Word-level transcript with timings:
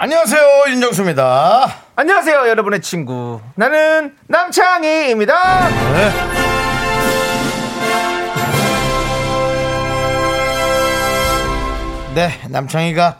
안녕하세요 0.00 0.66
윤정수입니다. 0.68 1.74
안녕하세요, 1.96 2.48
여러분의 2.48 2.80
친구. 2.80 3.40
나는 3.56 4.14
남창희입니다. 4.28 5.68
네 12.14 12.30
남창희가 12.48 13.18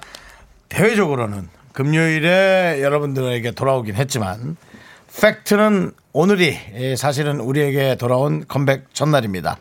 대외적으로는 0.69 1.49
금요일에 1.73 2.81
여러분들에게 2.81 3.51
돌아오긴 3.53 3.97
했지만 3.97 4.57
팩트는 5.21 5.91
오늘이 6.13 6.57
예, 6.75 6.95
사실은 6.95 7.41
우리에게 7.41 7.97
돌아온 7.97 8.45
컴백 8.47 8.95
전날입니다. 8.95 9.59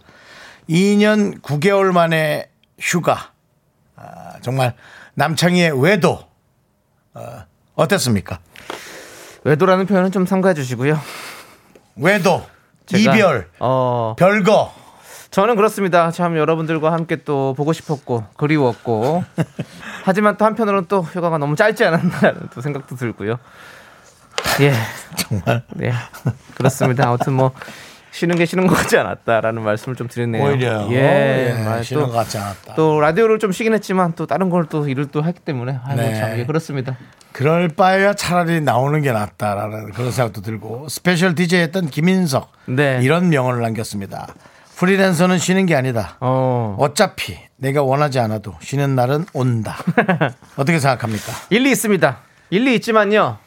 2년 0.70 1.42
9개월 1.42 1.92
만에 1.92 2.48
휴가 2.80 3.32
아, 3.96 4.34
정말 4.44 4.76
남창희의 5.16 5.82
외도 5.82 6.27
어, 7.18 7.46
어땠습니까? 7.76 8.40
외도라는 9.44 9.86
표현은 9.88 10.12
좀 10.12 10.26
삼가해 10.26 10.54
주시고요. 10.54 11.00
외도 11.96 12.46
제가, 12.86 13.16
이별 13.16 13.50
어, 13.60 14.16
별거 14.18 14.74
저는 15.32 15.56
그렇습니다. 15.56 16.12
참 16.12 16.38
여러분들과 16.38 16.92
함께 16.92 17.18
또 17.18 17.54
보고 17.56 17.74
싶었고 17.74 18.24
그리웠고 18.38 19.24
하지만 20.06 20.38
또 20.38 20.46
한편으로는 20.46 20.88
또 20.88 21.02
휴가가 21.02 21.38
너무 21.38 21.56
짧지 21.56 21.84
않았나라는 21.86 22.50
또 22.54 22.62
생각도 22.62 22.96
들고요. 22.96 23.38
예, 24.62 24.74
정말 25.18 25.64
네 25.74 25.92
그렇습니다. 26.56 27.08
아무튼 27.08 27.34
뭐 27.34 27.52
쉬는 28.18 28.36
게 28.36 28.46
쉬는 28.48 28.66
것 28.66 28.74
같지 28.74 28.98
않았다라는 28.98 29.62
말씀을 29.62 29.96
좀 29.96 30.08
드리네요. 30.08 30.44
오히려 30.44 30.88
예, 30.90 30.96
예, 31.56 31.64
아, 31.68 31.84
쉬는 31.84 32.02
또- 32.02 32.08
것 32.08 32.14
같지 32.14 32.40
않았다. 32.40 32.74
또 32.74 33.00
라디오를 33.00 33.38
좀 33.38 33.52
쉬긴 33.52 33.76
했지만 33.76 34.14
또 34.16 34.26
다른 34.26 34.50
걸 34.50 34.68
또 34.70 34.88
일을 34.90 35.06
또 35.12 35.24
했기 35.24 35.40
때문에 35.40 35.78
아이고 35.86 36.02
네. 36.02 36.16
참 36.16 36.40
예, 36.40 36.46
그렇습니다. 36.46 36.98
그럴 37.32 37.68
바에야 37.70 38.16
차라리 38.16 38.60
나오는 38.60 39.00
게 39.04 39.12
낫다라는 39.12 39.92
그런 39.92 40.12
생각도 40.12 40.42
들고 40.42 40.88
스페셜 40.90 41.36
DJ 41.36 41.60
했던 41.62 41.88
김인석 41.88 42.52
네. 42.66 43.00
이런 43.04 43.30
명언을 43.30 43.62
남겼습니다. 43.62 44.28
프리랜서는 44.78 45.38
쉬는 45.38 45.68
게 45.68 45.76
아니다. 45.76 46.18
어 46.20 46.76
어차피 46.80 47.38
내가 47.56 47.84
원하지 47.84 48.20
않아도 48.20 48.56
쉬는 48.62 48.96
날은 48.96 49.26
온다. 49.34 49.78
어떻게 50.58 50.80
생각합니까? 50.80 51.32
일리 51.52 51.70
있습니다. 51.72 52.18
일리 52.50 52.74
있지만요. 52.76 53.38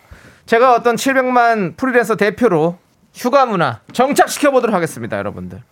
제가 0.46 0.74
어떤 0.74 0.96
700만 0.96 1.76
프리랜서 1.76 2.16
대표로 2.16 2.78
휴가 3.14 3.46
문화 3.46 3.80
정착시켜 3.92 4.50
보도록 4.50 4.74
하겠습니다, 4.74 5.18
여러분들. 5.18 5.62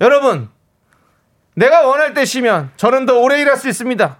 여러분, 0.00 0.48
내가 1.54 1.86
원할 1.86 2.14
때 2.14 2.24
쉬면 2.24 2.70
저는 2.76 3.06
더 3.06 3.18
오래 3.18 3.40
일할 3.40 3.56
수 3.56 3.68
있습니다. 3.68 4.18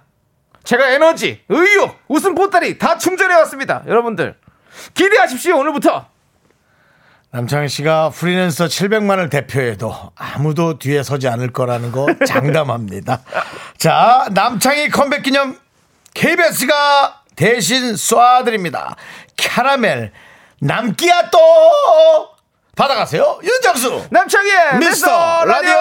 제가 0.63 0.91
에너지, 0.91 1.41
의욕, 1.49 1.99
웃음 2.07 2.35
보따리 2.35 2.77
다 2.77 2.97
충전해 2.97 3.33
왔습니다. 3.35 3.83
여러분들 3.87 4.37
기대하십시오 4.93 5.57
오늘부터. 5.57 6.07
남창희 7.31 7.69
씨가 7.69 8.09
프리랜서 8.09 8.65
700만을 8.65 9.29
대표해도 9.29 10.11
아무도 10.15 10.77
뒤에 10.77 11.01
서지 11.01 11.29
않을 11.29 11.53
거라는 11.53 11.91
거 11.93 12.05
장담합니다. 12.27 13.21
자, 13.77 14.27
남창희 14.31 14.89
컴백 14.89 15.23
기념 15.23 15.57
KBS가 16.13 17.23
대신 17.37 17.93
쏴드립니다. 17.93 18.95
캐러멜 19.37 20.11
남기야 20.59 21.29
또 21.31 21.39
받아가세요. 22.75 23.39
윤정수 23.43 24.07
남창희의 24.09 24.77
미스터 24.79 25.07
미스터 25.09 25.45
라디오. 25.45 25.73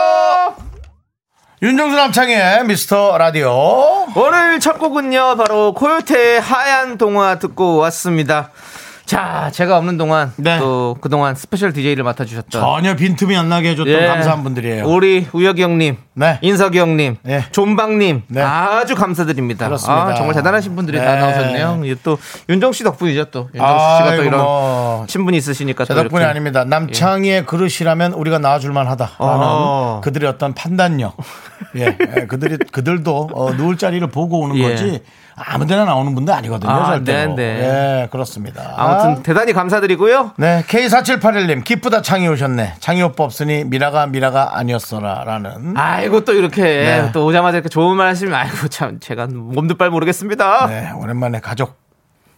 윤정수 1.62 1.97
남창희의 1.97 2.65
미스터 2.65 3.17
라디오. 3.19 4.06
오늘 4.17 4.59
첫 4.61 4.78
곡은요 4.78 5.37
바로 5.37 5.73
코요태의 5.75 6.41
하얀 6.41 6.99
동화 6.99 7.39
듣고 7.39 7.77
왔습니다. 7.77 8.51
자, 9.10 9.50
제가 9.53 9.76
없는 9.76 9.97
동안 9.98 10.32
네. 10.37 10.60
또 10.60 10.97
그동안 11.00 11.34
스페셜 11.34 11.72
DJ를 11.72 12.04
맡아 12.04 12.25
주셨던 12.25 12.60
전혀 12.60 12.94
빈틈이 12.94 13.37
안 13.37 13.48
나게 13.48 13.71
해 13.71 13.75
줬던 13.75 13.93
예. 13.93 14.06
감사한 14.06 14.44
분들이에요. 14.44 14.87
우리 14.87 15.26
우혁이 15.32 15.60
형님, 15.65 15.97
네. 16.15 16.38
인석이 16.43 16.78
형님, 16.78 17.16
네. 17.25 17.44
존박님 17.50 18.22
네. 18.28 18.41
아주 18.41 18.94
감사드립니다. 18.94 19.66
그렇습니다. 19.66 20.06
아, 20.06 20.15
정말 20.15 20.37
대단하신 20.37 20.76
분들이 20.76 20.98
다 20.98 21.16
네. 21.16 21.21
나오셨네요. 21.22 21.97
또 22.04 22.19
윤정 22.48 22.71
씨 22.71 22.84
덕분이죠 22.84 23.25
또 23.32 23.48
윤정수 23.53 23.97
씨가 23.97 24.15
또 24.16 24.22
이런 24.22 24.41
뭐. 24.43 25.04
친분이 25.09 25.37
있으시니까 25.38 25.87
제또 25.87 26.04
덕분이. 26.04 26.25
아닙니다. 26.25 26.62
남창희의 26.62 27.47
그릇이라면 27.47 28.12
우리가 28.12 28.38
나와줄만 28.38 28.87
하다라는 28.87 29.16
어. 29.19 30.00
그들의 30.04 30.28
어떤 30.28 30.54
판단력. 30.54 31.16
예, 31.75 31.97
예, 32.16 32.27
그들이, 32.27 32.59
그들도 32.71 33.31
어, 33.34 33.50
누울 33.54 33.77
자리를 33.77 34.06
보고 34.06 34.38
오는 34.38 34.54
예. 34.62 34.62
거지 34.62 35.03
아무 35.36 35.66
데나 35.66 35.84
나오는 35.84 36.14
분도 36.14 36.34
아니거든요. 36.34 36.70
아, 36.70 36.86
절대로. 36.86 37.34
네, 37.34 37.54
네. 37.54 38.02
예, 38.02 38.08
그렇습니다. 38.10 38.74
아무튼 38.76 39.22
대단히 39.22 39.52
감사드리고요. 39.52 40.32
네, 40.36 40.62
K4781님, 40.68 41.64
기쁘다 41.64 42.02
창이 42.02 42.28
오셨네. 42.28 42.74
창이 42.80 43.02
오빠 43.02 43.24
없으니 43.24 43.64
미라가 43.64 44.06
미라가 44.06 44.58
아니었어라. 44.58 45.24
라는. 45.24 45.76
아이고 45.76 46.24
또 46.24 46.32
이렇게 46.32 46.62
네. 46.62 47.10
또 47.12 47.24
오자마자 47.26 47.56
이렇게 47.58 47.68
좋은 47.68 47.96
말 47.96 48.08
하시면 48.08 48.34
아이고 48.34 48.68
참 48.68 49.00
제가 49.00 49.26
몸도 49.30 49.76
빨 49.76 49.91
모르겠습니다. 49.91 50.66
네, 50.66 50.91
오랜만에 50.92 51.41
가족 51.41 51.78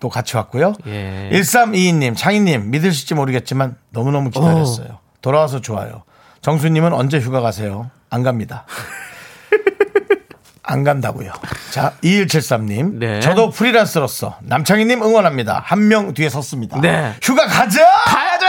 또 0.00 0.08
같이 0.08 0.36
왔고요. 0.36 0.74
예. 0.86 1.30
1322님, 1.32 2.16
창희님, 2.16 2.70
믿으실지 2.70 3.14
모르겠지만 3.14 3.76
너무너무 3.90 4.30
기다렸어요. 4.30 4.98
돌아와서 5.20 5.60
좋아요. 5.60 6.02
정수님은 6.40 6.92
언제 6.92 7.20
휴가 7.20 7.40
가세요? 7.40 7.90
안 8.10 8.24
갑니다. 8.24 8.64
안 10.64 10.82
간다고요. 10.84 11.32
자, 11.72 11.94
2173님. 12.04 12.98
네. 12.98 13.20
저도 13.20 13.48
프리랜서로서 13.50 14.36
남창희님 14.42 15.02
응원합니다. 15.02 15.62
한 15.64 15.88
명 15.88 16.12
뒤에 16.12 16.28
섰습니다. 16.28 16.78
네. 16.80 17.14
휴가 17.22 17.46
가자! 17.46 17.82
가야죠! 18.04 18.46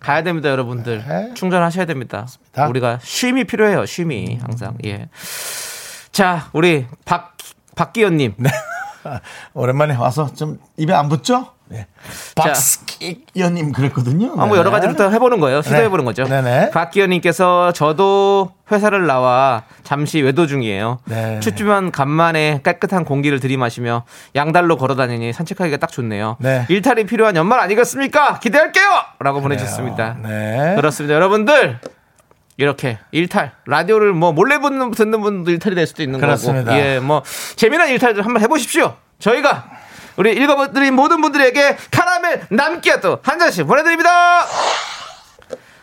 가야 0.00 0.22
됩니다, 0.22 0.50
여러분들. 0.50 1.04
네. 1.08 1.34
충전하셔야 1.34 1.86
됩니다. 1.86 2.18
맞습니다. 2.20 2.68
우리가 2.68 2.98
쉼이 3.02 3.44
필요해요, 3.44 3.86
쉼이 3.86 4.38
항상. 4.42 4.76
예. 4.84 5.08
자, 6.12 6.48
우리 6.52 6.86
박 7.06 7.36
박기현님. 7.74 8.34
네. 8.36 8.50
오랜만에 9.54 9.94
와서 9.96 10.32
좀 10.34 10.58
입에 10.76 10.92
안 10.92 11.08
붙죠? 11.08 11.52
네. 11.68 11.86
박스키연님 12.36 13.72
그랬거든요. 13.72 14.32
아, 14.32 14.46
뭐 14.46 14.50
네. 14.50 14.58
여러 14.58 14.70
가지로 14.70 14.94
또 14.94 15.10
해보는 15.10 15.40
거예요. 15.40 15.62
시도해보는 15.62 16.04
거죠. 16.04 16.24
네네. 16.24 16.70
박기현님께서 16.70 17.72
저도 17.72 18.52
회사를 18.70 19.06
나와 19.06 19.62
잠시 19.82 20.20
외도 20.20 20.46
중이에요. 20.46 21.00
네. 21.04 21.40
춥지만 21.40 21.90
간만에 21.90 22.60
깨끗한 22.64 23.04
공기를 23.04 23.40
들이마시며 23.40 24.04
양달로 24.34 24.76
걸어다니니 24.76 25.32
산책하기가 25.32 25.78
딱 25.78 25.90
좋네요. 25.90 26.36
네. 26.40 26.66
일탈이 26.68 27.04
필요한 27.04 27.36
연말 27.36 27.60
아니겠습니까? 27.60 28.38
기대할게요! 28.38 28.88
라고 29.18 29.40
보내주셨습니다. 29.40 30.18
네. 30.22 30.74
그렇습니다. 30.76 31.14
여러분들 31.14 31.78
이렇게 32.58 32.98
일탈 33.10 33.52
라디오를 33.66 34.12
뭐 34.12 34.32
몰래 34.32 34.58
듣는, 34.60 34.90
듣는 34.92 35.20
분도 35.20 35.50
일탈이 35.50 35.74
될 35.74 35.86
수도 35.86 36.02
있는 36.02 36.20
그렇습니다. 36.20 36.70
거고 36.70 36.82
예, 36.82 37.00
뭐 37.00 37.22
재미난 37.56 37.88
일탈들 37.88 38.24
한번 38.24 38.42
해보십시오. 38.42 38.94
저희가 39.18 39.68
우리 40.16 40.32
읽어드린 40.32 40.94
모든 40.94 41.20
분들에게 41.20 41.76
카라멜 41.90 42.40
남기야 42.50 43.00
또 43.00 43.18
한 43.22 43.38
잔씩 43.38 43.66
보내드립니다. 43.66 44.10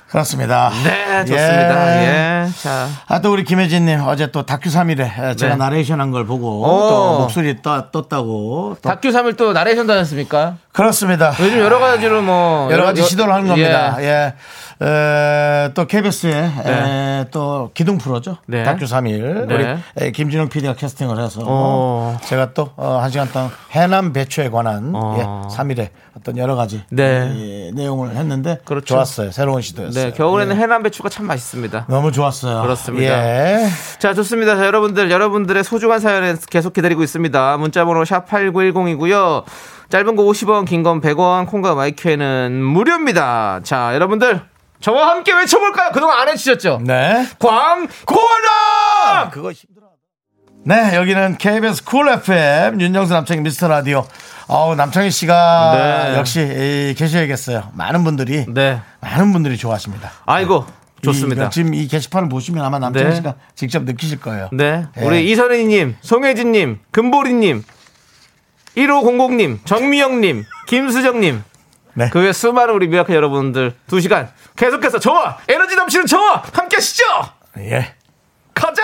그렇습니다. 0.10 0.72
네, 0.84 1.26
좋습니다. 1.26 2.04
예, 2.04 2.48
자, 2.62 2.88
아, 3.08 3.20
또 3.20 3.34
우리 3.34 3.44
김혜진님 3.44 4.02
어제 4.06 4.28
또 4.28 4.46
다큐 4.46 4.70
3일에 4.70 5.36
제가 5.38 5.54
네. 5.54 5.56
나레이션 5.56 6.00
한 6.00 6.12
걸 6.12 6.28
보고 6.28 6.62
오. 6.62 6.68
또 6.90 7.20
목소리 7.22 7.60
떠, 7.64 7.90
떴다고. 7.90 8.78
또 8.80 8.90
다큐 8.90 9.10
3일 9.10 9.36
또 9.38 9.54
나레이션 9.54 9.88
다녔습니까? 9.88 10.58
그렇습니다. 10.72 11.34
요즘 11.40 11.58
여러 11.60 11.80
가지로 11.80 12.22
뭐 12.22 12.72
여러 12.72 12.84
가지 12.84 13.02
시도를 13.02 13.34
하는 13.34 13.48
겁니다. 13.48 13.96
예. 14.02 14.04
예. 14.06 14.34
에, 14.82 15.72
또 15.74 15.86
KBS의 15.86 16.34
에, 16.66 17.26
또 17.32 17.72
기둥 17.74 17.98
프로죠. 17.98 18.38
네. 18.46 18.64
다큐 18.64 18.86
3일. 18.86 19.48
네. 19.48 19.56
우리 19.56 20.06
에, 20.06 20.12
김진영 20.12 20.50
PD가 20.50 20.74
캐스팅을 20.76 21.20
해서 21.20 21.42
어. 21.46 22.18
제가 22.24 22.54
또 22.54 22.72
어, 22.76 22.98
한 23.02 23.10
시간 23.10 23.32
동안 23.32 23.50
해남 23.72 24.14
배추에 24.14 24.50
관한 24.50 24.92
어. 24.96 25.16
예, 25.20 25.56
3일에 25.56 25.90
어떤 26.18 26.38
여러 26.38 26.56
가지 26.56 26.84
네. 26.90 27.32
예, 27.68 27.72
내용을 27.74 28.16
했는데 28.16 28.60
그렇죠. 28.66 28.86
좋았어요. 28.86 29.32
새로운 29.32 29.62
시도였어요. 29.62 30.06
네, 30.06 30.12
겨울에는 30.12 30.56
예. 30.56 30.60
해남 30.62 30.84
배추가 30.84 31.10
참 31.10 31.26
맛있습니다. 31.28 31.86
너무 31.90 32.12
좋았어요. 32.12 32.62
그렇습니다. 32.62 33.06
예. 33.06 33.68
자, 34.00 34.14
좋습니다. 34.14 34.56
자, 34.56 34.66
여러분들, 34.66 35.10
여러분들의 35.10 35.64
소중한 35.64 36.00
사연에 36.00 36.36
계속 36.50 36.74
기다리고 36.74 37.04
있습니다. 37.04 37.58
문자번호 37.58 38.06
샵 38.06 38.28
8910이고요. 38.30 39.44
짧은 39.94 40.16
거 40.16 40.24
50원, 40.24 40.66
긴 40.66 40.82
건 40.82 41.02
100원, 41.02 41.46
콩과 41.46 41.76
my 41.76 41.97
K는 41.97 42.52
무료입니다. 42.64 43.60
자, 43.62 43.94
여러분들 43.94 44.42
저와 44.80 45.10
함께 45.12 45.32
외쳐볼까요? 45.34 45.92
그동안 45.92 46.20
안 46.20 46.30
해주셨죠? 46.30 46.82
네. 46.84 47.28
광고나! 47.38 49.30
그거 49.32 49.52
힘들어. 49.52 49.86
네, 50.66 50.96
여기는 50.96 51.38
KBS 51.38 51.84
Cool 51.84 52.10
FM 52.10 52.82
윤정수 52.82 53.14
남창희 53.14 53.42
미스터 53.42 53.68
라디오. 53.68 54.04
어우, 54.48 54.74
남창희 54.74 55.12
씨가 55.12 56.10
네. 56.10 56.18
역시 56.18 56.40
이, 56.42 56.96
계셔야겠어요. 56.98 57.70
많은 57.76 58.04
분들이 58.04 58.46
네. 58.48 58.82
많은 59.00 59.32
분들이 59.32 59.58
좋아하십니다. 59.58 60.10
아이고, 60.26 60.66
좋습니다. 61.04 61.46
이, 61.46 61.50
지금 61.52 61.76
이 61.76 61.88
게시판을 61.88 62.30
보시면 62.30 62.66
아마 62.66 62.80
남창희 62.80 63.10
네. 63.10 63.16
씨가 63.16 63.36
직접 63.54 63.84
느끼실 63.84 64.22
거예요. 64.22 64.50
네. 64.54 64.88
예. 65.00 65.06
우리 65.06 65.30
이선희님, 65.32 65.98
송혜진님, 66.02 66.80
금보리님, 66.90 67.64
1500님, 68.76 69.66
정미영님, 69.66 70.46
김수정님, 70.68 71.44
네. 71.96 72.10
그 72.10 72.20
외 72.20 72.34
수많은 72.34 72.74
우리 72.74 72.88
miracle 72.88 73.14
여러분들 73.14 73.76
두 73.88 74.00
시간 74.02 74.32
계속해서 74.56 75.00
저와 75.00 75.38
에너지 75.48 75.76
넘치는 75.76 76.06
저와 76.08 76.44
함께 76.54 76.78
하시죠! 76.78 77.04
예. 77.60 77.94
가자! 78.54 78.84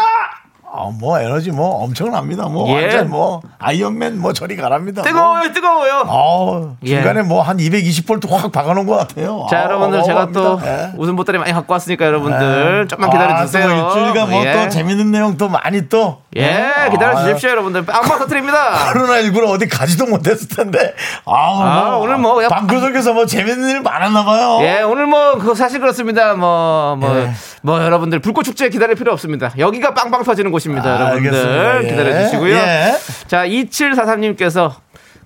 어, 0.72 0.92
뭐 0.92 1.20
에너지 1.20 1.52
뭐 1.52 1.84
엄청납니다. 1.84 2.48
뭐 2.48 2.70
예. 2.70 2.84
완전 2.84 3.10
뭐 3.10 3.42
Iron 3.58 3.93
Man 3.93 4.20
뭐 4.20 4.34
저리 4.34 4.56
가랍니다. 4.56 5.02
뭐. 5.02 5.12
뜨거워요, 5.12 5.52
뜨거워요! 5.54 6.04
어, 6.08 6.76
예. 6.84 6.96
중간에 6.96 7.24
뭐한 7.24 7.58
220볼트 7.58 8.30
확 8.30 8.52
박아놓은 8.52 8.86
것 8.86 8.96
같아요. 8.98 9.48
자, 9.50 9.60
아, 9.60 9.64
여러분들 9.64 10.04
제가 10.04 10.32
또 10.32 10.40
어마어마합니다. 10.40 10.90
예. 10.90 10.94
웃음 10.98 11.16
보따리 11.16 11.38
많이 11.38 11.52
갖고 11.54 11.74
왔으니까 11.74 12.06
여러분들 12.06 12.88
좀만 12.88 13.10
기다려 13.10 13.46
주세요. 13.46 13.66
아, 13.66 13.94
또 13.94 14.00
일주일간 14.00 14.30
뭐 14.30 14.46
예. 14.46 14.54
또 14.54 14.70
재밌는 14.70 15.12
내용 15.12 15.38
또 15.38 15.50
많이 15.50 15.90
또. 15.90 16.22
예, 16.38 16.72
기다려 16.92 17.24
주십시오, 17.24 17.50
여러분들. 17.50 17.86
빵빵 17.86 18.20
터트립니다. 18.20 18.94
코로나 18.94 19.22
19로 19.24 19.50
어디 19.50 19.68
가지도 19.68 20.06
못했을 20.06 20.48
텐데. 20.48 20.94
아, 21.26 21.34
아, 21.34 21.98
오늘 21.98 22.18
뭐 22.18 22.40
방구석에서 22.48 23.14
뭐 23.14 23.26
재밌는 23.26 23.70
일 23.70 23.82
많았나 23.82 24.24
봐요. 24.24 24.60
예, 24.62 24.82
오늘 24.84 25.08
뭐, 25.08 25.40
그거 25.40 25.56
사실 25.56 25.80
그렇습니다. 25.80 26.36
뭐, 26.36 26.96
뭐, 26.98 27.18
예. 27.18 27.32
뭐, 27.64 27.84
여러분들, 27.84 28.20
불꽃 28.20 28.44
축제 28.44 28.70
기다릴 28.70 28.96
필요 28.96 29.12
없습니다. 29.12 29.52
여기가 29.58 29.96
빵빵 29.96 30.24
터지는 30.24 30.52
곳 30.52 30.59
입니다, 30.68 30.90
아, 30.98 31.02
여러분들. 31.12 31.82
예. 31.84 31.90
기다려 31.90 32.24
주시고요. 32.26 32.56
예. 32.56 32.92
자, 33.28 33.46
2743님께서 33.46 34.74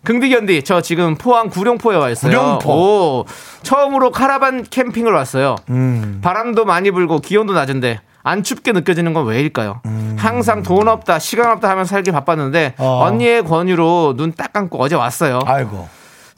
긍디견디, 0.03 0.63
저 0.63 0.81
지금 0.81 1.15
포항 1.15 1.49
구룡포에 1.49 1.95
와 1.95 2.09
있어요. 2.09 2.31
구룡포. 2.59 2.71
오, 2.71 3.25
처음으로 3.63 4.11
카라반 4.11 4.63
캠핑을 4.69 5.11
왔어요. 5.13 5.55
음. 5.69 6.19
바람도 6.21 6.65
많이 6.65 6.91
불고 6.91 7.19
기온도 7.19 7.53
낮은데, 7.53 7.99
안 8.21 8.43
춥게 8.43 8.71
느껴지는 8.73 9.13
건 9.13 9.25
왜일까요? 9.25 9.81
항상 10.17 10.61
돈 10.63 10.87
없다, 10.87 11.19
시간 11.19 11.51
없다 11.51 11.69
하면 11.69 11.85
살기 11.85 12.11
바빴는데, 12.11 12.75
음. 12.77 12.83
어. 12.83 13.03
언니의 13.05 13.43
권유로 13.43 14.13
눈 14.17 14.33
딱 14.33 14.51
감고 14.53 14.81
어제 14.81 14.95
왔어요. 14.95 15.39
아이고. 15.45 15.87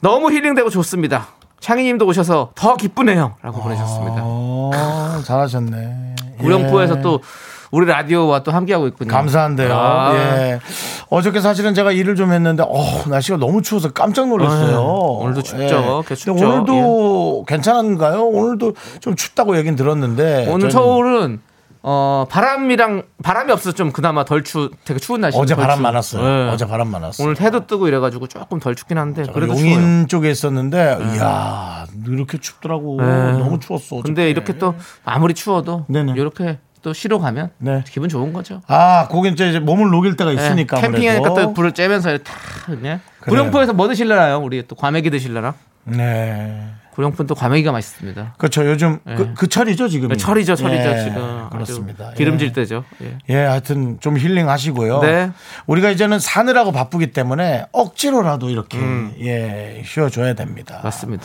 너무 0.00 0.30
힐링되고 0.30 0.70
좋습니다. 0.70 1.28
창희님도 1.58 2.06
오셔서 2.06 2.50
더 2.54 2.76
기쁘네요. 2.76 3.34
라고 3.42 3.60
보내셨습니다. 3.62 4.16
어, 4.22 4.70
잘하셨네. 5.24 6.14
구룡포에서 6.38 6.98
예. 6.98 7.00
또 7.02 7.20
우리 7.70 7.86
라디오와 7.86 8.42
또 8.42 8.52
함께하고 8.52 8.86
있군요. 8.88 9.10
감사한데요. 9.10 9.74
아. 9.74 10.14
예. 10.14 10.60
어저께 11.10 11.40
사실은 11.40 11.74
제가 11.74 11.92
일을 11.92 12.16
좀 12.16 12.32
했는데, 12.32 12.62
어, 12.62 13.02
날씨가 13.08 13.38
너무 13.38 13.62
추워서 13.62 13.92
깜짝 13.92 14.28
놀랐어요. 14.28 14.70
네. 14.70 14.74
오늘도 14.76 15.42
춥죠. 15.42 16.04
꽤 16.06 16.14
근데 16.14 16.14
춥죠. 16.14 16.36
예. 16.38 16.44
오늘도 16.44 17.44
괜찮은가요? 17.46 18.22
오늘도 18.24 18.72
좀 19.00 19.16
춥다고 19.16 19.56
얘기는 19.56 19.76
들었는데. 19.76 20.46
오늘 20.50 20.70
서울은 20.70 21.40
어 21.88 22.26
바람이랑 22.28 23.04
바람이 23.22 23.52
없어서 23.52 23.72
좀 23.76 23.92
그나마 23.92 24.24
덜 24.24 24.42
추, 24.42 24.70
되게 24.84 24.98
추운 24.98 25.20
날씨. 25.20 25.38
어제 25.38 25.54
바람 25.54 25.80
많았어요. 25.82 26.50
어제 26.50 26.66
바람 26.66 26.88
많았어요. 26.88 27.24
오늘 27.24 27.40
해도 27.40 27.64
뜨고 27.68 27.86
이래가지고 27.86 28.26
조금 28.26 28.58
덜 28.58 28.74
춥긴 28.74 28.98
한데 28.98 29.22
그래도 29.32 29.52
용인 29.52 29.74
추워요. 29.78 30.06
쪽에 30.08 30.30
있었는데, 30.32 30.98
이야, 31.14 31.86
이렇게 32.08 32.38
춥더라고. 32.38 33.00
네. 33.00 33.32
너무 33.38 33.60
추웠어. 33.60 34.02
근데 34.02 34.22
어저께. 34.22 34.30
이렇게 34.30 34.58
또 34.58 34.74
아무리 35.04 35.32
추워도 35.34 35.84
네네. 35.88 36.14
이렇게 36.16 36.58
또 36.86 36.92
쉬러 36.92 37.18
가면 37.18 37.50
네. 37.58 37.82
기분 37.84 38.08
좋은 38.08 38.32
거죠. 38.32 38.62
아, 38.68 39.08
거긴 39.10 39.32
이제 39.32 39.58
몸을 39.58 39.90
녹일 39.90 40.16
때가 40.16 40.30
네, 40.30 40.36
있으니까. 40.36 40.80
캠핑하니까 40.80 41.26
아무래도. 41.30 41.48
또 41.48 41.52
불을 41.52 41.72
쬐면서 41.72 42.22
그냥. 42.64 43.00
구룡포에서 43.22 43.72
뭐 43.72 43.88
드실래요? 43.88 44.38
우리 44.40 44.64
또 44.68 44.76
과메기 44.76 45.10
드실래나? 45.10 45.54
네. 45.82 46.62
구룡포는 46.92 47.26
또 47.26 47.34
과메기가 47.34 47.72
맛있습니다. 47.72 48.34
그렇죠. 48.38 48.64
요즘 48.70 49.00
그, 49.04 49.34
그 49.34 49.48
철이죠, 49.48 49.88
지금. 49.88 50.10
네, 50.10 50.16
철이죠, 50.16 50.54
철이죠, 50.54 50.88
예, 50.88 51.02
지금. 51.02 51.48
그렇습니다. 51.50 52.12
기름질 52.12 52.48
예. 52.48 52.52
때죠. 52.52 52.84
예. 53.02 53.18
예, 53.30 53.44
하여튼 53.44 53.98
좀 53.98 54.16
힐링 54.16 54.48
하시고요. 54.48 55.00
네. 55.00 55.32
우리가 55.66 55.90
이제는 55.90 56.20
사느라고 56.20 56.70
바쁘기 56.70 57.10
때문에 57.10 57.66
억지로라도 57.72 58.48
이렇게 58.48 58.78
예, 59.22 59.82
쉬어줘야 59.84 60.34
됩니다. 60.34 60.76
음. 60.76 60.80
맞습니다. 60.84 61.24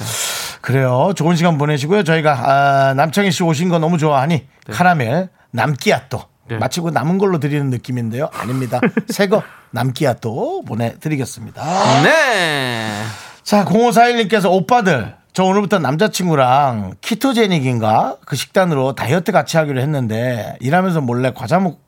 그래요. 0.61 1.13
좋은 1.15 1.35
시간 1.35 1.59
보내시고요. 1.59 2.03
저희가 2.03 2.31
아, 2.33 2.93
남창희 2.95 3.31
씨 3.31 3.43
오신 3.43 3.69
거 3.69 3.77
너무 3.77 3.99
좋아하니 3.99 4.47
카라멜 4.71 5.29
남기야 5.51 6.07
또 6.09 6.23
네. 6.47 6.57
마치고 6.57 6.89
남은 6.91 7.17
걸로 7.17 7.39
드리는 7.39 7.69
느낌인데요. 7.69 8.29
아닙니다. 8.33 8.79
새거 9.09 9.43
남기야 9.71 10.13
또 10.15 10.63
보내드리겠습니다. 10.65 12.01
네. 12.03 13.03
자, 13.43 13.63
0541님께서 13.65 14.51
오빠들, 14.51 15.15
저 15.33 15.43
오늘부터 15.45 15.79
남자친구랑 15.79 16.95
키토제닉인가? 17.01 18.17
그 18.25 18.35
식단으로 18.35 18.95
다이어트 18.95 19.31
같이 19.31 19.57
하기로 19.57 19.79
했는데, 19.81 20.55
일하면서 20.59 21.01
몰래 21.01 21.31
과자 21.33 21.59
먹, 21.59 21.79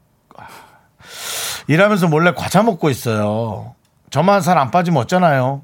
일하면서 1.67 2.07
몰래 2.07 2.33
과자 2.33 2.63
먹고 2.63 2.89
있어요. 2.89 3.75
저만 4.09 4.41
살 4.41 4.57
안 4.57 4.71
빠지면 4.71 5.01
어쩌나요? 5.03 5.63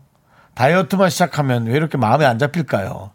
다이어트만 0.60 1.10
시작하면 1.10 1.68
왜 1.68 1.74
이렇게 1.78 1.98
마음이 1.98 2.26
안 2.26 2.38
잡힐까요? 2.38 3.12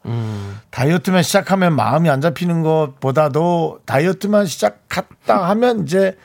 다이어트만 0.70 1.22
시작하면 1.22 1.76
마음이 1.76 2.08
안 2.08 2.22
잡히는 2.22 2.62
것보다도 2.62 3.80
다이어트만 3.84 4.46
시작했다 4.46 5.50
하면 5.50 5.82
이제 5.82 6.16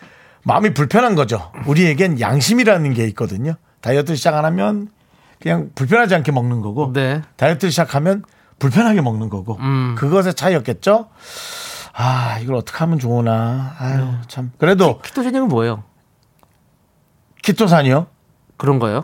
마음이 0.43 0.73
불편한 0.73 1.15
거죠. 1.15 1.51
우리에겐 1.67 2.21
양심이라는 2.21 2.93
게 2.93 3.03
있거든요. 3.09 3.55
다이어트 3.81 4.15
시작 4.15 4.35
안 4.35 4.45
하면 4.45 4.87
그냥 5.41 5.71
불편하지 5.75 6.15
않게 6.15 6.31
먹는 6.31 6.61
거고 6.61 6.93
네. 6.93 7.21
다이어트 7.35 7.69
시작하면 7.69 8.23
불편하게 8.59 9.01
먹는 9.01 9.27
거고 9.27 9.57
음. 9.59 9.95
그것의 9.97 10.35
차이였겠죠. 10.35 11.09
아 11.91 12.39
이걸 12.41 12.55
어떻게 12.55 12.77
하면 12.77 12.97
좋으나 12.97 13.75
아유 13.77 13.97
네. 14.05 14.17
참 14.29 14.53
그래도 14.57 15.01
키토제닉은 15.01 15.49
뭐예요? 15.49 15.83
키토산이요. 17.43 18.07
그런 18.55 18.79
거요? 18.79 19.03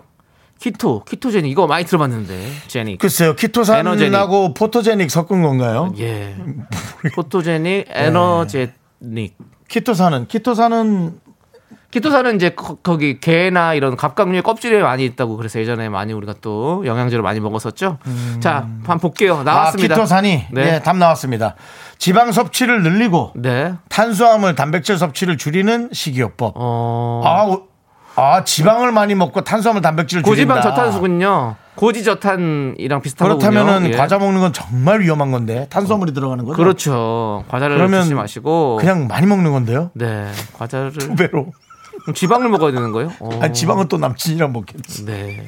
키토, 0.60 1.04
키토제닉 1.04 1.52
이거 1.52 1.68
많이 1.68 1.86
들어봤는데 1.86 2.50
제닉. 2.68 3.00
글쎄요 3.00 3.36
키토산하고 3.36 4.54
포토제닉 4.54 5.12
섞은 5.12 5.42
건가요? 5.42 5.94
예. 6.00 6.36
포토제닉, 7.16 7.88
에너제닉. 7.90 9.38
키토산은 9.68 10.28
키토산은 10.28 11.20
키토산은 11.92 12.36
이제 12.36 12.50
거, 12.50 12.76
거기 12.76 13.20
게나 13.22 13.74
이런 13.74 13.96
갑각류의 13.96 14.42
껍질에 14.42 14.82
많이 14.82 15.06
있다고 15.06 15.38
그래서 15.38 15.60
예전에 15.62 15.88
많이 15.88 16.12
우리가 16.12 16.36
또 16.42 16.86
영양제를 16.86 17.22
많이 17.24 17.40
먹었었죠. 17.40 18.00
자, 18.42 18.68
한번 18.84 19.00
볼게요. 19.00 19.44
나왔습니다. 19.44 19.94
아, 19.94 19.98
키토산이 19.98 20.46
네. 20.52 20.66
네, 20.66 20.82
답 20.84 20.98
나왔습니다. 20.98 21.56
지방 21.98 22.34
섭취를 22.34 22.84
늘리고 22.84 23.32
네. 23.36 23.74
탄수화물, 23.88 24.56
단백질 24.56 24.98
섭취를 24.98 25.38
줄이는 25.38 25.90
식이요법. 25.94 26.54
어. 26.58 27.22
아, 27.24 27.46
오- 27.46 27.68
아, 28.16 28.44
지방을 28.44 28.92
많이 28.92 29.14
먹고 29.16 29.42
탄수화물, 29.42 29.82
단백질을 29.82 30.24
고지방 30.24 30.62
줄인다. 30.62 30.76
저탄수군요. 30.76 31.56
고지저탄이랑 31.76 33.02
비슷한 33.02 33.28
그렇다면은. 33.28 33.92
예. 33.92 33.98
과자 33.98 34.18
먹는 34.18 34.40
건 34.40 34.54
정말 34.54 35.02
위험한 35.02 35.32
건데 35.32 35.68
탄수화물이 35.70 36.14
들어가는 36.14 36.46
거죠. 36.46 36.56
그렇죠. 36.56 37.44
과자를 37.50 37.76
그러면 37.76 38.00
드시지 38.02 38.14
마시고 38.16 38.78
그냥 38.80 39.08
많이 39.08 39.28
먹는 39.28 39.52
건데요. 39.52 39.92
네 39.94 40.32
과자를 40.54 40.94
두 40.94 41.16
배로. 41.16 41.52
지방을 42.14 42.50
먹어야 42.50 42.72
되는 42.72 42.92
거예요? 42.92 43.12
어. 43.20 43.40
아니, 43.42 43.54
지방은 43.54 43.88
또 43.90 43.98
남친이랑 43.98 44.54
먹겠지. 44.54 45.06
네, 45.06 45.44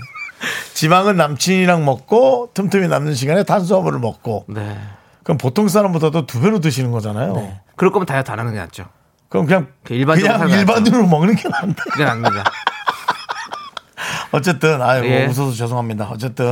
지방은 0.74 1.16
남친이랑 1.16 1.86
먹고 1.86 2.50
틈틈이 2.54 2.88
남는 2.88 3.14
시간에 3.14 3.44
탄수화물을 3.44 4.00
먹고 4.00 4.46
네. 4.50 4.76
그럼 5.24 5.38
보통 5.38 5.68
사람보다도 5.70 6.26
두 6.26 6.42
배로 6.42 6.60
드시는 6.60 6.92
거잖아요. 6.92 7.54
그럴 7.78 7.92
거면 7.94 8.06
다이어트 8.06 8.32
안 8.32 8.40
하는 8.40 8.52
게 8.54 8.60
낫죠. 8.60 8.86
그럼 9.30 9.46
그냥 9.46 9.68
그 9.84 9.94
일반적으로 9.94 10.40
그냥. 10.40 10.60
일반으로 10.60 11.08
먹는 11.08 11.36
게 11.36 11.50
나은데. 11.50 11.82
그게 11.92 12.06
납니다. 12.06 12.44
어쨌든 14.32 14.82
아유 14.82 15.06
예. 15.06 15.26
웃어서 15.26 15.52
죄송합니다. 15.52 16.06
어쨌든 16.12 16.48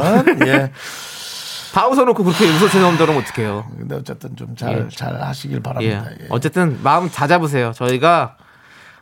예. 0.48 0.72
다 1.74 1.88
웃어놓고 1.88 2.24
그렇게 2.24 2.46
웃어 2.46 2.70
죄송함들은 2.70 3.18
어떡해요. 3.18 3.66
근데 3.78 3.96
어쨌든 3.96 4.36
좀 4.36 4.56
잘잘 4.56 5.16
예. 5.16 5.24
하시길 5.24 5.58
예. 5.58 5.62
바랍니다. 5.62 6.06
예. 6.22 6.26
어쨌든 6.30 6.80
마음 6.84 7.10
다 7.10 7.28
잡으세요. 7.28 7.74
저희가 7.74 8.38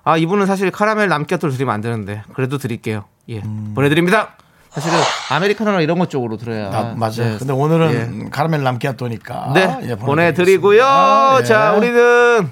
아 0.03 0.17
이분은 0.17 0.45
사실 0.47 0.69
카라멜 0.71 1.07
남겨도 1.07 1.49
드리면 1.49 1.73
안 1.73 1.81
되는데 1.81 2.23
그래도 2.33 2.57
드릴게요. 2.57 3.05
예. 3.29 3.41
보내드립니다. 3.75 4.35
사실은 4.71 4.97
아메리카노나 5.29 5.81
이런 5.81 5.99
것 5.99 6.09
쪽으로 6.09 6.37
들어야. 6.37 6.67
아, 6.73 6.93
맞아요. 6.97 7.15
네. 7.17 7.37
근데 7.37 7.53
오늘은 7.53 8.31
카라멜 8.31 8.57
남기아또니까 8.63 9.51
네, 9.53 9.61
예, 9.83 9.95
보내드리고요. 9.95 10.81
보내드리겠습니다. 10.83 11.37
예. 11.39 11.43
자, 11.43 11.73
우리는 11.73 12.51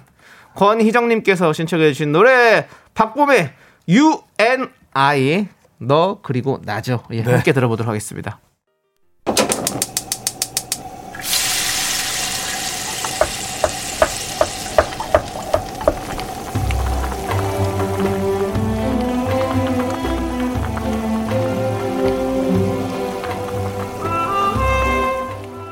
권희정님께서 0.55 1.53
신청해주신 1.53 2.11
노래 2.11 2.67
박봄의 2.93 3.53
U 3.89 4.19
N 4.37 4.69
I 4.93 5.47
너 5.79 6.19
그리고 6.21 6.59
나죠. 6.63 7.03
예, 7.11 7.23
네. 7.23 7.31
함께 7.31 7.53
들어보도록 7.53 7.89
하겠습니다. 7.89 8.39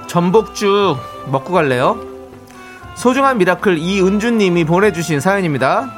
전복죽 0.07 0.97
먹고 1.31 1.53
갈래요? 1.53 2.18
소중한 2.99 3.37
미라클 3.37 3.77
이은주님이 3.77 4.65
보내주신 4.65 5.21
사연입니다. 5.21 5.89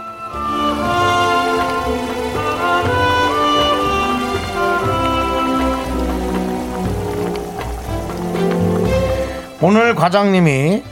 오늘 9.64 9.96
과장님이 9.96 10.84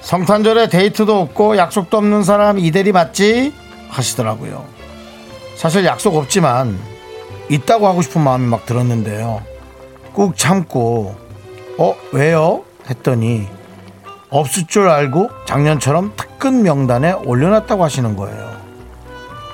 성탄절에 0.00 0.68
데이트도 0.68 1.16
없고 1.20 1.56
약속도 1.56 1.96
없는 1.96 2.24
사람 2.24 2.58
이대리 2.58 2.90
맞지? 2.90 3.54
하시더라고요. 3.88 4.64
사실 5.54 5.84
약속 5.84 6.16
없지만 6.16 6.76
있다고 7.48 7.86
하고 7.86 8.02
싶은 8.02 8.20
마음이 8.20 8.46
막 8.46 8.66
들었는데요. 8.66 9.44
꾹 10.12 10.36
참고 10.36 11.14
어 11.78 11.94
왜요? 12.10 12.64
했더니 12.90 13.55
없을 14.38 14.66
줄 14.66 14.88
알고 14.88 15.30
작년처럼 15.46 16.12
특근 16.16 16.62
명단에 16.62 17.12
올려놨다고 17.12 17.82
하시는 17.82 18.16
거예요. 18.16 18.56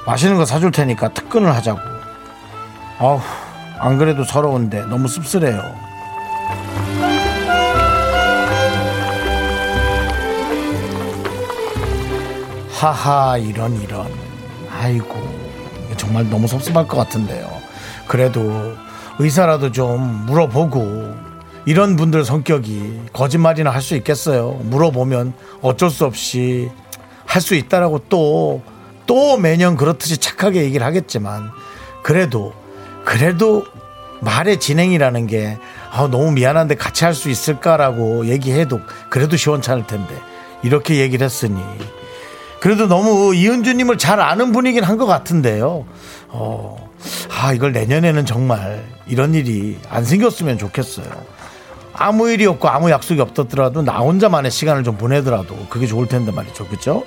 맛있는 0.07 0.37
거 0.37 0.45
사줄 0.45 0.73
테니까 0.73 1.11
특근을 1.11 1.55
하자고. 1.55 1.81
아우 2.99 3.21
안 3.79 3.99
그래도 3.99 4.25
서러운데 4.25 4.85
너무 4.87 5.09
씁쓸해요. 5.09 5.63
하하 12.83 13.37
이런 13.39 13.81
이런 13.81 14.11
아이고 14.69 15.15
정말 15.97 16.29
너무 16.29 16.49
섭섭할 16.49 16.89
것 16.89 16.97
같은데요 16.97 17.49
그래도 18.09 18.75
의사라도 19.21 19.71
좀 19.71 20.27
물어보고 20.27 21.32
이런 21.67 21.97
분들 21.97 22.25
성격이 22.25 23.01
거짓말이나 23.13 23.71
할 23.71 23.81
수 23.83 23.95
있겠어요 23.97 24.53
물어보면 24.65 25.33
어쩔 25.63 25.91
수 25.91 26.05
없이 26.05 26.71
할 27.27 27.41
수 27.43 27.55
있다라고 27.55 28.01
또 28.09 28.63
또 29.05 29.37
매년 29.37 29.77
그렇듯이 29.77 30.17
착하게 30.19 30.63
얘기를 30.63 30.87
하겠지만 30.87 31.51
그래도 32.05 32.53
그래도 33.05 33.65
말의 34.21 34.61
진행이라는 34.61 35.27
게 35.27 35.59
아, 35.91 36.09
너무 36.09 36.31
미안한데 36.31 36.77
같이 36.77 37.05
할 37.05 37.13
수 37.13 37.29
있을까라고 37.29 38.27
얘기해도 38.27 38.79
그래도 39.11 39.37
시원찮을 39.37 39.89
텐데 39.89 40.15
이렇게 40.63 40.99
얘기를 40.99 41.25
했으니 41.25 41.61
그래도 42.61 42.87
너무 42.87 43.35
이은주님을 43.35 43.99
잘 43.99 44.21
아는 44.21 44.53
분이긴 44.53 44.85
한 44.85 44.97
것 44.99 45.07
같은데요. 45.07 45.85
어, 46.29 46.91
아, 47.29 47.53
이걸 47.53 47.73
내년에는 47.73 48.25
정말 48.25 48.85
이런 49.09 49.35
일이 49.35 49.79
안 49.91 50.05
생겼으면 50.05 50.59
좋겠어요. 50.59 51.07
아무 51.95 52.31
일이 52.31 52.47
없고 52.47 52.69
아무 52.69 52.91
약속이 52.91 53.21
없었더라도 53.21 53.83
나 53.83 53.99
혼자만의 53.99 54.51
시간을 54.51 54.85
좀 54.85 54.97
보내더라도 54.97 55.67
그게 55.69 55.87
좋을 55.87 56.09
텐데 56.09 56.33
말이죠. 56.33 56.67
그죠? 56.69 57.05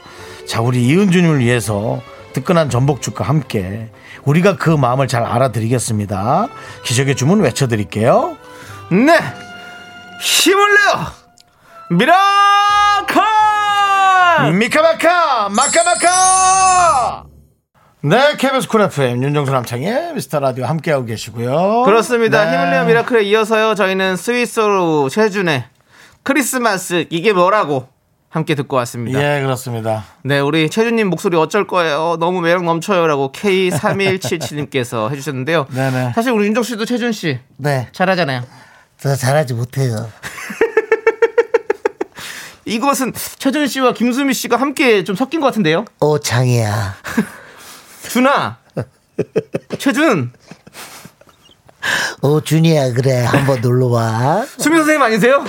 자, 0.48 0.62
우리 0.62 0.86
이은주님을 0.86 1.40
위해서 1.40 2.02
뜨끈한 2.34 2.70
전복죽과 2.70 3.24
함께 3.24 3.90
우리가 4.26 4.58
그 4.58 4.70
마음을 4.70 5.08
잘 5.08 5.24
알아드리겠습니다. 5.24 6.48
기적의 6.84 7.16
주문 7.16 7.42
외쳐드릴게요. 7.42 8.38
네! 8.92 9.18
힘을 10.22 10.62
내요! 10.74 11.06
미라클! 11.92 13.22
미카마카 14.58 15.50
마카마카 15.50 17.24
네 18.08 18.36
KBS 18.38 18.68
쿨 18.68 18.82
FM 18.82 19.24
윤정수 19.24 19.52
남창의 19.52 20.14
미스터 20.14 20.40
라디오 20.40 20.66
함께하고 20.66 21.06
계시고요 21.06 21.82
그렇습니다. 21.86 22.46
네. 22.46 22.70
내요 22.70 22.86
미라클에 22.86 23.24
이어서요. 23.24 23.74
저희는 23.74 24.16
스위스로 24.16 25.10
최준의 25.10 25.64
크리스마스 26.22 27.08
이게 27.10 27.34
뭐라고 27.34 27.88
함께 28.30 28.54
듣고 28.54 28.76
왔습니다. 28.76 29.20
예 29.20 29.42
그렇습니다 29.42 30.06
네, 30.24 30.40
우리 30.40 30.70
최준님 30.70 31.10
목소리 31.10 31.36
어쩔 31.36 31.66
거예요. 31.66 32.18
너무 32.20 32.42
매력 32.42 32.64
넘쳐요라고 32.64 33.32
K3177님께서 33.32 35.10
해주셨는데요. 35.12 35.66
네네. 35.72 36.12
사실 36.14 36.32
우리 36.32 36.46
윤정 36.46 36.62
씨도 36.62 36.86
최준 36.86 37.12
씨 37.12 37.40
네, 37.58 37.88
잘하잖아요. 37.92 38.44
저 39.00 39.16
잘하지 39.16 39.56
못해요. 39.56 40.12
이것은 42.66 43.14
최준 43.40 43.66
씨와 43.66 43.94
김수미 43.94 44.36
씨가 44.36 44.58
함께 44.58 45.04
좀 45.04 45.16
섞인 45.16 45.40
것 45.40 45.48
같은데요. 45.48 45.86
오, 46.02 46.20
장이야. 46.20 46.94
준아, 48.20 48.58
최준, 49.78 50.32
오, 52.22 52.40
준이야, 52.40 52.94
그래. 52.94 53.26
한번 53.26 53.60
놀러 53.60 53.88
와. 53.88 54.46
수미 54.58 54.78
선생님 54.78 55.02
아니세요? 55.04 55.44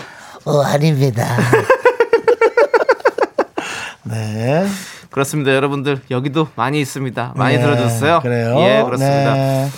어, 0.44 0.62
아닙니다. 0.62 1.24
네 4.02 4.66
그렇습니다, 5.12 5.54
여러분들 5.54 6.00
여기도 6.10 6.48
많이 6.56 6.80
있습니다. 6.80 7.34
많이 7.36 7.56
네, 7.56 7.62
들어주세요. 7.62 8.18
그래요 8.20 8.56
예, 8.58 8.82
그렇습니다. 8.84 9.34
네. 9.34 9.70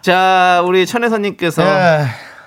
자, 0.00 0.62
우리 0.64 0.86
천혜선님께서 0.86 1.64
네. 1.64 2.06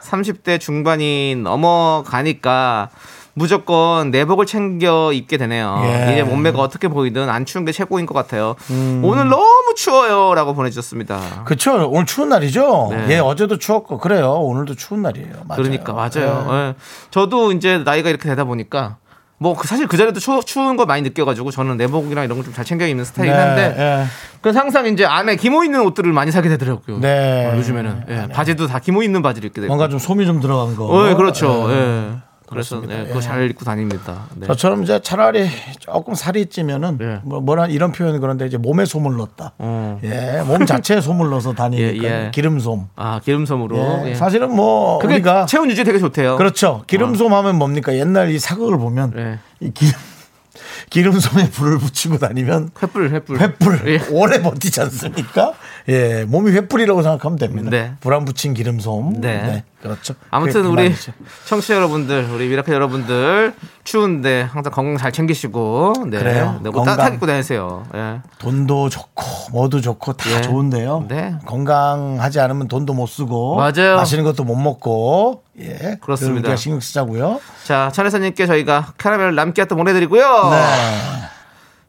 30대 0.09 0.57
중반이 0.57 1.35
넘어가니까 1.35 2.87
무조건 3.33 4.11
내복을 4.11 4.45
챙겨 4.45 5.11
입게 5.13 5.37
되네요. 5.37 5.81
예. 5.85 6.11
이제 6.13 6.23
몸매가 6.23 6.59
어떻게 6.59 6.87
보이든 6.87 7.29
안 7.29 7.45
추운 7.45 7.65
게 7.65 7.71
최고인 7.71 8.05
것 8.05 8.13
같아요. 8.13 8.55
음. 8.69 9.01
오늘 9.03 9.29
너무 9.29 9.73
추워요라고 9.75 10.53
보내주셨습니다. 10.53 11.43
그쵸 11.45 11.87
오늘 11.89 12.05
추운 12.05 12.29
날이죠 12.29 12.89
네. 12.91 13.15
예 13.15 13.19
어제도 13.19 13.57
추웠고 13.57 13.97
그래요 13.99 14.31
오늘도 14.33 14.75
추운 14.75 15.01
날이에요 15.01 15.29
맞아요. 15.47 15.61
그러니까 15.63 15.93
맞아요. 15.93 16.47
예. 16.51 16.55
예. 16.55 16.73
저도 17.09 17.51
이제 17.53 17.77
나이가 17.79 18.09
이렇게 18.09 18.27
되다 18.27 18.43
보니까 18.43 18.97
뭐 19.37 19.55
그- 19.55 19.67
사실 19.67 19.87
그 19.87 19.97
전에도 19.97 20.19
추, 20.19 20.39
추운 20.45 20.77
거 20.77 20.85
많이 20.85 21.01
느껴가지고 21.01 21.49
저는 21.51 21.77
내복이랑 21.77 22.25
이런 22.25 22.37
걸 22.37 22.43
좀 22.45 22.53
잘 22.53 22.63
챙겨 22.65 22.85
입는 22.85 23.05
스타일이긴 23.05 23.39
한데 23.39 23.75
예. 23.77 24.05
그래서 24.41 24.59
항상 24.59 24.85
이제 24.87 25.05
안에 25.05 25.35
기모 25.37 25.63
있는 25.63 25.81
옷들을 25.81 26.11
많이 26.13 26.31
사게 26.31 26.49
되더라고요. 26.49 26.99
네. 26.99 27.47
어, 27.51 27.57
요즘에는 27.57 28.03
예, 28.09 28.27
바지도 28.31 28.67
다 28.67 28.79
기모 28.79 29.01
있는 29.03 29.21
바지를 29.21 29.47
입게 29.47 29.61
되고. 29.61 29.73
뭔가 29.73 29.87
좀 29.89 29.99
솜이 29.99 30.25
좀 30.25 30.41
들어간 30.41 30.75
거 30.75 30.85
어, 30.85 31.09
예, 31.09 31.13
그렇죠. 31.15 31.67
예. 31.71 32.11
예. 32.51 32.53
그래서. 32.53 32.81
네, 32.81 33.05
그거 33.07 33.17
예. 33.17 33.21
잘 33.21 33.49
입고 33.49 33.63
다닙니다. 33.65 34.25
네. 34.35 34.47
저처럼 34.47 34.83
이제 34.83 34.99
차라리 35.01 35.49
조금 35.79 36.13
살이 36.13 36.47
찌면은 36.47 36.97
예. 37.01 37.19
뭐 37.23 37.39
뭐라 37.39 37.67
이런 37.67 37.91
표현이 37.91 38.19
그런데 38.19 38.45
이제 38.45 38.57
몸에 38.57 38.85
솜을 38.85 39.15
넣었다. 39.17 39.53
어. 39.57 39.99
예, 40.03 40.43
몸 40.45 40.65
자체에 40.65 41.01
솜을 41.01 41.29
넣어서 41.29 41.53
다니니까 41.53 42.03
예, 42.03 42.25
예. 42.25 42.31
기름솜. 42.33 42.87
아 42.95 43.19
기름솜으로. 43.23 43.77
예, 43.77 44.09
예. 44.09 44.15
사실은 44.15 44.53
뭐 44.53 44.99
그게 44.99 45.15
우리가 45.15 45.45
체온 45.45 45.69
유지 45.69 45.83
되게 45.83 45.97
좋대요. 45.99 46.37
그렇죠. 46.37 46.83
기름솜 46.87 47.31
하면 47.31 47.55
뭡니까? 47.57 47.95
옛날 47.95 48.29
이 48.29 48.39
사극을 48.39 48.77
보면 48.77 49.13
예. 49.17 49.39
이 49.59 49.71
기름 49.71 49.93
기름솜에 50.89 51.49
불을 51.51 51.77
붙이고 51.79 52.17
다니면 52.17 52.69
횃불 52.71 53.25
횃불. 53.25 53.37
횃불 53.37 53.87
예. 53.87 54.01
오래 54.11 54.41
버티지 54.41 54.81
않습니까? 54.81 55.53
예, 55.89 56.25
몸이 56.25 56.51
횃불이라고 56.51 57.03
생각하면 57.03 57.37
됩니다. 57.37 57.69
네. 57.69 57.93
불 57.99 58.15
안 58.15 58.25
붙인 58.25 58.53
기름솜. 58.53 59.19
네. 59.19 59.63
그렇죠. 59.81 60.13
아무튼 60.29 60.65
우리. 60.67 60.93
청취자 61.45 61.75
여러분들, 61.75 62.29
우리 62.31 62.47
miracle 62.49 62.71
여러분들 62.71 63.53
추운데 63.83 64.41
항상 64.41 64.71
건강 64.71 64.97
잘 64.97 65.11
챙기시고 65.11 65.93
네. 66.07 66.19
그래요. 66.19 66.59
네, 66.61 66.69
뭐. 66.69 66.85
따뜻하게 66.85 67.15
입고 67.15 67.25
다니세요. 67.25 67.83
예. 67.95 68.19
돈도 68.37 68.89
좋고 68.89 69.23
뭐도 69.51 69.81
좋고 69.81 70.13
다 70.13 70.29
예. 70.37 70.41
좋은데요. 70.41 71.05
네. 71.09 71.35
건강하지 71.45 72.39
않으면 72.39 72.67
돈도 72.67 72.93
못 72.93 73.07
쓰고 73.07 73.55
맞아요. 73.55 73.95
맛있는 73.95 74.23
것도 74.23 74.43
못 74.43 74.55
먹고 74.55 75.43
예 75.59 75.97
그렇습니다. 75.99 76.41
우리가 76.41 76.55
신경 76.55 76.79
쓰자고요. 76.79 77.39
자, 77.63 77.91
천혜사님께 77.93 78.45
저희가 78.45 78.93
캐러멜 78.99 79.31
남기한테 79.31 79.73
보내드리고요. 79.75 80.49
네. 80.51 80.63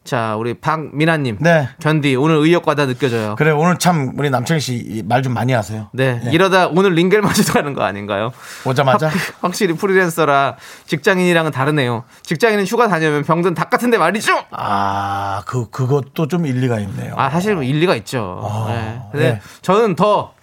자, 0.05 0.35
우리 0.37 0.55
박민아님. 0.55 1.39
네. 1.41 1.69
견디 1.81 2.17
오늘 2.17 2.37
의욕과 2.39 2.75
다 2.75 2.87
느껴져요. 2.87 3.37
그래 3.37 3.53
오늘 3.53 3.79
참 3.79 4.13
우리 4.19 4.31
남창희 4.31 4.61
씨 4.61 5.03
말 5.07 5.23
좀 5.23 5.33
많이 5.33 5.53
하세요. 5.53 5.89
네, 5.93 6.21
이러다 6.33 6.67
오늘 6.67 6.95
링겔마저도 6.95 7.53
가는 7.53 7.73
거 7.75 7.85
아닌가요? 7.85 8.33
오자마자 8.67 9.09
확실히 9.41 9.75
프리랜서라 9.77 10.57
직장인이랑은 10.87 11.53
다르네요. 11.53 12.03
직장인은 12.23 12.65
휴가 12.67 12.89
다녀면 12.89 13.23
병든 13.23 13.55
닭 13.55 13.71
같은데 13.71 13.97
말이죠. 13.99 14.33
아, 14.51 15.43
그 15.47 15.71
그것도 15.71 16.27
좀 16.27 16.47
일리가 16.47 16.81
있네요. 16.81 17.15
아 17.17 17.31
사실 17.31 17.55
뭐 17.55 17.63
일리가 17.63 17.95
있죠. 17.97 18.41
아, 18.45 18.67
네. 18.73 19.01
근데 19.13 19.33
네. 19.35 19.41
저는 19.63 19.95
더 19.95 20.35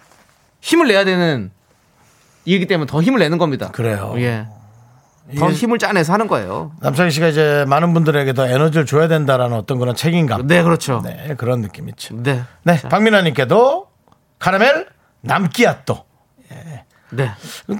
힘을 0.62 0.88
내야 0.88 1.04
되는 1.04 1.50
이기 2.46 2.66
때문에 2.66 2.86
더 2.86 3.02
힘을 3.02 3.18
내는 3.18 3.36
겁니다. 3.36 3.68
그래요. 3.72 4.14
예. 4.16 4.46
더 5.38 5.50
힘을 5.50 5.78
짜내서 5.78 6.12
하는 6.12 6.26
거예요. 6.26 6.72
남창희 6.80 7.10
씨가 7.10 7.28
이제 7.28 7.64
많은 7.68 7.94
분들에게 7.94 8.32
더 8.32 8.46
에너지를 8.46 8.86
줘야 8.86 9.08
된다라는 9.08 9.56
어떤 9.56 9.78
그런 9.78 9.94
책임감. 9.94 10.46
네, 10.46 10.62
그렇죠. 10.62 11.02
네, 11.04 11.34
그런 11.36 11.60
느낌 11.62 11.88
있죠. 11.88 12.16
네. 12.22 12.42
네, 12.64 12.80
박민아님께도 12.80 13.86
카라멜 14.38 14.86
남기야 15.22 15.82
또. 15.84 16.09
예. 17.18 17.22
네. 17.22 17.30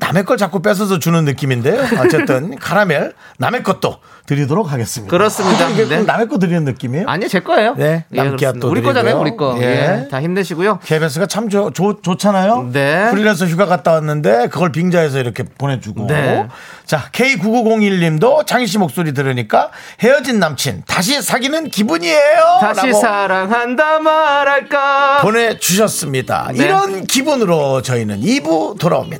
남의 0.01 0.25
걸 0.25 0.37
자꾸 0.37 0.63
뺏어서 0.63 0.99
주는 0.99 1.25
느낌인데요. 1.25 1.87
어쨌든 2.01 2.57
카라멜 2.61 3.13
남의 3.39 3.63
것도 3.63 3.99
드리도록 4.27 4.71
하겠습니다. 4.71 5.11
그렇습니다. 5.11 5.69
이게 5.71 5.89
네. 5.89 6.03
남의 6.03 6.29
거 6.29 6.39
드리는 6.39 6.65
느낌이에요? 6.65 7.05
아니요, 7.09 7.29
제 7.29 7.41
거예요. 7.41 7.75
네, 7.77 8.05
예, 8.13 8.17
남기야. 8.17 8.53
또 8.61 8.69
우리 8.71 8.81
거잖아요. 8.81 9.19
우리 9.19 9.37
거. 9.37 9.57
예. 9.61 9.65
예. 10.05 10.09
다 10.09 10.21
힘내시고요. 10.23 10.79
KBS가 10.85 11.27
참 11.27 11.49
좋, 11.49 11.73
좋, 11.73 12.01
좋잖아요. 12.03 12.71
네. 12.73 13.11
프리랜서 13.11 13.47
휴가 13.47 13.67
갔다 13.67 13.93
왔는데 13.93 14.49
그걸 14.49 14.71
빙자해서 14.71 15.19
이렇게 15.19 15.43
보내주고. 15.43 16.07
네. 16.07 16.47
자, 16.85 17.09
K9901님도 17.13 18.47
창희 18.47 18.67
씨 18.67 18.79
목소리 18.79 19.13
들으니까 19.15 19.71
헤어진 20.01 20.39
남친 20.39 20.85
다시 20.87 21.21
사귀는 21.23 21.71
기분이에요. 21.71 22.59
다시 22.61 22.93
사랑한다 22.93 23.99
말할까. 24.01 25.19
보내주셨습니다. 25.23 26.51
네. 26.55 26.65
이런 26.65 27.05
기분으로 27.05 27.83
저희는 27.83 28.21
2부 28.21 28.79
돌아옵니다. 28.79 29.20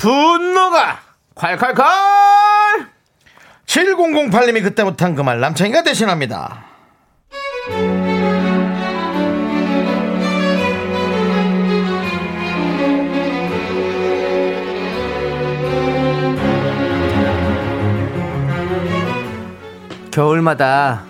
분노가 0.00 0.98
콸콸콸! 1.34 1.84
7008님이 3.66 4.62
그때 4.62 4.82
못한 4.82 5.14
그 5.14 5.22
말 5.22 5.40
남창이가 5.40 5.82
대신합니다. 5.82 6.64
겨울마다 20.10 21.04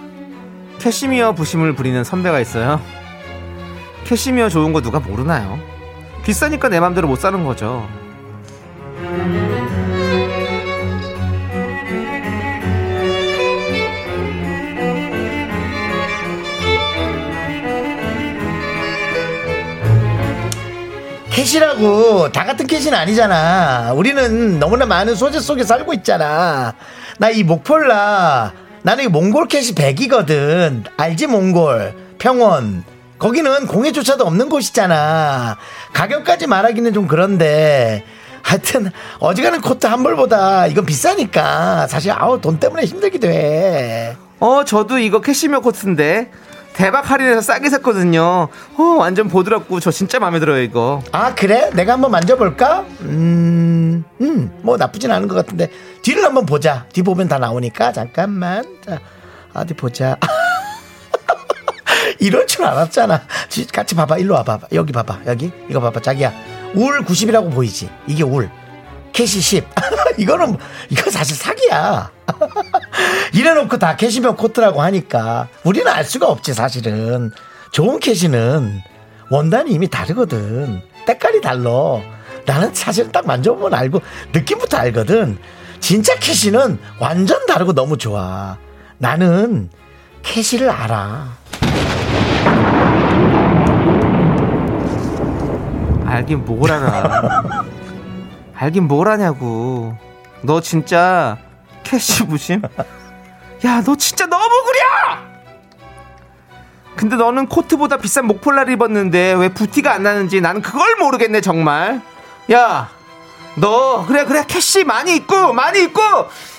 캐시미어 0.79 1.33
부심을 1.33 1.75
부리는 1.75 2.05
선배가 2.05 2.41
있어요. 2.41 2.81
캐시미어 4.05 4.49
좋은 4.49 4.73
거 4.73 4.81
누가 4.81 4.99
모르나요? 5.01 5.59
비싸니까 6.25 6.69
내 6.69 6.81
맘대로 6.81 7.09
못 7.09 7.17
사는 7.17 7.43
거죠. 7.45 7.89
캐시라고 21.31 22.31
다 22.33 22.45
같은 22.45 22.67
캐시는 22.67 22.99
아니잖아. 22.99 23.93
우리는 23.95 24.59
너무나 24.59 24.85
많은 24.87 25.15
소재 25.15 25.41
속에 25.41 25.65
살고 25.65 25.95
있잖아. 25.95 26.75
나 27.19 27.31
이 27.31 27.43
목폴라 27.45 28.53
나는 28.83 29.05
이 29.05 29.09
몽골 29.09 29.49
캐시 29.49 29.75
100이거든. 29.75 30.85
알지 30.97 31.27
몽골 31.29 31.95
평원 32.19 32.85
거기는 33.19 33.67
공해조차도 33.67 34.25
없는 34.25 34.49
곳이잖아. 34.49 35.57
가격까지 35.93 36.47
말하기는 36.47 36.93
좀 36.93 37.07
그런데 37.07 38.05
하여튼 38.43 38.91
어지간한 39.19 39.61
코트 39.61 39.87
한 39.87 40.03
벌보다 40.03 40.67
이건 40.67 40.87
비싸니까 40.87 41.87
사실 41.87 42.13
아우 42.13 42.41
돈 42.41 42.59
때문에 42.59 42.85
힘들기도 42.85 43.29
해. 43.29 44.17
어, 44.41 44.65
저도 44.65 44.99
이거 44.99 45.21
캐시미어 45.21 45.61
코트인데 45.61 46.31
대박 46.73 47.11
할인해서 47.11 47.43
싸게 47.43 47.69
샀거든요. 47.71 48.49
어, 48.79 48.83
완전 48.99 49.29
보드랍고 49.29 49.81
저 49.81 49.91
진짜 49.91 50.19
마음에 50.19 50.39
들어요, 50.41 50.63
이거. 50.63 51.03
아 51.13 51.35
그래? 51.35 51.71
내가 51.75 51.93
한번 51.95 52.11
만져볼까? 52.13 52.85
음, 53.03 54.05
음, 54.21 54.59
뭐 54.63 54.77
나쁘진 54.79 55.11
않은 55.11 55.29
것 55.29 55.35
같은데 55.35 55.71
뒤를 56.03 56.25
한번 56.25 56.47
보자. 56.47 56.87
뒤 56.93 57.03
보면 57.03 57.29
다 57.29 57.39
나오니까 57.39 57.93
잠깐만. 57.93 58.65
자, 58.87 58.99
어디 59.53 59.75
보자. 59.75 60.17
이럴 62.19 62.47
줄 62.47 62.65
알았잖아. 62.65 63.23
지- 63.49 63.67
같이 63.67 63.95
봐봐. 63.95 64.19
일로 64.19 64.35
와봐. 64.35 64.61
여기 64.73 64.93
봐봐. 64.93 65.21
여기 65.27 65.53
이거 65.69 65.81
봐봐. 65.81 66.01
자기야. 66.01 66.33
울 66.75 67.05
90이라고 67.05 67.53
보이지? 67.53 67.91
이게 68.07 68.23
울. 68.23 68.51
캐시 69.13 69.41
10. 69.41 69.67
이거는 70.19 70.57
이거 70.89 71.11
사실 71.11 71.37
사기야. 71.37 72.11
이래놓고 73.35 73.79
다 73.79 73.97
캐시면 73.97 74.37
코트라고 74.37 74.83
하니까 74.83 75.49
우리는 75.65 75.87
알 75.91 76.05
수가 76.05 76.29
없지 76.29 76.55
사실은. 76.55 77.33
좋은 77.73 77.99
캐시는 78.01 78.81
원단이 79.31 79.73
이미 79.73 79.89
다르거든. 79.89 80.83
때깔이 81.07 81.41
달라. 81.41 81.71
나는 82.47 82.75
사실 82.75 83.11
딱 83.13 83.27
만져보면 83.27 83.75
알고 83.75 84.01
느낌부터 84.33 84.77
알거든. 84.79 85.39
진짜 85.81 86.15
캐시는 86.17 86.79
완전 86.99 87.47
다르고 87.47 87.73
너무 87.73 87.97
좋아. 87.97 88.59
나는 88.99 89.71
캐시를 90.23 90.69
알아. 90.69 91.37
알긴 96.11 96.45
뭘 96.45 96.71
알아. 96.73 97.43
알긴 98.57 98.89
뭘 98.89 99.09
아냐고. 99.09 99.97
너 100.43 100.61
진짜 100.61 101.39
캐시 101.85 102.27
부심? 102.27 102.63
야, 103.65 103.83
너 103.83 103.95
진짜 103.97 104.27
너무 104.27 104.49
구려! 104.65 104.81
근데 106.97 107.17
너는 107.17 107.47
코트보다 107.47 107.97
비싼 107.99 108.27
목폴라를 108.27 108.73
입었는데 108.73 109.35
왜 109.35 109.49
부티가 109.49 109.93
안 109.93 110.03
나는지 110.03 110.41
나는 110.41 110.61
그걸 110.61 110.97
모르겠네, 110.97 111.41
정말. 111.41 112.03
야, 112.53 112.89
너, 113.55 114.05
그래, 114.07 114.25
그래, 114.25 114.45
캐시 114.47 114.85
많이 114.85 115.17
입고, 115.17 115.53
많이 115.53 115.83
입고, 115.85 116.01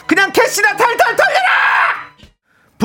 그냥 0.08 0.32
캐시나 0.32 0.76
탈탈 0.76 1.16
털려라! 1.16 2.01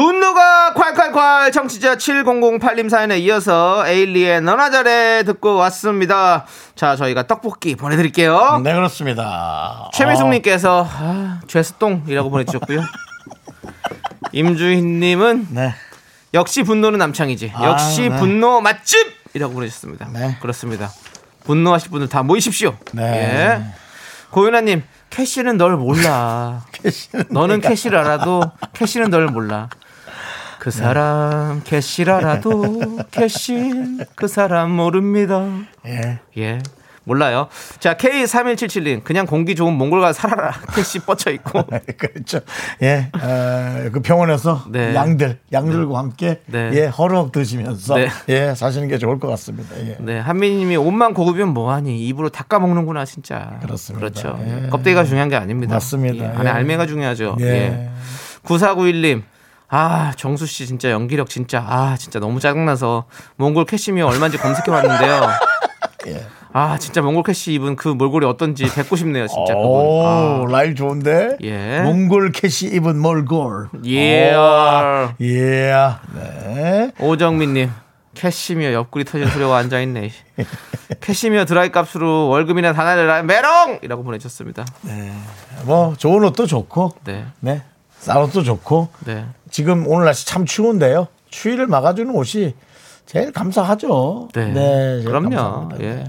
분노가 0.01 0.75
콸콸콸 0.75 1.53
청취자 1.55 1.97
7008님 1.97 2.91
사연에 2.91 3.17
이어서 3.21 3.83
에일리의 3.89 4.43
너나 4.43 4.69
잘해 4.69 5.23
듣고 5.25 5.55
왔습니다. 5.55 6.45
자, 6.75 6.97
저희가 6.97 7.27
떡볶이 7.27 7.77
보내드릴게요. 7.77 8.61
네 8.63 8.75
그렇습니다. 8.75 9.89
최미숙님께서 9.95 10.87
아, 10.87 11.41
죄수똥이라고 11.49 12.29
보내주셨고요. 12.29 12.83
임주희님은 14.33 15.47
네. 15.53 15.75
역시 16.35 16.63
분노는 16.63 16.99
남창희지. 16.99 17.53
아, 17.55 17.65
역시 17.65 18.11
네. 18.11 18.17
분노 18.19 18.61
맛집이라고 18.61 19.55
보내주셨습니다. 19.55 20.09
네. 20.13 20.37
그렇습니다. 20.43 20.91
분노하실 21.45 21.91
분들 21.91 22.11
다 22.11 22.23
모이십시오. 22.23 22.77
네. 22.93 23.03
예. 23.03 23.65
고윤아님 24.31 24.83
캐시는 25.09 25.57
널 25.57 25.75
몰라. 25.79 26.67
캐시는 26.83 27.25
너는 27.31 27.61
내가- 27.63 27.71
캐시를 27.71 27.97
알아도 27.99 28.43
캐시는 28.75 29.09
널 29.09 29.25
몰라. 29.29 29.71
그 30.67 30.73
사람 30.73 31.63
캐시를 31.63 32.13
알아도 32.13 32.99
캐시 33.13 33.71
그 34.17 34.27
사람 34.27 34.73
모릅니다. 34.73 35.47
예. 35.87 36.19
예. 36.39 36.59
몰라요. 37.05 37.47
자, 37.79 37.95
K3177님, 37.95 39.05
그냥 39.05 39.27
공기 39.27 39.55
좋은 39.55 39.73
몽골 39.75 40.01
가 40.01 40.13
살아라. 40.13 40.51
캐시 40.75 40.99
뻗쳐 40.99 41.31
있고. 41.31 41.63
그렇죠. 41.97 42.41
예, 42.83 43.13
어, 43.15 43.91
그 43.93 44.03
병원에서 44.03 44.65
네. 44.69 44.93
양들, 44.93 45.39
양들과 45.53 46.01
함께 46.01 46.41
네. 46.47 46.71
예, 46.73 46.87
허럭 46.87 47.31
드시면서 47.31 47.95
네. 47.95 48.09
예, 48.29 48.53
사시는 48.57 48.89
게 48.89 48.99
좋을 48.99 49.21
것 49.21 49.29
같습니다. 49.29 49.69
예. 49.87 49.99
네, 50.01 50.19
한민님이 50.19 50.75
옷만 50.79 51.15
고급이면 51.15 51.51
뭐 51.51 51.71
하니? 51.73 52.09
입으로 52.09 52.29
다 52.29 52.59
까먹는구나, 52.59 53.05
진짜. 53.05 53.61
그렇습니다. 53.63 54.01
그렇죠. 54.09 54.37
예. 54.45 54.69
껍데기가 54.69 55.05
중요한 55.05 55.29
게 55.29 55.37
아닙니다. 55.37 55.77
맞습니다. 55.77 56.25
예, 56.25 56.29
안에 56.31 56.51
예. 56.51 56.55
알맹이가 56.55 56.87
중요하죠. 56.87 57.37
예. 57.39 57.47
예. 57.47 57.91
9491님. 58.43 59.23
아, 59.69 60.13
정수 60.17 60.47
씨 60.47 60.67
진짜 60.67 60.91
연기력 60.91 61.29
진짜 61.29 61.65
아, 61.67 61.97
진짜 61.99 62.19
너무 62.21 62.41
짜증나서 62.41 63.05
몽골 63.37 63.67
캐시미어 63.67 64.07
얼마인지 64.07 64.39
검색해 64.39 64.71
봤는데요. 64.71 65.29
예. 66.09 66.27
아, 66.53 66.79
진짜 66.79 67.03
몽골 67.03 67.25
캐시 67.25 67.53
입은 67.55 67.77
그 67.77 67.89
몰골이 67.89 68.25
어떤지 68.25 68.65
뵙고 68.65 68.97
싶네요, 68.97 69.27
진짜. 69.27 69.55
오, 69.55 70.07
아, 70.07 70.45
라임 70.49 70.75
좋은데? 70.75 71.37
예. 71.43 71.81
몽골 71.83 72.33
캐시 72.33 72.69
입은 72.69 72.99
몰골. 72.99 73.69
예. 73.87 74.35
오, 74.35 75.09
예. 75.21 75.73
네. 76.15 76.93
오정민님 76.99 77.71
캐시미어 78.15 78.73
옆구리 78.73 79.05
터진 79.05 79.29
소리하고 79.29 79.57
앉아있네 79.59 80.11
캐시미어 81.03 81.45
드라이 81.45 81.71
값으로 81.71 82.29
월급이나 82.29 82.73
다 82.73 82.83
날려라 82.85 83.23
메롱 83.23 83.81
이라고 83.83 84.03
보내주셨습니다 84.03 84.65
뭐 85.65 85.95
좋은 85.99 86.25
옷도 86.25 86.47
좋고, 86.47 86.95
네. 87.05 87.27
네, 87.41 87.63
싼 88.07 88.23
옷도 88.23 88.43
좋고. 88.43 88.89
네. 89.05 89.25
지금 89.51 89.87
오늘 89.87 90.05
날씨 90.07 90.27
참 90.27 90.45
추운데요. 90.47 91.09
추위를 91.31 91.67
막아주는 91.67 92.15
옷이 92.15 92.55
제일 93.05 93.33
감사하죠. 93.33 94.29
네. 94.35 94.53
제일 94.53 95.05
그럼요. 95.05 95.31
감사합니다. 95.31 95.85
예. 95.85 96.05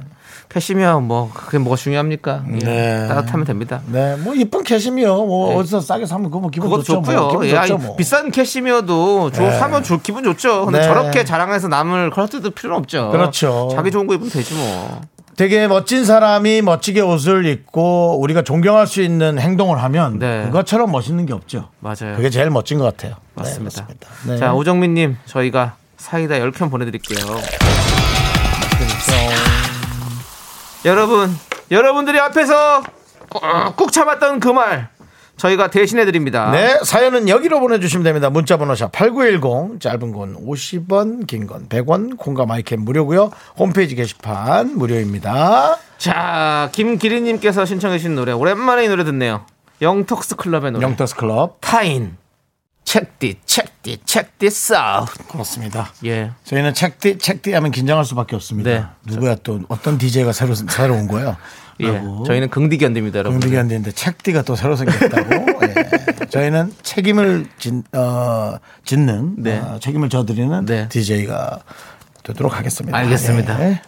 캐시미어 0.49 1.01
뭐 1.01 1.29
그게 1.33 1.57
뭐가 1.57 1.75
중요합니까? 1.75 2.43
예. 2.53 2.65
네. 2.65 3.07
따뜻하면 3.07 3.45
됩니다. 3.45 3.81
네, 3.87 4.15
뭐 4.15 4.33
이쁜 4.33 4.63
캐시미어 4.63 5.25
뭐 5.25 5.49
네. 5.49 5.55
어디서 5.57 5.81
싸게 5.81 6.05
사면 6.05 6.25
그거 6.25 6.39
뭐 6.39 6.49
기분 6.49 6.69
그것도 6.69 6.83
좋죠. 6.83 7.01
좋고요. 7.01 7.19
뭐. 7.19 7.29
기분 7.31 7.47
예, 7.47 7.61
좋죠. 7.61 7.77
뭐. 7.77 7.95
비싼 7.97 8.31
캐시미어도 8.31 9.31
조, 9.31 9.41
네. 9.41 9.51
사면 9.59 9.83
조, 9.83 9.99
기분 10.01 10.23
좋죠. 10.23 10.65
근데 10.65 10.79
네. 10.79 10.85
저렇게 10.85 11.25
자랑해서 11.25 11.67
남을 11.67 12.11
걸어뜯을 12.11 12.51
필요는 12.51 12.77
없죠. 12.77 13.09
그렇죠. 13.11 13.69
자기 13.73 13.91
좋은 13.91 14.07
거 14.07 14.13
입으면 14.13 14.31
되지 14.31 14.53
뭐. 14.53 15.01
되게 15.37 15.67
멋진 15.67 16.03
사람이 16.03 16.63
멋지게 16.63 16.99
옷을 17.01 17.45
입고 17.45 18.19
우리가 18.19 18.41
존경할 18.41 18.87
수 18.87 19.03
있는 19.03 19.37
행동을 19.37 19.81
하면 19.83 20.17
네. 20.17 20.45
그것처럼 20.47 20.91
멋있는 20.91 21.27
게 21.27 21.33
없죠. 21.33 21.69
맞아요. 21.79 22.15
그게 22.15 22.31
제일 22.31 22.49
멋진 22.49 22.79
것 22.79 22.85
같아요. 22.85 23.15
맞습니다. 23.35 23.85
네, 23.85 23.93
맞습니다. 23.93 24.07
네. 24.25 24.37
자, 24.39 24.53
오정민 24.55 24.95
님, 24.95 25.15
저희가 25.25 25.75
사이다 25.97 26.35
10캔 26.35 26.71
보내 26.71 26.85
드릴게요. 26.85 27.19
여러분, 30.85 31.37
여러분들이 31.69 32.19
앞에서 32.19 32.81
꾹 33.75 33.91
참았던 33.91 34.39
그 34.39 34.47
말, 34.47 34.89
저희가 35.37 35.69
대신해 35.69 36.03
드립니다. 36.05 36.49
네, 36.51 36.79
사연은 36.83 37.29
여기로 37.29 37.59
보내주시면 37.59 38.03
됩니다. 38.03 38.29
문자번호 38.29 38.75
샵 38.75 38.91
8910, 38.91 39.79
짧은 39.79 40.11
건 40.11 40.35
50원, 40.45 41.27
긴 41.27 41.47
건 41.47 41.69
100원, 41.69 42.17
콩과 42.17 42.45
마이캠 42.45 42.81
무료고요. 42.81 43.31
홈페이지 43.57 43.95
게시판 43.95 44.77
무료입니다. 44.77 45.77
자, 45.97 46.69
김기리님께서 46.73 47.65
신청해 47.65 47.97
주신 47.99 48.15
노래, 48.15 48.31
오랜만에 48.31 48.85
이 48.85 48.87
노래 48.87 49.03
듣네요. 49.03 49.45
영턱스 49.81 50.35
클럽의 50.37 50.71
노래. 50.71 50.83
영터스 50.83 51.15
클럽. 51.15 51.57
타인. 51.61 52.17
This, 53.19 53.37
check 54.05 54.31
this 54.39 54.73
out. 54.73 55.11
그렇습니다. 55.29 55.91
예. 56.05 56.31
저희는 56.45 56.73
책디, 56.73 57.17
책디 57.17 57.51
하면 57.53 57.71
긴장할 57.71 58.05
수밖에 58.05 58.35
없습니다. 58.37 58.69
네. 58.71 58.85
누구야 59.05 59.35
또 59.43 59.59
어떤 59.67 59.97
DJ가 59.97 60.31
새로, 60.31 60.55
새로 60.55 60.95
온 60.95 61.07
거예요? 61.07 61.35
예. 61.81 62.01
저희는 62.25 62.49
긍디 62.49 62.77
견디입니다, 62.77 63.19
여러분. 63.19 63.39
공득이 63.39 63.57
안 63.57 63.67
되는데 63.67 63.91
책디가 63.91 64.41
또 64.43 64.55
새로 64.55 64.75
생겼다고. 64.75 65.45
예. 65.67 66.25
저희는 66.29 66.73
책임을 66.81 67.45
진, 67.59 67.83
어, 67.93 68.55
짓는 68.85 69.35
네. 69.37 69.59
어, 69.59 69.77
책임을 69.79 70.09
져드리는 70.09 70.65
네. 70.65 70.87
DJ가 70.89 71.59
되도록 72.23 72.57
하겠습니다. 72.57 72.97
알겠습니다. 72.97 73.61
예. 73.69 73.81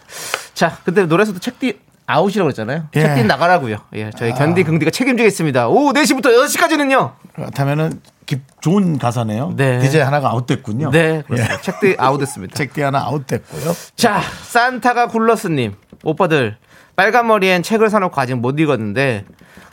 자, 0.54 0.78
근데 0.84 1.04
노래에서도 1.06 1.38
책디 1.40 1.78
아웃이라고 2.06 2.46
그랬잖아요. 2.46 2.88
예. 2.96 3.00
책디 3.02 3.24
나가라고요. 3.24 3.78
예, 3.94 4.10
저희 4.16 4.32
견디 4.32 4.64
긍디가 4.64 4.90
책임지겠습니다. 4.90 5.68
오후 5.68 5.92
4시부터 5.92 6.26
6시까지는요. 6.26 7.12
그렇다면은 7.34 8.00
기- 8.26 8.40
좋은 8.60 8.98
가사네요. 8.98 9.54
네. 9.56 9.78
DJ 9.80 10.00
하나가 10.02 10.30
아웃됐군요. 10.30 10.90
네, 10.90 11.22
그렇습니다. 11.26 11.60
책디 11.60 11.96
아웃됐습니다. 11.98 12.54
책디 12.56 12.80
하나 12.82 13.00
아웃됐고요. 13.00 13.74
자, 13.96 14.20
산타가 14.48 15.08
굴러스님. 15.08 15.74
오빠들, 16.02 16.56
빨간 17.00 17.26
머리엔 17.28 17.62
책을 17.62 17.88
사놓고 17.88 18.20
아직 18.20 18.34
못 18.34 18.60
읽었는데, 18.60 19.24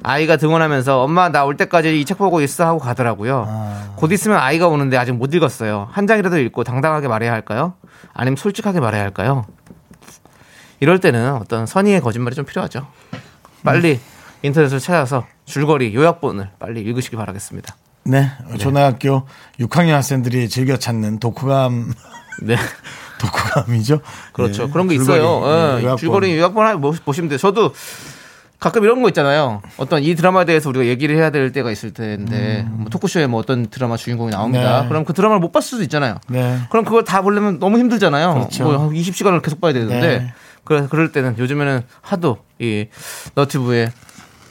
아이가 0.02 0.38
등원하면서 0.38 1.04
엄마 1.04 1.28
나 1.28 1.44
올 1.44 1.58
때까지 1.58 2.00
이 2.00 2.06
책 2.06 2.18
보고 2.20 2.40
있어 2.40 2.66
하고 2.66 2.80
가더라고요. 2.80 3.94
곧 3.98 4.14
있으면 4.14 4.38
아이가 4.38 4.70
오는데 4.70 4.96
아직 4.96 5.12
못 5.12 5.34
읽었어요. 5.34 5.90
한 5.92 6.08
장이라도 6.08 6.38
읽고 6.40 6.64
당당하게 6.64 7.10
말해야 7.10 7.34
할까요? 7.34 7.74
아니면 8.14 8.38
솔직하게 8.38 8.80
말해야 8.80 9.02
할까요? 9.02 9.46
이럴 10.80 11.02
때는 11.02 11.34
어떤 11.34 11.66
선의의 11.66 12.00
거짓말이 12.00 12.34
좀 12.34 12.46
필요하죠. 12.46 12.88
빨리 13.62 14.00
인터넷을 14.44 14.80
찾아서 14.80 15.26
줄거리 15.44 15.94
요약본을 15.96 16.52
빨리 16.60 16.80
읽으시기 16.80 17.18
바라겠습니다. 17.18 17.76
네. 18.06 18.32
초등학교 18.58 19.24
6학년 19.60 19.90
학생들이 19.90 20.48
즐겨 20.48 20.78
찾는 20.78 21.20
독후감 21.20 21.92
네. 22.44 22.56
독후감이죠. 23.20 24.00
그렇죠. 24.34 24.64
예, 24.64 24.68
그런 24.68 24.88
게 24.88 24.96
줄거리, 24.98 25.18
있어요. 25.20 25.80
예, 25.82 25.92
예. 25.92 25.96
줄거리 25.96 26.38
요약본 26.38 26.82
보- 26.82 26.92
보시면 26.92 27.30
돼요. 27.30 27.38
저도 27.38 27.74
가끔 28.60 28.84
이런 28.84 29.04
거 29.04 29.08
있잖아요. 29.10 29.62
어떤 29.78 30.02
이 30.02 30.16
드라마에 30.16 30.46
대해서 30.46 30.68
우리가 30.70 30.86
얘기를 30.86 31.16
해야 31.16 31.30
될 31.30 31.52
때가 31.52 31.70
있을 31.70 31.92
텐데 31.94 32.66
뭐 32.68 32.88
토크쇼에 32.90 33.28
뭐 33.28 33.40
어떤 33.40 33.68
드라마 33.68 33.98
주인공이 33.98 34.32
나옵니다. 34.32 34.80
음. 34.80 34.84
네. 34.84 34.88
그럼 34.90 35.06
그 35.06 35.14
드라마를 35.14 35.40
못 35.40 35.52
봤을 35.52 35.70
수도 35.70 35.84
있잖아요. 35.84 36.16
네. 36.28 36.60
그럼 36.72 36.84
그걸 36.84 37.04
다 37.04 37.22
보려면 37.22 37.60
너무 37.60 37.78
힘들잖아요. 37.78 38.34
그렇죠. 38.34 38.64
뭐 38.64 38.90
20시간을 38.90 39.44
계속 39.44 39.62
봐야 39.62 39.74
되는데 39.74 40.00
네. 40.20 40.34
그래 40.64 40.88
그럴 40.90 41.12
때는 41.12 41.36
요즘에는 41.38 41.82
하도 42.02 42.40
이 42.60 42.88
너튜브에 43.36 43.92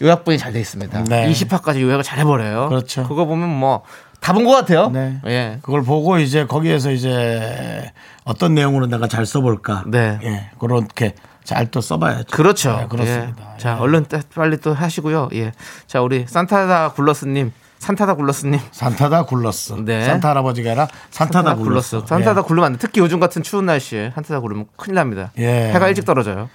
요약본이 0.00 0.38
잘 0.38 0.52
돼 0.52 0.60
있습니다. 0.60 1.04
네. 1.04 1.28
20화까지 1.32 1.80
요약을 1.80 2.04
잘 2.04 2.18
해버려요. 2.20 2.68
그렇죠. 2.68 3.08
그거 3.08 3.24
보면 3.24 3.48
뭐 3.48 3.82
다 4.26 4.32
본 4.32 4.44
것 4.44 4.50
같아요. 4.50 4.90
네. 4.90 5.20
예. 5.26 5.58
그걸 5.62 5.82
보고 5.84 6.18
이제 6.18 6.46
거기에서 6.46 6.90
이제 6.90 7.92
어떤 8.24 8.54
내용으로 8.54 8.86
내가 8.88 9.06
잘 9.06 9.24
써볼까. 9.24 9.84
네. 9.86 10.18
예. 10.24 10.50
그렇게 10.58 11.14
잘 11.44 11.70
또 11.70 11.80
써봐야죠. 11.80 12.24
그렇죠. 12.36 12.76
네, 12.76 12.86
그렇습니다. 12.88 13.52
예. 13.54 13.58
자, 13.58 13.76
예. 13.76 13.80
얼른 13.80 14.06
따- 14.08 14.20
빨리 14.34 14.56
또 14.56 14.74
하시고요. 14.74 15.28
예. 15.34 15.52
자, 15.86 16.00
우리 16.02 16.24
산타다 16.26 16.94
굴러스님, 16.94 17.52
산타다 17.78 18.14
굴러스님. 18.14 18.58
산타다 18.72 19.26
굴렀어. 19.26 19.76
네. 19.84 20.04
산타 20.04 20.30
할아버지가 20.30 20.70
아니라 20.70 20.88
산타다. 21.12 21.54
산타다 21.54 22.40
예. 22.40 22.42
굴르면 22.42 22.64
안 22.66 22.72
돼. 22.72 22.78
특히 22.80 23.00
요즘 23.00 23.20
같은 23.20 23.44
추운 23.44 23.66
날씨에 23.66 24.10
산타다 24.16 24.40
굴르면 24.40 24.66
큰일 24.76 24.96
납니다. 24.96 25.30
예. 25.38 25.70
해가 25.72 25.86
일찍 25.86 26.04
떨어져요. 26.04 26.48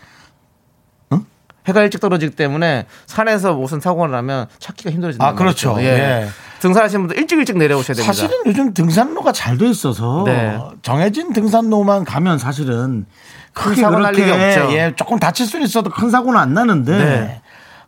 응? 1.64 1.68
해가 1.68 1.84
일찍 1.84 2.00
떨어지기 2.02 2.36
때문에 2.36 2.86
산에서 3.06 3.54
무슨 3.54 3.80
사고가 3.80 4.08
나면 4.08 4.48
찾기가 4.60 4.92
힘들어진다. 4.92 5.26
아, 5.26 5.34
그렇죠. 5.34 5.76
예. 5.80 6.28
등산하시는 6.60 7.02
분들 7.08 7.18
일찍 7.18 7.40
일찍 7.40 7.58
내려오셔야 7.58 7.96
됩니다. 7.96 8.14
사실은 8.14 8.38
요즘 8.46 8.74
등산로가 8.74 9.32
잘 9.32 9.58
돼 9.58 9.68
있어서 9.70 10.24
네. 10.26 10.60
정해진 10.82 11.34
등산로만 11.34 12.04
가면 12.06 12.38
사실은 12.38 13.06
크게 13.54 13.82
사고 13.82 14.00
날 14.00 14.18
일이 14.18 14.30
없죠. 14.30 14.72
예, 14.74 14.94
조금 14.96 15.20
다칠 15.20 15.46
수는 15.46 15.66
있어도 15.66 15.90
큰 15.90 16.10
사고는 16.10 16.40
안 16.40 16.54
나는데 16.54 16.98
네. 16.98 17.42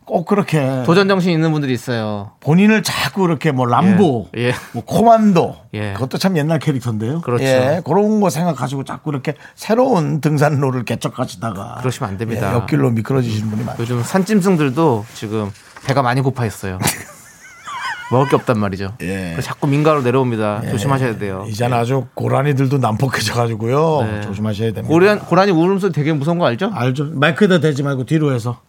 꼭 0.04 0.26
그렇게 0.26 0.82
도전 0.84 1.08
정신 1.08 1.32
있는 1.32 1.50
분들이 1.52 1.72
있어요. 1.72 2.32
본인을 2.40 2.82
자꾸 2.82 3.24
이렇게 3.24 3.52
뭐 3.52 3.66
람보, 3.66 4.28
예. 4.36 4.48
예. 4.48 4.52
뭐 4.72 4.84
코만도, 4.84 5.56
예. 5.74 5.94
그것도 5.94 6.18
참 6.18 6.36
옛날 6.36 6.58
캐릭터인데요. 6.58 7.22
그렇죠. 7.22 7.44
예, 7.44 7.80
그런 7.84 8.20
거 8.20 8.28
생각하시고 8.28 8.84
자꾸 8.84 9.10
이렇게 9.10 9.34
새로운 9.54 10.20
등산로를 10.20 10.84
개척하시다가 10.84 11.76
그러시면 11.78 12.10
안 12.10 12.18
됩니다. 12.18 12.50
예, 12.50 12.54
옆길로 12.54 12.90
미끄러지시는 12.90 13.50
분이 13.50 13.64
많아요. 13.64 13.76
요즘 13.80 14.02
산짐승들도 14.02 15.06
지금 15.14 15.50
배가 15.86 16.02
많이 16.02 16.20
고파 16.20 16.44
있어요. 16.44 16.78
먹을 18.10 18.28
게 18.28 18.36
없단 18.36 18.58
말이죠. 18.58 18.94
예. 19.00 19.36
자꾸 19.42 19.66
민가로 19.66 20.02
내려옵니다. 20.02 20.62
조심하셔야 20.70 21.16
돼요. 21.16 21.46
이제는 21.48 21.76
아주 21.76 22.06
고라니들도 22.14 22.76
난폭해져가지고요. 22.78 24.02
네. 24.02 24.20
조심하셔야 24.20 24.72
됩니다. 24.72 24.88
고라니, 24.88 25.20
고라니 25.20 25.52
울음소리 25.52 25.92
되게 25.92 26.12
무서운 26.12 26.38
거 26.38 26.44
알죠? 26.46 26.70
알죠? 26.74 27.06
마이크에다 27.14 27.60
대지 27.60 27.82
말고 27.82 28.04
뒤로 28.04 28.34
해서. 28.34 28.60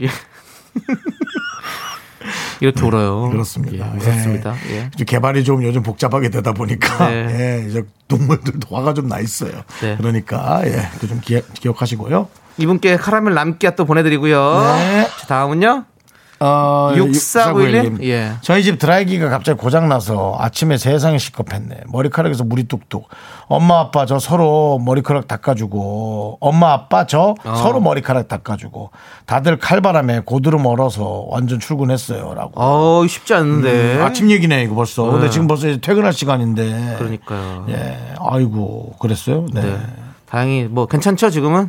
예. 0.00 0.08
이렇게 2.60 2.80
울어요. 2.84 3.28
그렇습니다. 3.30 3.86
예, 3.86 3.90
무섭습니다. 3.96 4.54
예. 4.70 4.90
좀 4.96 5.04
개발이 5.04 5.42
좀 5.42 5.62
요즘 5.64 5.82
복잡하게 5.82 6.30
되다 6.30 6.52
보니까 6.52 7.08
네. 7.10 7.60
예, 7.64 7.68
이제 7.68 7.82
동물들도 8.08 8.74
화가 8.74 8.94
좀 8.94 9.08
나 9.08 9.18
있어요. 9.18 9.62
네. 9.80 9.96
그러니까 9.96 10.62
예, 10.64 10.88
그좀 11.00 11.20
기억하시고요. 11.54 12.28
이분께 12.58 12.96
카라멜 12.96 13.34
남기야 13.34 13.72
또 13.74 13.84
보내드리고요. 13.84 14.60
네. 14.78 15.08
자, 15.18 15.26
다음은요. 15.26 15.84
어, 16.38 16.92
6491님? 16.96 17.98
6491님. 17.98 18.02
예. 18.04 18.32
저희 18.42 18.62
집 18.62 18.78
드라이기가 18.78 19.28
갑자기 19.28 19.58
고장나서 19.58 20.36
아침에 20.40 20.76
세상에 20.76 21.18
시겁했네. 21.18 21.82
머리카락에서 21.88 22.44
물이 22.44 22.64
뚝뚝. 22.64 23.08
엄마, 23.52 23.80
아빠 23.80 24.06
저 24.06 24.18
서로 24.18 24.78
머리카락 24.78 25.28
닦아주고, 25.28 26.38
엄마, 26.40 26.72
아빠 26.72 27.06
저 27.06 27.34
어. 27.44 27.54
서로 27.56 27.80
머리카락 27.80 28.26
닦아주고, 28.26 28.90
다들 29.26 29.58
칼바람에 29.58 30.20
고드름 30.20 30.64
얼어서 30.64 31.26
완전 31.28 31.60
출근했어요. 31.60 32.32
라고. 32.34 32.52
어 32.54 33.06
쉽지 33.06 33.34
않은데. 33.34 33.96
음, 33.98 34.02
아침 34.02 34.30
얘기네, 34.30 34.62
이거 34.62 34.74
벌써. 34.74 35.04
근데 35.04 35.26
네. 35.26 35.30
지금 35.30 35.46
벌써 35.46 35.68
이제 35.68 35.80
퇴근할 35.80 36.14
시간인데. 36.14 36.96
그러니까요. 36.98 37.66
예. 37.68 38.14
아이고, 38.18 38.94
그랬어요? 38.98 39.44
네. 39.52 39.60
네. 39.60 39.78
다행히 40.24 40.64
뭐 40.64 40.86
괜찮죠 40.86 41.28
지금은? 41.28 41.68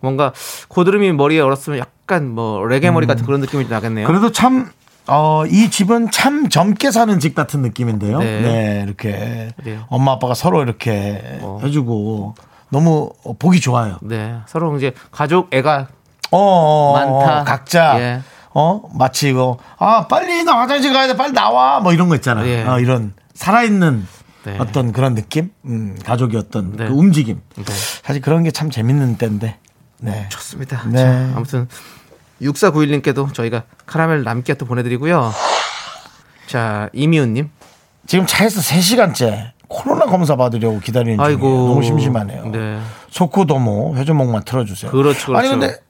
뭔가 0.00 0.34
고드름이 0.68 1.12
머리에 1.12 1.40
얼었으면 1.40 1.78
약간 1.78 2.28
뭐 2.28 2.66
레게 2.66 2.90
머리 2.90 3.06
같은 3.06 3.24
그런 3.24 3.40
느낌이 3.40 3.66
나겠네요. 3.66 4.06
음. 4.06 4.08
그래도 4.08 4.30
참, 4.30 4.70
어, 5.08 5.44
이 5.46 5.68
집은 5.70 6.10
참 6.10 6.48
젊게 6.48 6.90
사는 6.90 7.18
집 7.18 7.34
같은 7.34 7.60
느낌인데요. 7.62 8.18
네. 8.18 8.40
네. 8.40 8.82
이렇게. 8.84 9.50
그래요. 9.56 9.84
엄마 9.88 10.12
아빠가 10.12 10.34
서로 10.34 10.62
이렇게 10.62 11.38
어. 11.42 11.60
해주고 11.62 12.34
너무 12.70 13.10
보기 13.38 13.60
좋아요. 13.60 13.98
네. 14.02 14.36
서로 14.46 14.76
이제 14.76 14.92
가족 15.10 15.52
애가 15.52 15.88
어, 16.30 16.38
어, 16.38 16.92
어, 16.92 17.22
많다. 17.26 17.44
각자. 17.44 18.00
예. 18.00 18.22
어, 18.54 18.82
마치 18.94 19.30
이거, 19.30 19.56
아, 19.78 20.06
빨리 20.08 20.44
나 20.44 20.58
화장실 20.58 20.92
가야 20.92 21.06
돼. 21.06 21.16
빨리 21.16 21.32
나와. 21.32 21.80
뭐 21.80 21.92
이런 21.94 22.08
거 22.08 22.14
있잖아. 22.14 22.46
예. 22.46 22.62
어, 22.64 22.78
이런 22.80 23.14
살아있는 23.34 24.06
네. 24.44 24.56
어떤 24.58 24.92
그런 24.92 25.14
느낌? 25.14 25.50
음, 25.64 25.96
가족의 26.04 26.38
어떤 26.38 26.76
네. 26.76 26.86
그 26.86 26.92
움직임. 26.92 27.40
네. 27.56 27.64
사실 28.02 28.20
그런 28.20 28.42
게 28.42 28.50
참 28.50 28.70
재밌는 28.70 29.16
때인데. 29.16 29.58
네. 30.00 30.26
좋습니다. 30.30 30.82
네. 30.88 30.98
자, 31.02 31.32
아무튼 31.36 31.68
6491님께도 32.40 33.32
저희가 33.34 33.62
카라멜 33.86 34.22
남게 34.22 34.54
또 34.54 34.66
보내드리고요. 34.66 35.32
자, 36.46 36.88
이미훈님. 36.92 37.50
지금 38.06 38.26
차에서 38.26 38.60
3시간째 38.60 39.52
코로나 39.68 40.06
검사 40.06 40.36
받으려고 40.36 40.80
기다리는 40.80 41.16
중이에요. 41.22 41.38
너무 41.38 41.82
심심하네요. 41.82 42.46
네. 42.46 42.78
소코도모 43.10 43.96
회전목만 43.96 44.42
틀어주세요. 44.44 44.90
그렇죠, 44.90 45.36
아니 45.36 45.48
그렇죠. 45.48 45.60
근데 45.60 45.80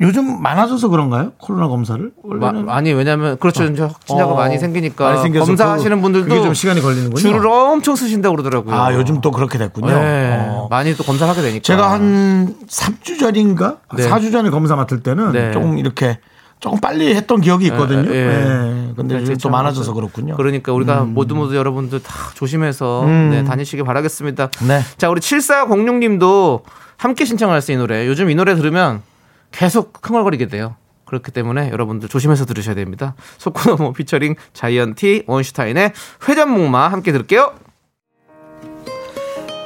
요즘 0.00 0.42
많아져서 0.42 0.88
그런가요? 0.88 1.32
코로나 1.38 1.68
검사를? 1.68 2.10
원래는 2.22 2.64
마- 2.66 2.74
아니 2.74 2.90
왜냐면 2.92 3.38
그렇죠 3.38 3.64
이제 3.64 3.82
확진자가 3.82 4.32
어, 4.32 4.34
많이 4.34 4.58
생기니까 4.58 5.04
많이 5.10 5.22
생겨서 5.22 5.44
검사하시는 5.46 5.96
그- 5.98 6.02
분들도 6.02 6.28
그게 6.28 6.40
좀 6.42 6.54
시간이 6.54 6.80
걸리는군요. 6.80 7.20
줄을 7.20 7.46
엄청 7.46 7.96
쓰신다고 7.96 8.34
그러더라고요. 8.36 8.74
아 8.74 8.94
요즘 8.94 9.20
또 9.20 9.30
그렇게 9.30 9.58
됐군요. 9.58 9.88
네, 9.88 10.36
어. 10.38 10.49
많이 10.70 10.94
또 10.94 11.02
검사를 11.02 11.28
하게 11.28 11.42
되니까. 11.42 11.62
제가 11.62 11.90
한 11.90 12.54
3주 12.68 13.18
전인가? 13.18 13.78
네. 13.94 14.08
4주 14.08 14.30
전에 14.30 14.50
검사 14.50 14.76
맡을 14.76 15.02
때는 15.02 15.32
네. 15.32 15.50
조금 15.50 15.76
이렇게 15.78 16.20
조금 16.60 16.78
빨리 16.78 17.14
했던 17.14 17.40
기억이 17.40 17.66
있거든요. 17.66 18.08
예, 18.10 18.16
예. 18.16 18.26
네. 18.26 18.92
근데 18.94 19.16
네, 19.16 19.20
요즘 19.22 19.34
또참 19.34 19.52
많아져서. 19.52 19.92
그렇군요. 19.94 20.36
그러니까 20.36 20.72
우리가 20.72 21.04
모두 21.04 21.34
모두 21.34 21.56
여러분들 21.56 22.00
다 22.02 22.14
조심해서 22.34 23.04
네, 23.06 23.44
다니시길 23.44 23.84
바라겠습니다. 23.84 24.50
네. 24.68 24.80
자, 24.96 25.10
우리 25.10 25.20
7406 25.20 25.96
님도 25.96 26.62
함께 26.96 27.24
신청할 27.24 27.60
수 27.62 27.72
있는 27.72 27.82
노래. 27.82 28.06
요즘 28.06 28.30
이 28.30 28.34
노래 28.36 28.54
들으면 28.54 29.02
계속 29.50 29.94
흥얼거리게 30.02 30.46
돼요. 30.46 30.76
그렇기 31.06 31.32
때문에 31.32 31.70
여러분들 31.72 32.08
조심해서 32.08 32.44
들으셔야 32.44 32.76
됩니다. 32.76 33.16
소코노모 33.38 33.92
피처링 33.94 34.36
자이언티 34.52 35.24
원슈타인의 35.26 35.92
회전목마 36.28 36.86
함께 36.86 37.10
들을게요. 37.10 37.54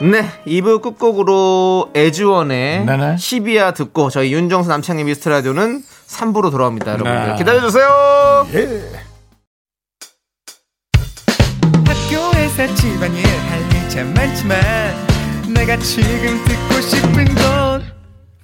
네, 0.05 0.29
2부 0.47 0.83
끝곡으로 0.83 1.91
애주원의 1.97 2.85
네네. 2.85 3.15
12야 3.15 3.75
듣고 3.75 4.11
저희 4.11 4.35
윤정수 4.35 4.69
남창희 4.69 5.03
미스터 5.05 5.31
라디오는 5.31 5.83
3부로 6.07 6.51
돌아옵니다, 6.51 6.93
여러분들. 6.93 7.29
네. 7.29 7.37
기다려주세요! 7.37 8.47
예. 8.53 8.83
학교에서 11.87 12.75
집안일 12.75 13.25
할일참 13.27 14.13
많지만 14.13 14.61
내가 15.55 15.79
지금 15.79 16.45
듣고 16.45 16.81
싶은 16.83 17.25
건 17.37 17.85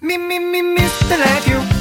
미미미 0.01 0.63
미스터 0.63 1.15
라디오 1.15 1.80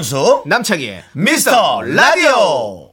윤정수 0.00 0.44
남창희의 0.46 1.04
미스터 1.12 1.82
라디오. 1.82 2.90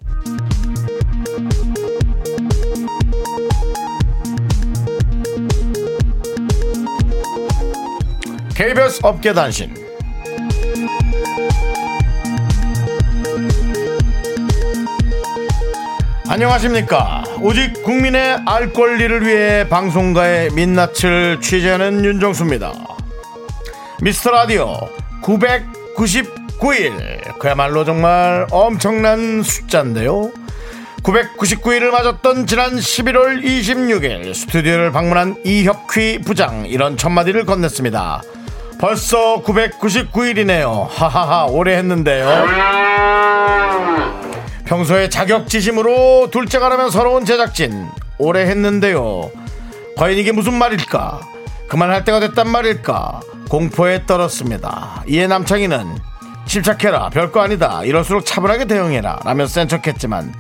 KBS 8.54 9.00
업계 9.04 9.34
단신. 9.34 9.74
안녕하십니까. 16.28 17.24
오직 17.40 17.84
국민의 17.84 18.40
알 18.46 18.74
권리를 18.74 19.26
위해 19.26 19.70
방송가의 19.70 20.52
민낯을 20.52 21.40
취재하는 21.42 22.04
윤정수입니다. 22.04 22.74
미스터 24.02 24.32
라디오 24.32 24.90
999일. 26.60 27.38
그야말로 27.40 27.86
정말 27.86 28.48
엄청난 28.52 29.44
숫자인데요. 29.44 30.32
999일을 31.04 31.90
맞았던 31.92 32.48
지난 32.48 32.76
11월 32.76 33.44
26일 33.44 34.34
스튜디오를 34.34 34.92
방문한 34.92 35.38
이혁휘 35.46 36.20
부장 36.20 36.66
이런 36.66 36.98
첫마디를 36.98 37.46
건넸습니다. 37.46 38.22
벌써 38.80 39.42
999일이네요. 39.44 40.88
하하하 40.90 41.46
오래 41.46 41.78
했는데요. 41.78 42.46
평소에 44.66 45.08
자격지심으로 45.10 46.30
둘째가라면 46.32 46.92
서러운 46.92 47.24
제작진 47.24 47.88
오래 48.18 48.42
했는데요. 48.42 49.32
과연 49.96 50.18
이게 50.18 50.32
무슨 50.32 50.54
말일까? 50.56 51.22
그만할 51.70 52.04
때가 52.04 52.20
됐단 52.20 52.50
말일까? 52.50 53.22
공포에 53.50 54.06
떨었습니다. 54.06 55.04
이에 55.08 55.28
남창희는 55.28 55.96
침착해라 56.48 57.10
별거 57.10 57.42
아니다 57.42 57.84
이럴수록 57.84 58.26
차분하게 58.26 58.66
대응해라 58.66 59.20
라며 59.24 59.46
센 59.48 59.68
척했지만 59.68 60.34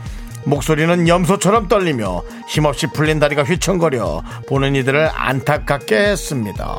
목소리는 0.46 1.08
염소처럼 1.08 1.68
떨리며 1.68 2.24
힘없이 2.48 2.88
풀린 2.88 3.20
다리가 3.20 3.44
휘청거려 3.44 4.24
보는 4.48 4.76
이들을 4.76 5.10
안타깝게 5.14 5.98
했습니다. 5.98 6.78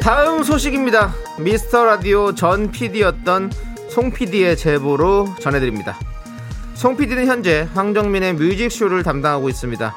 다음 0.00 0.44
소식입니다. 0.44 1.14
미스터 1.40 1.84
라디오 1.84 2.34
전 2.34 2.70
PD였던 2.70 3.50
송 3.88 4.12
PD의 4.12 4.56
제보로 4.56 5.34
전해드립니다. 5.40 5.98
송 6.74 6.96
PD는 6.96 7.26
현재 7.26 7.68
황정민의 7.74 8.34
뮤직쇼를 8.34 9.02
담당하고 9.02 9.48
있습니다. 9.48 9.94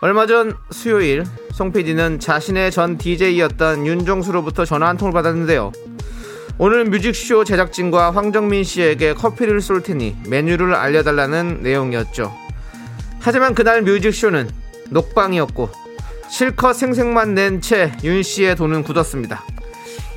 얼마 0.00 0.26
전 0.26 0.56
수요일 0.70 1.24
송 1.52 1.72
PD는 1.72 2.20
자신의 2.20 2.70
전 2.70 2.98
DJ였던 2.98 3.86
윤종수로부터 3.86 4.64
전화 4.64 4.88
한 4.88 4.96
통을 4.96 5.12
받았는데요. 5.12 5.72
오늘 6.58 6.84
뮤직쇼 6.86 7.44
제작진과 7.44 8.10
황정민 8.10 8.64
씨에게 8.64 9.14
커피를 9.14 9.60
쏠 9.60 9.82
테니 9.82 10.16
메뉴를 10.28 10.74
알려달라는 10.74 11.60
내용이었죠. 11.62 12.32
하지만 13.20 13.54
그날 13.54 13.82
뮤직쇼는 13.82 14.50
녹방이었고 14.90 15.70
실컷 16.30 16.72
생색만 16.74 17.34
낸 17.34 17.60
채 17.60 17.92
윤 18.02 18.22
씨의 18.22 18.56
돈은 18.56 18.82
굳었습니다. 18.82 19.42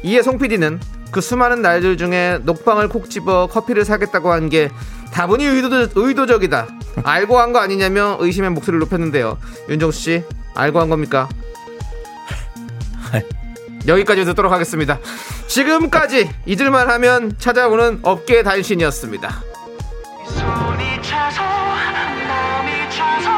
이에 0.04 0.22
송 0.24 0.38
PD는 0.40 0.80
그 1.12 1.22
수많은 1.22 1.62
날들 1.62 1.98
중에 1.98 2.40
녹방을 2.44 2.90
콕 2.90 3.10
집어 3.10 3.48
커피를 3.48 3.86
사겠다고 3.86 4.32
한 4.32 4.50
게 4.50 4.70
다분히 5.12 5.46
의도, 5.46 5.88
의도 5.96 6.26
적이다. 6.26 6.68
알고 7.04 7.40
한 7.40 7.52
거 7.54 7.60
아니냐며 7.60 8.18
의심의 8.20 8.50
목소리를 8.52 8.80
높였는데요. 8.80 9.38
윤정수 9.70 10.00
씨, 10.02 10.24
알고 10.56 10.80
한 10.80 10.90
겁니까? 10.90 11.28
여기까지 13.88 14.26
듣도록 14.26 14.52
하겠습니다. 14.52 15.00
지금까지 15.48 16.30
잊을만 16.46 16.90
하면 16.92 17.36
찾아오는 17.40 18.00
업계 18.04 18.44
단신이었습니다. 18.44 19.30
손이 20.28 21.02
차서 21.02 21.42
몸이 22.28 22.90
차서 22.90 23.30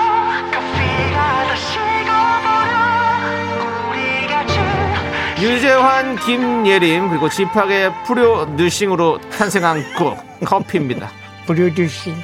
커피가 0.51 1.47
다 1.47 1.55
식어버려 1.55 2.73
우리 3.89 4.27
같이 4.27 4.59
유재환, 5.43 6.17
김예림 6.17 7.09
그리고 7.09 7.29
지팍의 7.29 7.91
프로 8.05 8.45
느싱으로 8.45 9.19
탄생한 9.31 9.95
곡 9.95 10.17
커피입니다. 10.45 11.09
불려주신 11.45 12.15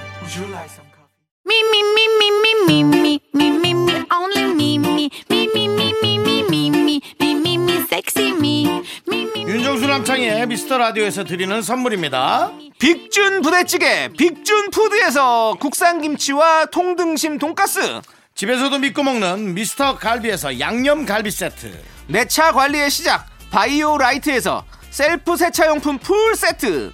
윤정수 9.47 9.87
남창의 9.87 10.45
미스터 10.47 10.77
라디오에서 10.77 11.23
드리는 11.23 11.61
선물입니다. 11.61 12.51
빅준 12.79 13.41
부대찌개 13.41 14.09
빅준 14.17 14.69
푸드에서 14.71 15.55
국산 15.59 16.01
김치와 16.01 16.67
통등심 16.67 17.39
돈가스. 17.39 18.01
집에서도 18.35 18.77
믿고 18.79 19.03
먹는 19.03 19.53
미스터 19.53 19.97
갈비에서 19.97 20.59
양념 20.59 21.05
갈비 21.05 21.31
세트. 21.31 21.83
내 22.07 22.25
차 22.25 22.51
관리의 22.51 22.89
시작 22.89 23.25
바이오 23.51 23.97
라이트에서 23.97 24.63
셀프 24.91 25.35
세차용품 25.35 25.97
풀 25.99 26.35
세트. 26.35 26.93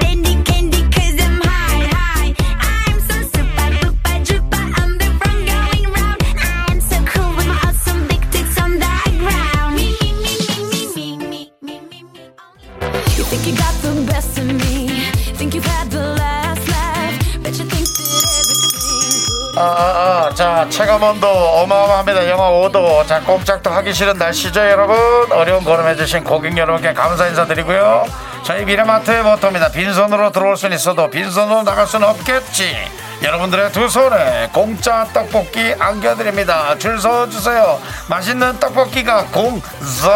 아, 19.57 19.61
아, 19.61 20.27
아, 20.29 20.33
자, 20.33 20.65
체감온도 20.69 21.27
어마어마합니다. 21.27 22.29
영하 22.29 22.49
5도. 22.49 23.05
자, 23.05 23.19
꼼짝도 23.21 23.69
하기 23.69 23.93
싫은 23.93 24.17
날씨죠, 24.17 24.59
여러분. 24.61 24.97
어려운 25.31 25.63
걸음해주신 25.63 26.23
고객 26.23 26.57
여러분께 26.57 26.93
감사 26.93 27.27
인사드리고요. 27.27 28.05
저희 28.43 28.65
미래마트의 28.65 29.23
모토입니다. 29.23 29.69
빈손으로 29.69 30.31
들어올 30.31 30.57
수는 30.57 30.75
있어도 30.75 31.09
빈손으로 31.09 31.63
나갈 31.63 31.85
수는 31.85 32.07
없겠지. 32.07 32.75
여러분들의 33.21 33.71
두 33.71 33.87
손에 33.87 34.49
공짜 34.51 35.05
떡볶이 35.13 35.75
안겨드립니다. 35.77 36.77
줄 36.79 36.99
서주세요. 36.99 37.79
맛있는 38.09 38.59
떡볶이가 38.59 39.25
공서. 39.25 40.11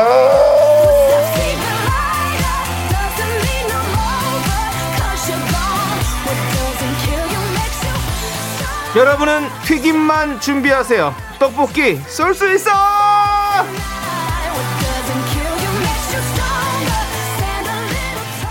여러분은 8.95 9.49
튀김만 9.65 10.39
준비하세요. 10.39 11.13
떡볶이 11.39 11.97
쏠 12.08 12.34
수 12.34 12.49
있어. 12.53 12.71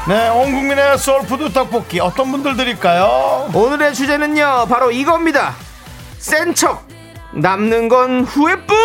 네, 0.07 0.29
온 0.29 0.53
국민의 0.53 0.99
소울푸드 0.99 1.51
떡볶이 1.53 1.99
어떤 1.99 2.31
분들 2.31 2.57
드릴까요? 2.57 3.49
오늘의 3.55 3.95
주제는요 3.95 4.67
바로 4.69 4.91
이겁니다. 4.91 5.55
센 6.19 6.55
척 6.55 6.87
남는 7.33 7.89
건 7.89 8.23
후회뿐! 8.25 8.77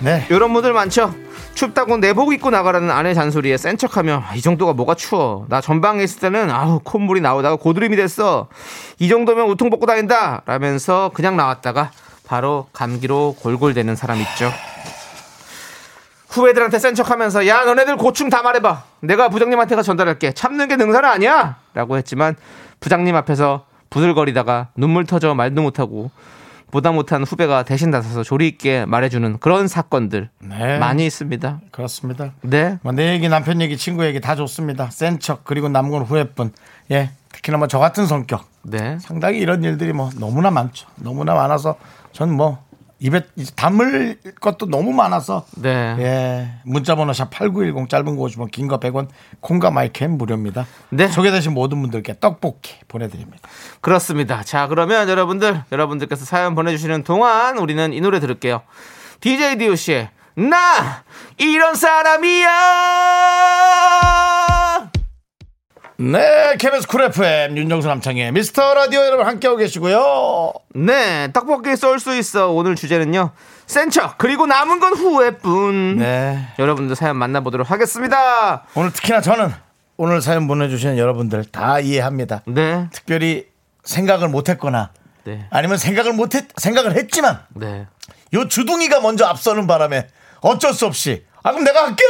네, 0.00 0.26
이런 0.30 0.52
분들 0.54 0.72
많죠 0.72 1.14
춥다고 1.60 1.98
내복 1.98 2.32
입고 2.32 2.48
나가라는 2.48 2.90
아내 2.90 3.12
잔소리에 3.12 3.58
센 3.58 3.76
척하며 3.76 4.24
아, 4.26 4.34
이 4.34 4.40
정도가 4.40 4.72
뭐가 4.72 4.94
추워. 4.94 5.44
나 5.50 5.60
전방에 5.60 6.02
있을 6.02 6.18
때는 6.20 6.50
아우 6.50 6.80
콧물이 6.82 7.20
나오다가 7.20 7.56
고드름이 7.56 7.96
됐어. 7.96 8.48
이 8.98 9.10
정도면 9.10 9.46
우통 9.46 9.68
벗고 9.68 9.84
다닌다. 9.84 10.40
라면서 10.46 11.10
그냥 11.12 11.36
나왔다가 11.36 11.90
바로 12.26 12.66
감기로 12.72 13.36
골골대는 13.40 13.94
사람 13.94 14.18
있죠. 14.22 14.50
후배들한테 16.30 16.78
센 16.78 16.94
척하면서 16.94 17.46
야 17.46 17.64
너네들 17.66 17.98
고충 17.98 18.30
다 18.30 18.40
말해봐. 18.40 18.84
내가 19.00 19.28
부장님한테가 19.28 19.82
전달할게. 19.82 20.32
참는 20.32 20.66
게 20.66 20.76
능사는 20.76 21.06
아니야. 21.06 21.56
라고 21.74 21.98
했지만 21.98 22.36
부장님 22.80 23.14
앞에서 23.14 23.66
부들거리다가 23.90 24.68
눈물 24.76 25.04
터져 25.04 25.34
말도 25.34 25.60
못하고 25.60 26.10
보다 26.70 26.92
못한 26.92 27.22
후배가 27.24 27.64
대신 27.64 27.90
나서서 27.90 28.22
조리 28.22 28.48
있게 28.48 28.84
말해주는 28.86 29.38
그런 29.38 29.68
사건들 29.68 30.30
네. 30.40 30.78
많이 30.78 31.06
있습니다. 31.06 31.60
그렇습니다. 31.70 32.32
네. 32.42 32.78
뭐 32.82 32.92
내 32.92 33.12
얘기, 33.12 33.28
남편 33.28 33.60
얘기, 33.60 33.76
친구 33.76 34.04
얘기 34.04 34.20
다 34.20 34.34
좋습니다. 34.36 34.90
센 34.90 35.18
척, 35.18 35.44
그리고 35.44 35.68
남은 35.68 35.90
건 35.90 36.02
후회뿐. 36.02 36.52
예. 36.90 37.10
특히나 37.32 37.58
뭐 37.58 37.66
저 37.68 37.78
같은 37.78 38.06
성격. 38.06 38.44
네. 38.62 38.98
상당히 39.00 39.38
이런 39.38 39.62
일들이 39.64 39.92
뭐 39.92 40.10
너무나 40.18 40.50
많죠. 40.50 40.86
너무나 40.96 41.34
많아서 41.34 41.76
전 42.12 42.30
뭐 42.30 42.62
입에 43.02 43.22
담을 43.56 44.18
것도 44.40 44.66
너무 44.66 44.92
많아서 44.92 45.46
네. 45.56 45.96
예. 45.98 46.50
문자 46.64 46.94
번호 46.94 47.14
샵 47.14 47.30
8910 47.30 47.88
짧은 47.88 48.16
거 48.16 48.24
50원, 48.24 48.50
긴 48.50 48.68
거 48.68 48.78
100원, 48.78 49.08
콩과 49.40 49.70
마이캠 49.70 50.18
무료입니다. 50.18 50.66
네. 50.90 51.08
소개되신 51.08 51.54
모든 51.54 51.80
분들께 51.80 52.16
떡볶이 52.20 52.74
보내 52.88 53.08
드립니다. 53.08 53.48
그렇습니다. 53.80 54.42
자, 54.44 54.68
그러면 54.68 55.08
여러분들, 55.08 55.64
여러분들께서 55.72 56.26
사연 56.26 56.54
보내 56.54 56.72
주시는 56.72 57.04
동안 57.04 57.56
우리는 57.56 57.92
이 57.94 58.00
노래 58.02 58.20
들을게요. 58.20 58.60
DJ 59.20 59.56
DOC의 59.56 60.10
나! 60.36 61.02
이런 61.38 61.74
사람이야! 61.74 62.48
네. 66.00 66.56
KBS 66.56 66.86
쿨 66.86 67.02
FM 67.02 67.58
윤정수 67.58 67.86
남창희의 67.86 68.32
미스터 68.32 68.72
라디오 68.72 69.00
여러분 69.00 69.26
함께하고 69.26 69.58
계시고요. 69.58 70.50
네, 70.74 71.30
떡볶이 71.34 71.76
쏠 71.76 72.00
수 72.00 72.16
있어. 72.16 72.50
오늘 72.52 72.74
주제는요. 72.74 73.32
센척, 73.66 74.16
그리고 74.16 74.46
남은 74.46 74.80
건 74.80 74.94
후회뿐. 74.94 75.98
네. 75.98 76.48
여러분들 76.58 76.96
사연 76.96 77.16
만나보도록 77.16 77.70
하겠습니다. 77.70 78.64
오늘 78.74 78.92
특히나 78.94 79.20
저는 79.20 79.52
오늘 79.98 80.22
사연 80.22 80.48
보내주시는 80.48 80.96
여러분들 80.96 81.44
다 81.44 81.80
이해합니다. 81.80 82.40
네. 82.46 82.88
특별히 82.92 83.48
생각을 83.84 84.28
못했거나 84.28 84.92
네. 85.24 85.46
아니면 85.50 85.76
생각을 85.76 86.14
못했 86.14 86.46
생각을 86.56 86.96
했지만 86.96 87.40
네. 87.50 87.86
요 88.32 88.48
주둥이가 88.48 89.00
먼저 89.02 89.26
앞서는 89.26 89.66
바람에 89.66 90.06
어쩔 90.40 90.72
수 90.72 90.86
없이 90.86 91.26
아 91.42 91.50
그럼 91.50 91.64
내가 91.64 91.84
할게 91.84 92.02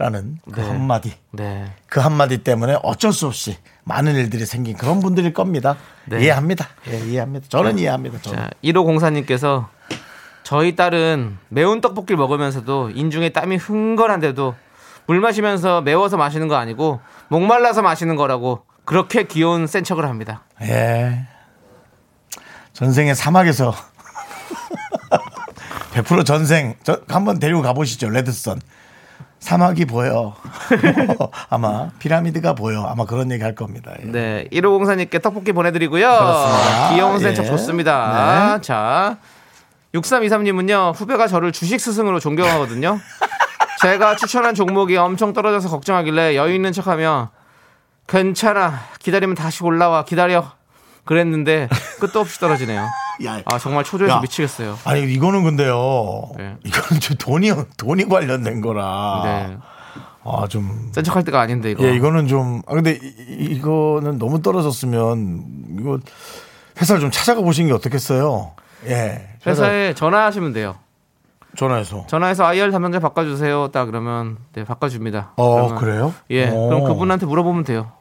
라는 0.00 0.38
그 0.50 0.60
네. 0.60 0.66
한마디 0.66 1.12
네. 1.30 1.74
그 1.86 2.00
한마디 2.00 2.38
때문에 2.38 2.78
어쩔 2.82 3.12
수 3.12 3.26
없이 3.26 3.58
많은 3.84 4.14
일들이 4.14 4.46
생긴 4.46 4.78
그런 4.78 4.98
분들일 5.00 5.34
겁니다. 5.34 5.76
네. 6.06 6.22
이해합니다. 6.22 6.68
예, 6.88 6.98
이해합니다. 7.00 7.46
저는 7.50 7.78
이해합니다. 7.78 8.18
저는. 8.22 8.38
자, 8.38 8.48
1호 8.64 8.86
공사님께서 8.86 9.68
저희 10.42 10.74
딸은 10.74 11.36
매운 11.50 11.82
떡볶이를 11.82 12.16
먹으면서도 12.16 12.92
인중에 12.94 13.28
땀이 13.28 13.56
흥건한데도 13.56 14.54
물 15.04 15.20
마시면서 15.20 15.82
매워서 15.82 16.16
마시는 16.16 16.48
거 16.48 16.56
아니고 16.56 17.00
목말라서 17.28 17.82
마시는 17.82 18.16
거라고 18.16 18.64
그렇게 18.86 19.24
귀여운 19.24 19.66
센 19.66 19.84
척을 19.84 20.06
합니다. 20.06 20.44
예. 20.62 21.26
전생에 22.72 23.12
사막에서 23.12 23.74
100% 25.92 26.24
전생 26.24 26.74
저 26.84 27.02
한번 27.08 27.38
데리고 27.38 27.60
가보시죠 27.60 28.08
레드선 28.08 28.62
사막이 29.40 29.86
보여 29.86 30.36
아마 31.48 31.88
피라미드가 31.98 32.54
보여 32.54 32.82
아마 32.84 33.06
그런 33.06 33.32
얘기 33.32 33.42
할 33.42 33.54
겁니다 33.54 33.92
예. 34.00 34.06
네, 34.06 34.48
1호 34.52 34.78
공사님께 34.78 35.18
떡볶이 35.18 35.52
보내드리고요. 35.52 36.06
그렇습니다. 36.06 36.90
귀여운 36.92 37.18
센척 37.18 37.46
예. 37.46 37.48
좋습니다. 37.48 38.56
네. 38.56 38.60
자, 38.62 39.16
6323님은요, 39.94 40.94
후배가 40.94 41.26
저를 41.26 41.52
주식 41.52 41.80
스승으로 41.80 42.20
존경하거든요. 42.20 42.98
제가 43.82 44.16
추천한 44.16 44.54
종목이 44.54 44.96
엄청 44.98 45.32
떨어져서 45.32 45.70
걱정하길래 45.70 46.36
여유 46.36 46.54
있는 46.54 46.70
척 46.72 46.86
하며 46.86 47.30
괜찮아 48.06 48.80
기다리면 48.98 49.36
다시 49.36 49.64
올라와 49.64 50.04
기다려 50.04 50.52
그랬는데 51.06 51.68
끝도 51.98 52.20
없이 52.20 52.38
떨어지네요. 52.38 52.86
야, 53.24 53.40
아 53.44 53.58
정말 53.58 53.84
초조해서 53.84 54.16
야. 54.16 54.20
미치겠어요. 54.20 54.78
아니 54.84 55.02
이거는 55.12 55.44
근데요 55.44 56.30
네. 56.36 56.56
이거는 56.64 57.00
좀 57.00 57.16
돈이 57.18 57.52
돈이 57.76 58.08
관련된 58.08 58.60
거라 58.60 59.20
네, 59.24 59.56
아좀 60.24 60.90
센 60.92 61.04
척할 61.04 61.24
때가 61.24 61.40
아닌데 61.40 61.70
이거. 61.72 61.84
예, 61.84 61.94
이거는 61.94 62.26
좀, 62.28 62.62
아, 62.66 62.74
근데 62.74 62.98
이, 63.02 63.46
이거는 63.50 64.18
너무 64.18 64.42
떨어졌으면, 64.42 65.76
이거 65.80 65.98
회사를 66.80 67.00
좀 67.00 67.10
찾아가 67.10 67.40
보시는 67.40 67.68
게 67.68 67.74
어떻겠어요? 67.74 68.52
예. 68.86 69.28
회사 69.46 69.64
회사에 69.64 69.94
전화하시면 69.94 70.52
돼요. 70.52 70.76
전화해서. 71.56 72.06
전화해서 72.06 72.44
IR 72.44 72.70
담당자 72.70 73.00
바꿔주세요. 73.00 73.68
딱 73.72 73.86
그러면 73.86 74.36
네 74.52 74.64
바꿔줍니다. 74.64 75.32
어, 75.36 75.74
그래요? 75.74 76.14
예, 76.30 76.48
오. 76.50 76.68
그럼 76.68 76.84
그분한테 76.84 77.26
물어보면 77.26 77.64
돼요. 77.64 77.92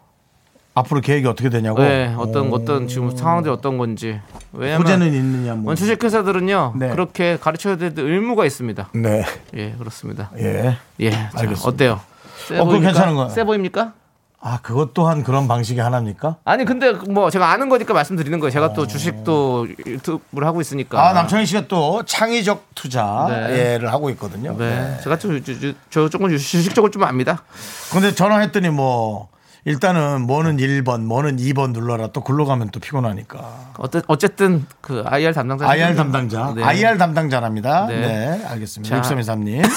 앞으로 0.80 1.02
계획이 1.02 1.28
어떻게 1.28 1.50
되냐고? 1.50 1.82
네, 1.82 2.14
어떤 2.18 2.52
오. 2.52 2.56
어떤 2.56 2.88
지금 2.88 3.16
상황들이 3.16 3.54
어떤 3.54 3.78
건지. 3.78 4.20
왜냐면 4.52 4.82
호재는 4.82 5.14
있느냐, 5.14 5.56
뭐. 5.56 5.76
주식 5.76 6.04
회사들은요 6.04 6.74
네. 6.78 6.90
그렇게 6.90 7.38
가르쳐야 7.38 7.78
될 7.78 7.94
의무가 7.98 8.46
있습니다. 8.46 8.90
네. 8.96 9.24
예, 9.56 9.72
그렇습니다. 9.78 10.32
예. 10.38 10.78
예, 11.00 11.12
자, 11.12 11.30
알겠습니다. 11.36 11.68
어때요? 11.68 12.00
세 12.48 12.58
어, 12.58 12.66
보입니까? 12.66 12.88
괜찮은 12.92 13.16
거예요. 13.16 13.30
세 13.30 13.44
보입니까? 13.44 13.94
아, 14.42 14.60
그것 14.62 14.94
또한 14.94 15.22
그런 15.24 15.50
방식이 15.50 15.82
하나입니까? 15.82 16.38
아니 16.46 16.64
근데 16.64 16.94
뭐 16.94 17.30
제가 17.30 17.52
아는 17.52 17.68
거니까 17.68 17.94
말씀드리는 17.94 18.40
거예요. 18.40 18.52
제가 18.52 18.72
또 18.72 18.88
주식도 18.88 19.68
유튜브를 19.86 20.48
하고 20.48 20.62
있으니까. 20.62 21.10
아, 21.10 21.12
남창희 21.12 21.46
씨가 21.46 21.68
또 21.68 22.04
창의적 22.06 22.68
투자를 22.74 23.80
네. 23.82 23.86
하고 23.88 24.10
있거든요. 24.12 24.56
네, 24.58 24.98
제가 25.04 25.18
좀 25.20 25.34
유- 25.34 25.42
유- 25.68 25.74
저 25.90 26.08
조금 26.08 26.30
주식 26.30 26.74
쪽을 26.74 26.90
좀 26.92 27.04
압니다. 27.04 27.44
근데 27.92 28.16
전화했더니 28.16 28.70
뭐, 28.70 29.28
일단은 29.66 30.22
뭐는 30.22 30.58
1번, 30.58 31.02
뭐는 31.02 31.38
2번 31.38 31.72
눌러라. 31.72 32.08
또 32.08 32.22
글로 32.22 32.46
가면 32.46 32.70
또 32.72 32.80
피곤하니까. 32.80 33.74
어때, 33.78 34.02
어쨌든 34.08 34.66
그 34.82 35.04
IR 35.06 35.34
담당자 35.34 35.68
IR 35.68 35.96
담당자. 35.96 36.54
네. 36.56 36.64
IR 36.64 36.98
담당자랍니다. 36.98 37.88
네. 37.88 38.00
네, 38.00 38.46
알겠습니다. 38.46 39.02
자. 39.02 39.10
6323님. 39.16 39.64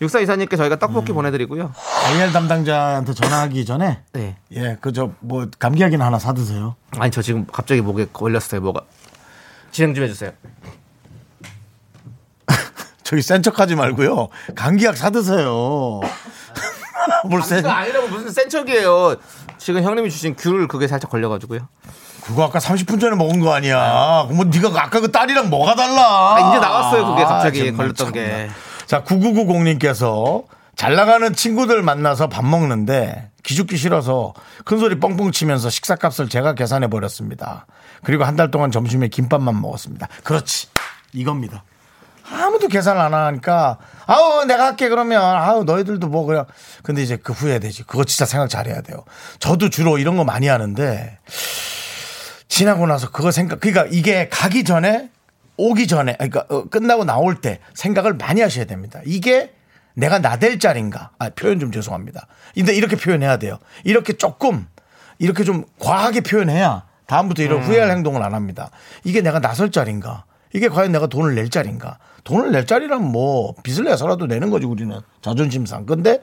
육사 0.00 0.20
이사님께 0.20 0.56
저희가 0.56 0.76
떡볶이 0.78 1.12
보내드리고요. 1.12 1.72
IR 2.12 2.32
담당자한테 2.32 3.14
전화하기 3.14 3.64
전에 3.64 4.00
네. 4.12 4.36
예, 4.52 4.76
그 4.80 4.92
저 4.92 5.10
뭐 5.20 5.46
감기약이나 5.58 6.04
하나 6.06 6.18
사 6.20 6.32
드세요. 6.34 6.76
아니 6.98 7.10
저 7.10 7.20
지금 7.22 7.46
갑자기 7.52 7.80
목에 7.80 8.06
걸렸어요. 8.12 8.60
뭐가 8.60 8.82
진행 9.72 9.94
좀 9.94 10.04
해주세요. 10.04 10.30
저기 13.02 13.22
센 13.22 13.42
척하지 13.42 13.74
말고요. 13.74 14.28
감기약 14.54 14.96
사 14.96 15.10
드세요. 15.10 16.00
뭘 17.26 17.42
센? 17.42 17.58
그거 17.62 17.70
아니라고 17.70 18.08
무슨 18.08 18.30
센 18.30 18.48
척이에요. 18.48 19.16
지금 19.58 19.82
형님이 19.82 20.10
주신 20.10 20.34
귤을 20.36 20.68
그게 20.68 20.86
살짝 20.88 21.10
걸려가지고요. 21.10 21.60
그거 22.24 22.44
아까 22.44 22.58
30분 22.58 23.00
전에 23.00 23.16
먹은 23.16 23.40
거 23.40 23.54
아니야. 23.54 24.26
뭐 24.30 24.44
네가 24.44 24.68
아까 24.82 25.00
그 25.00 25.10
딸이랑 25.10 25.48
뭐가 25.50 25.74
달라? 25.74 26.36
아, 26.36 26.50
이제 26.50 26.58
나왔어요. 26.60 27.06
그게 27.06 27.24
갑자기 27.24 27.58
정말 27.66 27.76
걸렸던 27.94 28.12
게. 28.12 28.50
자, 28.86 29.02
9990님께서 29.04 30.44
잘 30.76 30.94
나가는 30.94 31.32
친구들 31.32 31.82
만나서 31.82 32.28
밥 32.28 32.44
먹는데 32.44 33.30
기죽기 33.42 33.76
싫어서 33.76 34.34
큰 34.64 34.78
소리 34.78 35.00
뻥뻥 35.00 35.32
치면서 35.32 35.70
식사값을 35.70 36.28
제가 36.28 36.54
계산해 36.54 36.88
버렸습니다. 36.88 37.66
그리고 38.04 38.24
한 38.24 38.36
달 38.36 38.50
동안 38.50 38.70
점심에 38.70 39.08
김밥만 39.08 39.60
먹었습니다. 39.60 40.06
그렇지. 40.22 40.68
이겁니다. 41.14 41.64
아무도 42.30 42.68
계산 42.68 42.98
안 42.98 43.14
하니까 43.14 43.78
아우 44.06 44.44
내가 44.44 44.66
할게 44.66 44.88
그러면. 44.88 45.22
아우 45.22 45.64
너희들도 45.64 46.08
뭐 46.08 46.24
그래 46.24 46.44
근데 46.82 47.02
이제 47.02 47.16
그 47.16 47.32
후회되지. 47.32 47.84
그거 47.84 48.04
진짜 48.04 48.24
생각 48.24 48.48
잘해야 48.48 48.80
돼요. 48.82 49.04
저도 49.38 49.70
주로 49.70 49.98
이런 49.98 50.16
거 50.16 50.24
많이 50.24 50.46
하는데 50.48 51.18
지나고 52.48 52.86
나서 52.86 53.10
그거 53.10 53.30
생각 53.30 53.60
그러니까 53.60 53.86
이게 53.90 54.28
가기 54.28 54.64
전에 54.64 55.10
오기 55.56 55.86
전에 55.86 56.14
그러니까 56.14 56.44
어, 56.48 56.64
끝나고 56.68 57.04
나올 57.04 57.40
때 57.40 57.60
생각을 57.74 58.14
많이 58.14 58.40
하셔야 58.40 58.64
됩니다. 58.64 59.00
이게 59.04 59.54
내가 59.94 60.20
나댈 60.20 60.58
자리인가? 60.58 61.10
아 61.18 61.28
표현 61.30 61.58
좀 61.58 61.72
죄송합니다. 61.72 62.26
근데 62.54 62.74
이렇게 62.74 62.96
표현해야 62.96 63.36
돼요. 63.38 63.58
이렇게 63.84 64.12
조금 64.12 64.66
이렇게 65.18 65.44
좀 65.44 65.64
과하게 65.80 66.20
표현해야 66.20 66.84
다음부터 67.06 67.42
이런 67.42 67.62
후회할 67.62 67.90
행동을 67.90 68.22
안 68.22 68.34
합니다. 68.34 68.70
이게 69.02 69.20
내가 69.20 69.40
나설 69.40 69.70
자리인가 69.70 70.24
이게 70.54 70.68
과연 70.68 70.92
내가 70.92 71.06
돈을 71.06 71.34
낼 71.34 71.48
자리인가? 71.50 71.98
돈을 72.24 72.52
낼 72.52 72.66
자리라면 72.66 73.10
뭐 73.10 73.54
빚을 73.62 73.84
내서라도 73.84 74.26
내는 74.26 74.50
거지 74.50 74.66
우리는. 74.66 74.98
자존심 75.22 75.66
상. 75.66 75.86
근데 75.86 76.20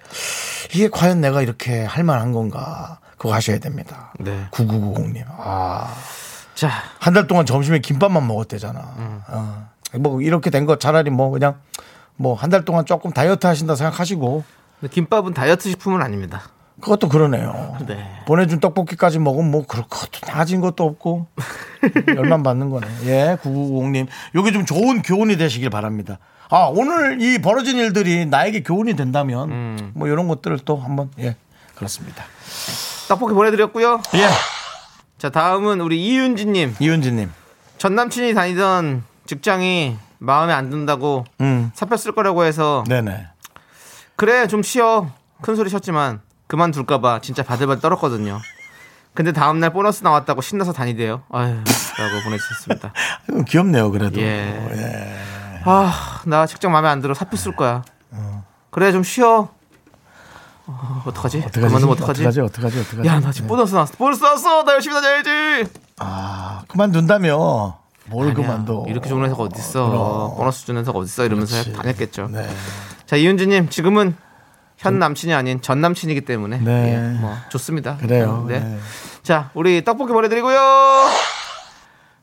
이게 0.74 0.88
과연 0.90 1.22
내가 1.22 1.42
이렇게 1.42 1.84
할 1.84 2.04
만한 2.04 2.32
건가? 2.32 3.00
그거 3.18 3.34
하셔야 3.34 3.60
됩니다. 3.60 4.14
네. 4.20 4.48
9990님. 4.52 5.24
아. 5.38 5.94
자, 6.54 6.70
한 7.00 7.14
달 7.14 7.28
동안 7.28 7.46
점심에 7.46 7.80
김밥만 7.80 8.26
먹었대잖아. 8.28 9.24
어. 9.28 9.70
뭐 10.00 10.22
이렇게 10.22 10.50
된 10.50 10.66
거 10.66 10.78
차라리 10.78 11.10
뭐 11.10 11.30
그냥 11.30 11.56
뭐 12.18 12.36
한 12.36 12.50
달 12.50 12.66
동안 12.66 12.86
조금 12.86 13.12
다이어트 13.12 13.46
하신다 13.48 13.76
생각하시고. 13.76 14.44
김밥은 14.92 15.34
다이어트 15.34 15.70
식품은 15.70 16.02
아닙니다. 16.02 16.44
그것도 16.82 17.10
그러네요. 17.10 17.78
네. 17.88 18.22
보내준 18.26 18.60
떡볶이까지 18.60 19.20
먹으면 19.20 19.52
뭐 19.52 19.66
그럴 19.66 19.86
것도 19.90 20.28
나아진 20.28 20.62
것도 20.62 20.84
없고 20.84 21.28
열만 22.16 22.44
받는 22.44 22.70
거네. 22.70 22.88
예, 23.06 23.38
9990님 23.42 24.08
여기 24.36 24.52
좀 24.52 24.66
좋은 24.66 25.02
교훈이 25.02 25.38
되시길 25.38 25.70
바랍니다. 25.70 26.20
아 26.50 26.70
오늘 26.72 27.22
이 27.22 27.40
벌어진 27.40 27.78
일들이 27.78 28.26
나에게 28.26 28.62
교훈이 28.64 28.96
된다면 28.96 29.92
뭐 29.96 30.08
이런 30.08 30.28
것들을 30.28 30.60
또 30.66 30.78
한번 30.78 31.10
예 31.20 31.36
그렇습니다. 31.76 32.24
떡볶이 33.08 33.34
보내드렸고요. 33.34 34.02
예, 34.16 34.28
자, 35.18 35.30
다음은 35.30 35.82
우리 35.82 36.06
이윤지님. 36.06 36.76
이은지님. 36.80 37.32
전 37.78 37.96
남친이 37.96 38.34
다니던 38.34 39.04
직장이 39.26 39.98
마음에 40.18 40.54
안 40.54 40.70
든다고 40.70 41.26
음, 41.42 41.72
사표 41.74 41.98
쓸 41.98 42.12
거라고 42.12 42.44
해서 42.44 42.84
네네. 42.88 43.28
그래 44.16 44.48
좀 44.48 44.62
쉬어 44.64 45.10
큰 45.42 45.56
소리 45.56 45.70
쳤지만 45.70 46.22
그만둘까봐 46.48 47.22
진짜 47.22 47.44
바들바들 47.44 47.82
떨었거든요. 47.82 48.40
근데 49.14 49.32
다음날 49.32 49.72
보너스 49.72 50.04
나왔다고 50.04 50.42
신나서 50.42 50.74
다니대요. 50.74 51.24
아유, 51.32 51.56
라고 51.98 52.24
보내주셨습니다. 52.24 52.92
귀엽네요 53.48 53.92
그래도. 53.92 54.20
예. 54.20 54.70
예. 54.74 55.18
아, 55.64 56.22
나 56.26 56.46
직장 56.46 56.72
마음에 56.72 56.90
안 56.90 57.02
들어 57.02 57.14
사표 57.14 57.38
쓸 57.38 57.56
거야. 57.56 57.84
그래 58.72 58.92
좀 58.92 59.04
쉬어. 59.04 59.50
어, 60.68 61.04
어떡하지? 61.06 61.38
어떡하지? 61.38 61.60
그만두면 61.60 61.94
어떡하지? 61.96 62.22
어떡하지? 62.22 62.42
어떡하지? 62.42 62.80
어떡하지? 62.80 63.08
야, 63.08 63.20
나 63.20 63.32
지금 63.32 63.48
보너스 63.48 63.74
나왔어. 63.74 63.94
보너스 63.98 64.22
나왔어. 64.24 64.64
나 64.64 64.74
열심히 64.74 64.96
다녀야지. 64.96 65.70
아, 66.00 66.64
그만둔다며. 66.68 67.78
뭘 68.08 68.30
아니야, 68.30 68.36
그만둬. 68.36 68.86
이렇게 68.88 69.08
좋은 69.08 69.24
회사가 69.24 69.44
어딨어. 69.44 69.90
그럼. 69.90 70.36
보너스 70.38 70.66
주는 70.66 70.82
회사가 70.82 71.00
어딨어. 71.00 71.26
이러면서 71.26 71.54
그렇지. 71.62 71.74
다녔겠죠. 71.74 72.28
네. 72.32 72.50
자, 73.06 73.16
이윤주님, 73.16 73.70
지금은 73.70 74.16
현 74.86 75.00
남친이 75.00 75.34
아닌 75.34 75.62
전 75.62 75.82
남친이기 75.82 76.22
때문에. 76.22 76.60
네. 76.60 76.94
예, 76.94 77.20
뭐, 77.20 77.36
좋습니다. 77.50 77.98
그래요. 77.98 78.46
네. 78.48 78.60
네. 78.60 78.78
자, 79.24 79.50
우리 79.54 79.84
떡볶이 79.84 80.14
보내드리고요. 80.14 80.60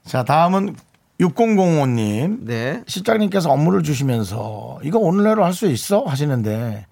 자, 0.07 0.25
다음은 0.25 0.77
6005님. 1.21 2.39
네. 2.45 2.83
실장님께서 2.87 3.51
업무를 3.51 3.83
주시면서 3.83 4.79
이거 4.83 4.99
오늘 4.99 5.25
내로 5.25 5.45
할 5.45 5.53
수 5.53 5.67
있어? 5.67 6.03
하시는데 6.05 6.87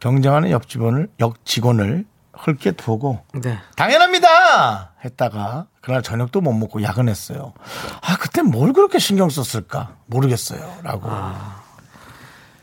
경쟁하는 0.00 0.50
옆 0.50 0.68
직원을, 0.68 1.08
옆 1.20 1.44
직원을 1.44 2.04
헐게 2.46 2.72
두고 2.72 3.20
네. 3.42 3.58
당연합니다! 3.76 4.92
했다가 5.04 5.66
그날 5.80 6.02
저녁도 6.02 6.42
못 6.42 6.52
먹고 6.52 6.82
야근했어요. 6.82 7.54
아, 8.02 8.16
그때 8.18 8.42
뭘 8.42 8.72
그렇게 8.74 8.98
신경 8.98 9.30
썼을까? 9.30 9.96
모르겠어요. 10.06 10.60
라고. 10.82 11.08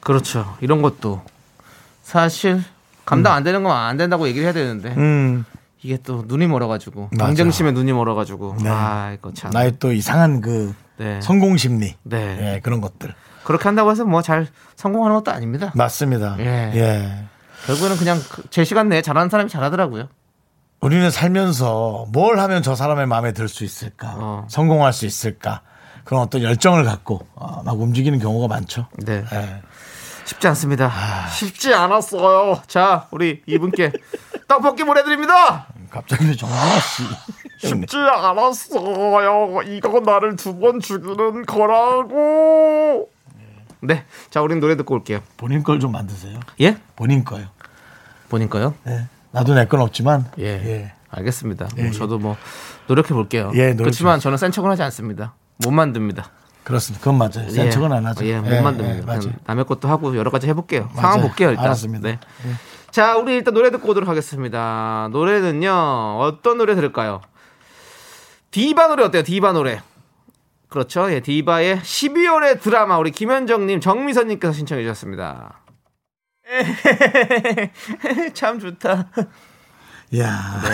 그렇죠. 0.01 0.55
이런 0.61 0.81
것도 0.81 1.21
사실 2.03 2.63
감당 3.05 3.33
안 3.33 3.43
되는 3.43 3.63
건 3.63 3.71
안 3.71 3.97
된다고 3.97 4.27
얘기를 4.27 4.45
해야 4.45 4.53
되는데 4.53 4.93
음, 4.95 5.45
이게 5.81 5.97
또 6.03 6.23
눈이 6.27 6.47
멀어가지고 6.47 7.09
맞아. 7.11 7.25
경쟁심에 7.25 7.71
눈이 7.71 7.91
멀어가지고 7.93 8.57
네. 8.61 8.69
아 8.69 9.11
이거 9.13 9.33
참 9.33 9.51
나의 9.51 9.73
또 9.79 9.91
이상한 9.91 10.41
그 10.41 10.75
네. 10.97 11.19
성공 11.21 11.57
심리. 11.57 11.95
네. 12.03 12.55
예, 12.55 12.59
그런 12.61 12.79
것들. 12.81 13.13
그렇게 13.43 13.63
한다고 13.63 13.91
해서 13.91 14.05
뭐 14.05 14.21
잘 14.21 14.47
성공하는 14.75 15.15
것도 15.17 15.31
아닙니다. 15.31 15.71
맞습니다. 15.75 16.35
예. 16.39 16.71
예. 16.75 17.23
결국에는 17.65 17.97
그냥 17.97 18.19
그제 18.29 18.63
시간 18.63 18.89
내에 18.89 19.01
잘하는 19.01 19.29
사람이 19.29 19.49
잘하더라고요. 19.49 20.07
우리는 20.81 21.09
살면서 21.09 22.07
뭘 22.11 22.39
하면 22.39 22.61
저 22.61 22.75
사람의 22.75 23.07
마음에 23.07 23.31
들 23.31 23.47
수 23.47 23.63
있을까? 23.63 24.15
어. 24.17 24.45
성공할 24.49 24.91
수 24.93 25.05
있을까? 25.05 25.61
그런 26.03 26.21
어떤 26.21 26.41
열정을 26.43 26.83
갖고 26.83 27.25
어, 27.35 27.63
막 27.63 27.79
움직이는 27.79 28.19
경우가 28.19 28.47
많죠. 28.53 28.87
네. 28.97 29.23
예. 29.33 29.61
쉽지 30.25 30.47
않습니다. 30.47 30.85
아. 30.87 31.27
쉽지 31.29 31.73
않았어요. 31.73 32.61
자, 32.67 33.07
우리 33.11 33.41
이분께 33.45 33.91
떡볶이 34.47 34.83
보내드립니다. 34.83 35.67
갑자기 35.89 36.27
왜 36.27 36.35
정준하 36.35 36.79
씨. 36.79 37.03
쉽지 37.67 37.97
않았어요. 37.97 39.61
이거 39.63 39.99
나를 39.99 40.35
두 40.35 40.59
번 40.59 40.79
죽이는 40.79 41.45
거라고. 41.45 43.09
네. 43.81 44.05
자, 44.29 44.41
우린 44.41 44.59
노래 44.59 44.75
듣고 44.77 44.95
올게요. 44.95 45.21
본인 45.37 45.63
걸 45.63 45.79
좀 45.79 45.91
만드세요. 45.91 46.39
예? 46.61 46.77
본인 46.95 47.23
거요. 47.23 47.45
본인 48.29 48.49
거요? 48.49 48.73
예. 48.87 49.07
나도 49.31 49.53
내 49.53 49.65
건 49.65 49.81
없지만. 49.81 50.25
예. 50.39 50.45
예. 50.45 50.93
알겠습니다. 51.09 51.67
뭐 51.75 51.83
예, 51.83 51.87
예. 51.87 51.91
저도 51.91 52.17
뭐 52.17 52.37
노력해 52.87 53.13
볼게요. 53.13 53.51
예, 53.55 53.73
그렇지만 53.75 54.15
좀 54.19 54.23
저는 54.23 54.37
센 54.37 54.51
척은 54.51 54.69
하지 54.71 54.81
않습니다. 54.83 55.35
못 55.63 55.69
만듭니다. 55.71 56.31
그렇습니다. 56.63 57.03
그건 57.03 57.17
맞아요. 57.17 57.49
센 57.49 57.69
척은 57.69 57.91
안 57.91 58.05
하죠. 58.07 58.25
예, 58.25 58.39
못 58.39 58.49
만듭니다. 58.61 59.05
맞아요. 59.05 59.19
그냥 59.19 59.39
남의 59.45 59.65
것도 59.65 59.87
하고 59.87 60.15
여러 60.17 60.31
가지 60.31 60.47
해볼게요. 60.47 60.83
맞아요. 60.93 61.01
상황 61.01 61.21
볼게요 61.21 61.49
일단. 61.49 61.65
알았습니다. 61.65 62.07
네. 62.07 62.19
자, 62.91 63.17
우리 63.17 63.35
일단 63.35 63.53
노래 63.53 63.71
듣고 63.71 63.89
오도록 63.89 64.07
하겠습니다. 64.07 65.09
노래는요 65.11 66.19
어떤 66.19 66.57
노래 66.57 66.75
들을까요? 66.75 67.21
디바 68.51 68.87
노래 68.87 69.03
어때요? 69.03 69.23
디바 69.23 69.51
노래. 69.53 69.81
그렇죠. 70.69 71.11
예, 71.11 71.19
디바의 71.19 71.79
12월의 71.79 72.61
드라마 72.61 72.97
우리 72.97 73.11
김현정님, 73.11 73.79
정미선님께서 73.79 74.53
신청해 74.53 74.83
주셨습니다. 74.83 75.59
참 78.33 78.59
좋다. 78.59 79.07
이야. 80.11 80.61
네. 80.63 80.69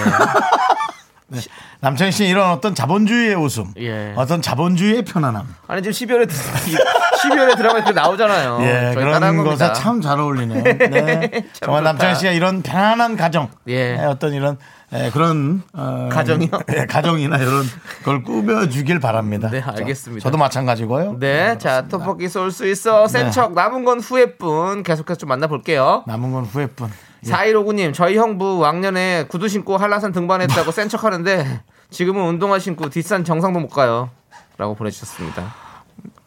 남창희 1.81 2.11
씨 2.11 2.25
이런 2.25 2.49
어떤 2.51 2.73
자본주의의 2.75 3.35
웃음. 3.35 3.71
예. 3.77 4.13
어떤 4.15 4.41
자본주의의 4.41 5.03
편안함. 5.05 5.47
아니 5.67 5.81
지금 5.81 5.93
12월에 6.21 6.27
12월에 6.29 7.55
드라마 7.57 7.83
그 7.83 7.91
나오잖아요. 7.91 8.57
예, 8.61 8.93
그런. 8.95 9.43
것에 9.43 9.73
참 9.73 10.01
잘 10.01 10.19
어울리네요. 10.19 10.63
네. 10.63 11.29
정말 11.53 11.81
좋다. 11.81 11.81
남창희 11.81 12.15
씨가 12.15 12.31
이런 12.31 12.61
편안한 12.61 13.15
가정, 13.17 13.49
예. 13.67 13.95
네, 13.97 14.05
어떤 14.05 14.33
이런 14.33 14.57
예, 14.91 15.11
그런 15.11 15.61
어, 15.73 16.09
가정이요? 16.11 16.49
예, 16.75 16.85
가정이나 16.87 17.37
이런 17.37 17.63
걸 18.03 18.23
꾸며주길 18.23 18.99
바랍니다. 18.99 19.49
네, 19.51 19.61
저- 19.63 19.71
알겠습니다. 19.71 20.23
저 20.23 20.31
도 20.31 20.37
마찬가지고요. 20.39 21.17
네, 21.19 21.57
자 21.59 21.85
떡볶이 21.87 22.27
쏠 22.27 22.51
수 22.51 22.67
있어. 22.67 23.07
센 23.07 23.25
네. 23.25 23.31
척 23.31 23.53
남은 23.53 23.85
건 23.85 23.99
후회뿐. 23.99 24.81
계속해서 24.83 25.17
좀 25.19 25.29
만나볼게요. 25.29 26.03
남은 26.07 26.31
건 26.31 26.45
후회뿐. 26.45 26.89
예. 27.25 27.29
4159님, 27.31 27.93
저희 27.93 28.17
형부 28.17 28.59
왕년에 28.59 29.25
구두 29.27 29.47
신고 29.47 29.77
한라산 29.77 30.11
등반했다고 30.11 30.71
센 30.71 30.87
척 30.89 31.03
하는데 31.03 31.61
지금은 31.89 32.23
운동화 32.27 32.59
신고 32.59 32.89
뒷산 32.89 33.23
정상도 33.23 33.59
못 33.59 33.69
가요. 33.69 34.09
라고 34.57 34.75
보내주셨습니다. 34.75 35.53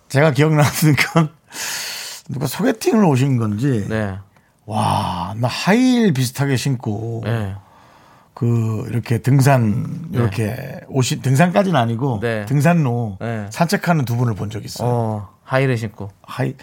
제가 0.09 0.31
기억나는 0.33 0.71
건 1.15 1.31
누가 2.29 2.47
소개팅을 2.47 3.05
오신 3.05 3.37
건지 3.39 3.87
네. 3.89 4.17
와, 4.67 5.35
나 5.37 5.49
하이힐 5.49 6.13
비슷하게 6.13 6.57
신고 6.57 7.23
네. 7.25 7.55
그 8.35 8.85
이렇게 8.89 9.19
등산 9.19 10.09
이렇게 10.13 10.81
옷이 10.89 11.21
등산까지는 11.21 11.79
아니고 11.79 12.21
네. 12.21 12.47
등산로 12.47 13.19
네. 13.21 13.47
산책하는 13.51 14.05
두 14.05 14.17
분을 14.17 14.35
본 14.35 14.51
적 14.51 14.65
있어요. 14.65 14.89
어, 14.89 15.29
하이힐 15.45 15.77
신고. 15.77 16.11
하이 16.23 16.55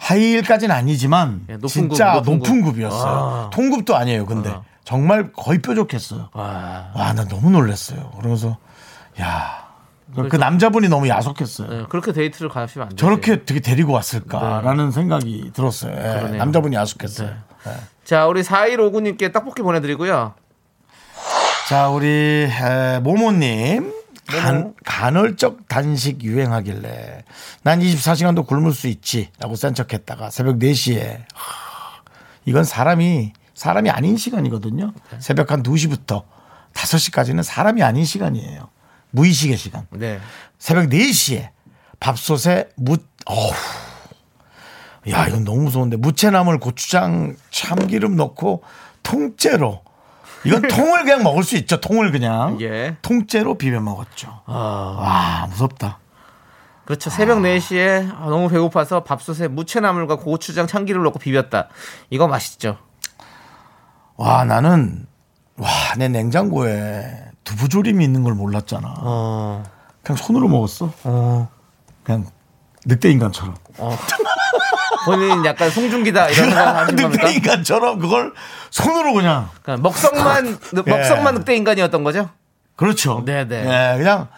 하이힐까지는 0.00 0.74
아니지만 0.74 1.42
예, 1.50 1.52
높은 1.54 1.68
진짜 1.68 2.12
굽, 2.14 2.18
높은 2.20 2.38
높은, 2.38 2.62
굽. 2.62 2.72
굽이었어요. 2.72 3.12
아. 3.46 3.50
통굽도 3.52 3.94
아니에요. 3.94 4.26
근데 4.26 4.48
아. 4.50 4.62
정말 4.82 5.30
거의 5.32 5.60
뾰족했어요. 5.60 6.30
와. 6.32 6.90
와, 6.94 7.12
나 7.12 7.24
너무 7.28 7.50
놀랐어요. 7.50 8.10
그러면서 8.16 8.56
야, 9.20 9.68
그 10.28 10.36
남자분이 10.36 10.88
너무 10.88 11.06
야속했어요. 11.08 11.68
네, 11.68 11.84
그렇게 11.88 12.12
데이트를 12.12 12.48
가시면 12.48 12.86
안 12.86 12.88
돼요. 12.90 12.96
저렇게 12.96 13.32
어떻게 13.32 13.60
데리고 13.60 13.92
왔을까라는 13.92 14.90
생각이 14.90 15.52
들었어요. 15.52 15.92
예, 15.92 16.18
그러네요. 16.18 16.38
남자분이 16.38 16.74
야속했어요. 16.74 17.28
예. 17.66 17.72
자, 18.04 18.26
우리 18.26 18.42
4159님께 18.42 19.32
떡볶이 19.32 19.62
보내드리고요. 19.62 20.34
자, 21.68 21.88
우리 21.90 22.08
에, 22.50 22.98
모모님. 23.00 23.92
간, 24.38 24.74
간헐적 24.84 25.68
단식 25.68 26.22
유행하길래 26.22 27.24
난 27.62 27.80
24시간도 27.80 28.46
굶을 28.46 28.72
수 28.72 28.86
있지 28.88 29.30
라고 29.38 29.56
센 29.56 29.74
척했다가 29.74 30.30
새벽 30.30 30.58
4시에 30.58 31.24
이건 32.44 32.64
사람이 32.64 33.32
사람이 33.54 33.90
아닌 33.90 34.16
시간이거든요 34.16 34.92
새벽 35.18 35.50
한 35.52 35.62
2시부터 35.62 36.24
5시까지는 36.72 37.42
사람이 37.42 37.82
아닌 37.82 38.04
시간이에요 38.04 38.68
무의식의 39.10 39.56
시간 39.56 39.86
네. 39.90 40.20
새벽 40.58 40.88
4시에 40.88 41.50
밥솥에 42.00 42.70
무, 42.76 42.96
어우. 43.26 43.50
야, 45.10 45.26
이건 45.26 45.44
너무 45.44 45.62
무서운데. 45.62 45.96
무채나물, 45.96 46.58
고추장, 46.58 47.36
참기름 47.50 48.16
넣고 48.16 48.62
통째로. 49.02 49.82
이건 50.44 50.62
통을 50.68 51.04
그냥 51.04 51.22
먹을 51.22 51.42
수 51.42 51.56
있죠. 51.56 51.80
통을 51.80 52.10
그냥. 52.12 52.60
예. 52.60 52.96
통째로 53.02 53.58
비벼 53.58 53.80
먹었죠. 53.80 54.40
와, 54.46 55.46
무섭다. 55.50 55.98
그렇죠. 56.84 57.08
새벽 57.10 57.38
4시에 57.38 58.10
아, 58.18 58.26
너무 58.28 58.48
배고파서 58.48 59.04
밥솥에 59.04 59.48
무채나물과 59.48 60.16
고추장, 60.16 60.66
참기름을 60.66 61.04
넣고 61.04 61.18
비볐다. 61.18 61.68
이거 62.10 62.26
맛있죠. 62.26 62.78
와, 64.16 64.44
나는, 64.44 65.06
와, 65.56 65.68
내 65.96 66.08
냉장고에 66.08 67.04
두부조림이 67.44 68.02
있는 68.04 68.22
걸 68.22 68.34
몰랐잖아. 68.34 68.94
어. 68.98 69.62
그냥 70.02 70.16
손으로 70.16 70.48
먹었어. 70.48 70.92
어. 71.04 71.48
그냥 72.02 72.26
늑대 72.86 73.10
인간처럼. 73.10 73.54
본인 75.04 75.44
약간 75.44 75.70
송중기다 75.70 76.28
이런 76.28 76.50
생각 76.50 76.76
하신 76.76 76.96
겁니까? 76.96 77.26
늑대인간처럼 77.26 77.98
그걸 77.98 78.32
손으로 78.70 79.14
그냥. 79.14 79.48
그러니까 79.62 79.82
먹성만 79.82 80.58
예. 80.86 80.90
먹성만 80.90 81.34
늑대 81.36 81.56
인간이었던 81.56 82.04
거죠? 82.04 82.30
그렇죠. 82.76 83.22
네 83.24 83.46
네. 83.46 83.64
예, 83.64 83.98
그냥 83.98 84.28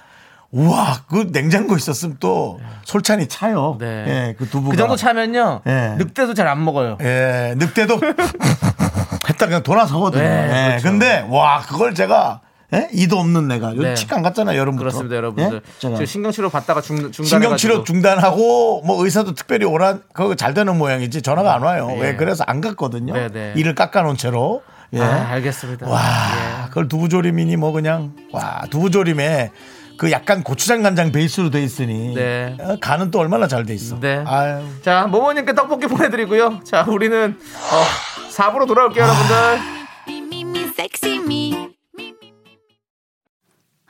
우와 0.50 1.02
그 1.08 1.28
냉장고 1.32 1.76
있었으면 1.76 2.16
또 2.20 2.60
솔찬이 2.84 3.28
차요. 3.28 3.76
네. 3.80 3.86
예, 4.06 4.34
그 4.38 4.48
두부가. 4.48 4.72
그 4.72 4.76
정도 4.76 4.96
차면요. 4.96 5.62
예. 5.66 5.94
늑대도 5.98 6.34
잘 6.34 6.46
안 6.48 6.64
먹어요. 6.64 6.98
예, 7.00 7.54
늑대도 7.56 8.00
했다 9.28 9.46
그냥 9.46 9.62
돌아서거든요. 9.62 10.22
네, 10.22 10.48
예, 10.50 10.68
그렇죠. 10.70 10.88
근데 10.88 11.26
와 11.28 11.60
그걸 11.60 11.94
제가 11.94 12.40
예? 12.74 12.88
이도 12.92 13.18
없는 13.18 13.48
내가 13.48 13.76
요 13.76 13.82
네. 13.82 13.94
치과 13.94 14.16
안 14.16 14.22
갔잖아요 14.22 14.58
여름부터. 14.58 14.82
그렇습니다, 14.84 15.16
여러분들. 15.16 15.60
예? 16.00 16.06
신경치료 16.06 16.48
받다가 16.50 16.80
중, 16.80 16.96
중단해가지고 16.96 17.24
신경치료 17.28 17.84
중단하고 17.84 18.82
뭐 18.86 19.04
의사도 19.04 19.34
특별히 19.34 19.66
오란 19.66 20.02
그거 20.12 20.34
잘 20.34 20.54
되는 20.54 20.76
모양이지 20.78 21.20
전화가 21.22 21.54
안 21.54 21.62
와요. 21.62 21.88
예. 21.96 22.00
왜 22.00 22.16
그래서 22.16 22.44
안 22.46 22.60
갔거든요. 22.60 23.12
네, 23.12 23.28
네. 23.30 23.52
이를 23.56 23.74
깎아놓은 23.74 24.16
채로. 24.16 24.62
예. 24.94 25.00
아, 25.00 25.28
알겠습니다. 25.32 25.88
와, 25.88 26.00
예. 26.00 26.68
그걸 26.68 26.88
두부조림이니 26.88 27.56
뭐 27.56 27.72
그냥 27.72 28.12
와 28.32 28.62
두부조림에 28.70 29.50
그 29.98 30.10
약간 30.10 30.42
고추장 30.42 30.82
간장 30.82 31.12
베이스로 31.12 31.50
돼 31.50 31.62
있으니 31.62 32.14
네. 32.14 32.56
어, 32.58 32.76
간은 32.80 33.10
또 33.10 33.18
얼마나 33.20 33.46
잘 33.48 33.64
돼 33.66 33.74
있어. 33.74 34.00
네. 34.00 34.22
아유. 34.26 34.62
자, 34.82 35.06
모모님께 35.06 35.54
떡볶이 35.54 35.86
보내드리고요. 35.86 36.60
자, 36.64 36.84
우리는 36.88 37.36
어, 37.70 38.28
4부로 38.34 38.66
돌아올게요, 38.66 39.04
여러분들. 39.04 39.36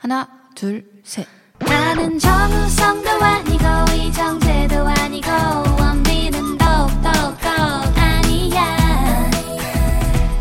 하나, 0.03 0.27
둘, 0.53 0.83
셋. 1.05 1.25
나는 1.59 2.19
정우성도 2.19 3.09
아니고 3.09 3.63
이정재도 3.95 4.75
아니고 4.85 5.29
원빈은 5.79 6.57
더욱더 6.57 7.09
아니야 7.95 9.29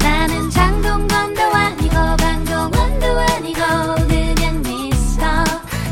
나는 0.00 0.50
장동건도 0.50 1.40
아니고 1.42 1.94
강동원도 1.94 3.06
아니고 3.06 3.60
그냥 4.08 4.62
미스터 4.62 5.24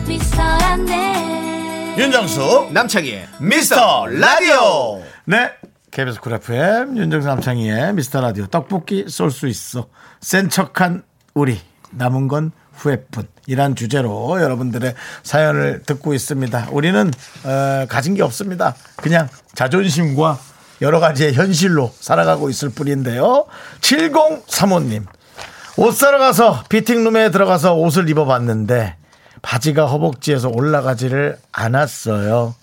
미스터란데 0.08 1.94
윤정수 1.96 2.70
남창희의 2.72 3.28
미스터 3.40 4.06
라디오. 4.08 5.00
네. 5.26 5.52
KBS 5.92 6.20
쿨 6.20 6.32
FM 6.34 6.96
윤정수 6.96 7.28
남창희의 7.28 7.92
미스터 7.94 8.20
라디오 8.20 8.46
떡볶이 8.46 9.04
쏠 9.08 9.30
수 9.30 9.46
있어. 9.46 9.86
센 10.20 10.48
척한 10.48 11.04
우리 11.34 11.60
남은 11.92 12.26
건 12.26 12.50
후회뿐 12.80 13.28
이란 13.46 13.76
주제로 13.76 14.40
여러분들의 14.40 14.94
사연을 15.22 15.82
듣고 15.82 16.14
있습니다. 16.14 16.68
우리는 16.72 17.10
어, 17.44 17.86
가진 17.88 18.14
게 18.14 18.22
없습니다. 18.22 18.74
그냥 18.96 19.28
자존심과 19.54 20.38
여러 20.82 20.98
가지의 20.98 21.34
현실로 21.34 21.92
살아가고 22.00 22.48
있을 22.48 22.70
뿐인데요. 22.70 23.46
7035님 23.80 25.04
옷 25.76 25.92
사러 25.92 26.18
가서 26.18 26.64
피팅룸에 26.68 27.30
들어가서 27.30 27.74
옷을 27.74 28.08
입어봤는데 28.08 28.96
바지가 29.42 29.86
허벅지에서 29.86 30.48
올라가지를 30.48 31.38
않았어요. 31.52 32.54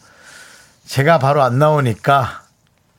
제가 0.86 1.20
바로 1.20 1.43
안 1.43 1.59
나오니까 1.59 2.43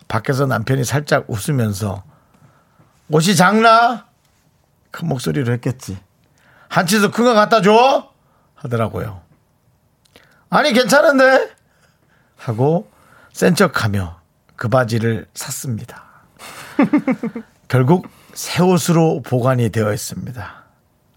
밖에서 0.08 0.46
남편이 0.46 0.84
살짝 0.84 1.24
웃으면서 1.28 2.02
옷이 3.10 3.34
작나? 3.34 4.06
큰 4.90 5.08
목소리로 5.08 5.52
했겠지. 5.54 5.98
한치도 6.68 7.10
큰거 7.10 7.34
갖다 7.34 7.60
줘? 7.62 8.10
하더라고요. 8.54 9.20
아니, 10.50 10.72
괜찮은데? 10.72 11.50
하고 12.36 12.90
센 13.32 13.54
척하며 13.54 14.18
그 14.56 14.68
바지를 14.68 15.26
샀습니다. 15.34 16.04
결국 17.68 18.08
새 18.34 18.62
옷으로 18.62 19.22
보관이 19.22 19.70
되어 19.70 19.92
있습니다. 19.92 20.64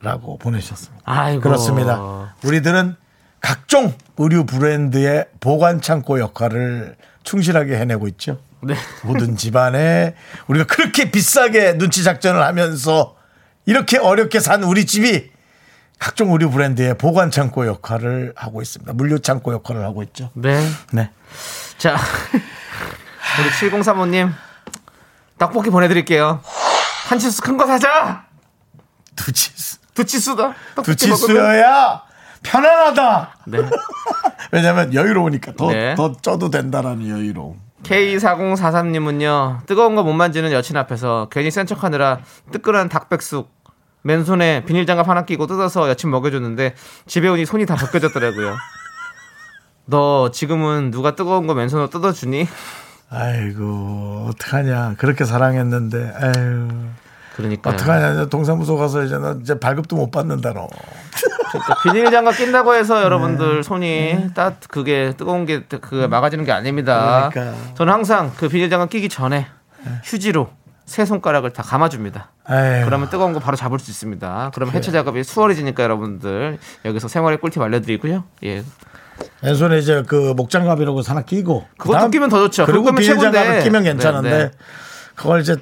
라고 0.01 0.37
보내주셨습니다. 0.37 1.03
아이고. 1.05 1.41
그렇습니다. 1.41 2.35
우리들은 2.43 2.95
각종 3.39 3.93
의류 4.17 4.45
브랜드의 4.45 5.27
보관 5.39 5.81
창고 5.81 6.19
역할을 6.19 6.95
충실하게 7.23 7.77
해내고 7.77 8.07
있죠. 8.09 8.39
네. 8.61 8.75
모든 9.03 9.35
집안에 9.35 10.15
우리가 10.47 10.65
그렇게 10.65 11.11
비싸게 11.11 11.77
눈치 11.77 12.03
작전을 12.03 12.41
하면서 12.43 13.15
이렇게 13.65 13.97
어렵게 13.97 14.39
산 14.39 14.63
우리 14.63 14.85
집이 14.85 15.30
각종 16.01 16.31
의류 16.31 16.49
브랜드의 16.49 16.97
보관 16.97 17.29
창고 17.29 17.67
역할을 17.67 18.33
하고 18.35 18.63
있습니다. 18.63 18.91
물류 18.93 19.19
창고 19.19 19.53
역할을 19.53 19.83
하고 19.85 20.01
있죠. 20.01 20.31
네. 20.33 20.59
네. 20.91 21.11
자, 21.77 21.95
우리 23.39 23.69
7035님 23.69 24.33
떡볶이 25.37 25.69
보내드릴게요. 25.69 26.41
한 27.07 27.19
치수 27.19 27.43
큰 27.43 27.55
거 27.55 27.67
사자. 27.67 28.25
두 29.15 29.31
치수. 29.31 29.77
두 29.93 30.03
치수다. 30.03 30.55
두. 30.83 30.95
치수여야 30.95 32.01
편안하다. 32.41 33.35
네. 33.45 33.59
왜냐면 34.51 34.91
여유로우니까 34.95 35.53
더, 35.55 35.67
네. 35.71 35.93
더 35.93 36.13
쪄도 36.13 36.49
된다라는 36.49 37.07
여유로움. 37.09 37.59
K4043님은요 37.83 39.67
뜨거운 39.67 39.95
거 39.95 40.01
못 40.03 40.13
만지는 40.13 40.51
여친 40.51 40.77
앞에서 40.77 41.27
괜히 41.31 41.51
센 41.51 41.67
척하느라 41.67 42.19
뜨끈한 42.51 42.89
닭백숙 42.89 43.61
맨손에 44.03 44.65
비닐장갑 44.65 45.07
하나 45.07 45.25
끼고 45.25 45.47
뜯어서 45.47 45.89
여친 45.89 46.09
먹여줬는데 46.09 46.75
집에 47.07 47.27
오니 47.27 47.45
손이 47.45 47.65
다 47.65 47.75
벗겨졌더라고요. 47.75 48.55
너 49.85 50.31
지금은 50.31 50.91
누가 50.91 51.15
뜨거운 51.15 51.47
거 51.47 51.53
맨손으로 51.53 51.89
뜯어주니? 51.89 52.47
아이고 53.09 54.27
어떡하냐 54.29 54.95
그렇게 54.97 55.25
사랑했는데 55.25 56.13
아유 56.15 56.69
그러니까 57.35 57.71
어떡하냐 57.71 58.25
동사무소 58.27 58.77
가서 58.77 59.03
이제 59.03 59.17
너 59.17 59.33
이제 59.41 59.59
발급도 59.59 59.95
못 59.97 60.11
받는다 60.11 60.53
너 60.53 60.67
그러니까 61.51 61.81
비닐장갑 61.83 62.37
낀다고 62.37 62.73
해서 62.73 63.03
여러분들 63.03 63.63
손이 63.63 64.29
따 64.33 64.53
그게 64.69 65.13
뜨거운 65.17 65.45
게 65.45 65.63
그 65.81 66.07
막아지는 66.09 66.45
게 66.45 66.51
아닙니다. 66.53 67.29
그러니까. 67.33 67.57
저는 67.75 67.91
항상 67.91 68.31
그 68.37 68.47
비닐장갑 68.47 68.89
끼기 68.89 69.09
전에 69.09 69.47
휴지로 70.05 70.49
세 70.91 71.05
손가락을 71.05 71.53
다 71.53 71.63
감아줍니다. 71.63 72.31
아유. 72.43 72.83
그러면 72.85 73.09
뜨거운 73.09 73.31
거 73.31 73.39
바로 73.39 73.55
잡을 73.55 73.79
수 73.79 73.89
있습니다. 73.89 74.51
그러면 74.53 74.75
해체 74.75 74.91
작업이 74.91 75.23
수월해지니까 75.23 75.81
여러분들 75.83 76.57
여기서 76.83 77.07
생활의 77.07 77.39
꿀팁 77.39 77.61
알려드리고요. 77.61 78.25
예, 78.43 78.63
왼손에 79.41 79.77
이제 79.79 80.03
그 80.05 80.33
목장갑이라고 80.35 81.01
하나 81.03 81.21
끼고 81.21 81.65
그것도 81.77 81.93
그다음- 81.93 82.11
끼면 82.11 82.29
더 82.29 82.39
좋죠. 82.39 82.65
그리고 82.65 82.91
비닐장갑을. 82.91 83.63
끼면 83.63 83.83
괜찮은데 83.83 84.29
네, 84.29 84.37
네. 84.45 84.51
그걸 85.15 85.39
이제 85.39 85.55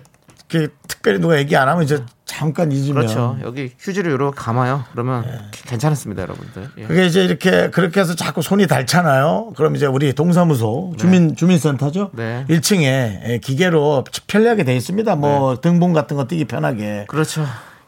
이렇게 0.51 0.73
특별히 0.87 1.19
누가 1.19 1.37
얘기 1.37 1.55
안 1.55 1.69
하면 1.69 1.83
이제 1.83 2.03
잠깐 2.29 2.71
잊으면 2.71 3.07
그렇죠. 3.07 3.37
여기 3.41 3.71
휴지를 3.79 4.11
이렇게 4.11 4.35
감아요. 4.37 4.83
그러면 4.91 5.25
괜찮습니다, 5.51 6.21
여러분들. 6.21 6.69
예. 6.77 6.83
그게 6.83 7.07
이제 7.07 7.23
이렇게 7.23 7.71
그렇게 7.71 7.99
해서 7.99 8.13
자꾸 8.15 8.43
손이 8.43 8.67
닳잖아요. 8.67 9.53
그럼 9.57 9.75
이제 9.75 9.87
우리 9.87 10.13
동사무소 10.13 10.93
주민 10.97 11.35
주민센터죠. 11.35 12.11
네. 12.13 12.45
1층에 12.47 13.41
기계로 13.41 14.03
편리하게 14.27 14.63
돼 14.63 14.75
있습니다. 14.75 15.15
뭐 15.15 15.59
등본 15.59 15.93
같은 15.93 16.15
거 16.17 16.27
띄기 16.27 16.45
편하게. 16.45 17.05
그렇죠. 17.07 17.45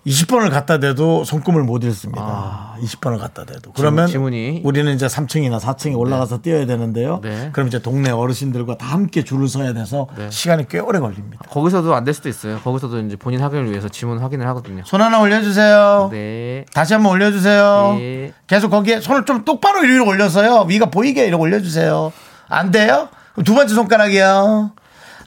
20번을 0.07 0.49
갖다 0.49 0.79
대도 0.79 1.23
손금을 1.23 1.63
못 1.63 1.83
읽습니다. 1.83 2.75
20번을 2.81 3.19
갖다 3.19 3.45
대도. 3.45 3.71
그러면 3.73 4.05
아. 4.05 4.07
지문이. 4.07 4.61
우리는 4.63 4.91
이제 4.95 5.05
3층이나 5.05 5.59
4층에 5.59 5.95
올라가서 5.97 6.41
뛰어야 6.41 6.65
되는데요. 6.65 7.19
네. 7.21 7.49
그럼 7.53 7.67
이제 7.67 7.79
동네 7.79 8.09
어르신들과 8.09 8.77
다 8.77 8.87
함께 8.87 9.23
줄을 9.23 9.47
서야 9.47 9.73
돼서 9.73 10.07
네. 10.17 10.29
시간이 10.31 10.67
꽤 10.69 10.79
오래 10.79 10.99
걸립니다. 10.99 11.45
거기서도 11.49 11.93
안 11.93 12.01
될 12.03 12.15
수도 12.15 12.29
있어요. 12.29 12.59
거기서도 12.61 12.99
이제 13.01 13.15
본인 13.15 13.41
확인을 13.41 13.69
위해서 13.69 13.87
지문 13.89 14.17
확인을 14.17 14.47
하거든요. 14.47 14.81
손 14.87 15.01
하나 15.03 15.19
올려주세요. 15.19 16.09
네. 16.11 16.65
다시 16.73 16.93
한번 16.95 17.11
올려주세요. 17.11 17.95
네. 17.99 18.33
계속 18.47 18.69
거기에 18.71 19.01
손을 19.01 19.25
좀 19.25 19.45
똑바로 19.45 19.81
위로 19.81 20.07
올려서요. 20.07 20.65
위가 20.67 20.87
보이게 20.87 21.27
이렇게 21.27 21.39
올려주세요. 21.39 22.11
안 22.49 22.71
돼요? 22.71 23.09
그럼 23.33 23.43
두 23.45 23.53
번째 23.53 23.75
손가락이요. 23.75 24.71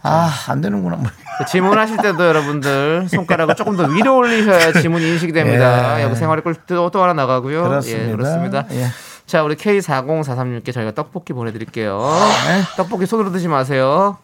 아, 0.04 0.30
안 0.48 0.60
되는구나. 0.60 0.98
그 1.38 1.44
질문하실 1.46 1.96
때도 1.96 2.24
여러분들 2.26 3.08
손가락을 3.08 3.56
조금 3.56 3.76
더 3.76 3.84
위로 3.84 4.18
올리셔야 4.18 4.72
지문이 4.72 5.08
인식이 5.08 5.32
됩니다. 5.32 5.98
예. 5.98 6.04
여기 6.04 6.14
생활의 6.14 6.44
꿀또 6.44 6.90
또 6.90 7.02
하나 7.02 7.14
나가고요. 7.14 7.62
그렇습니다. 7.64 8.08
예, 8.08 8.12
그렇습니다. 8.12 8.66
예. 8.72 8.86
자, 9.26 9.42
우리 9.42 9.56
K4043님께 9.56 10.72
저희가 10.72 10.92
떡볶이 10.92 11.32
보내드릴게요. 11.32 11.98
네. 12.46 12.62
떡볶이 12.76 13.06
손으로 13.06 13.32
드지 13.32 13.48
마세요. 13.48 14.18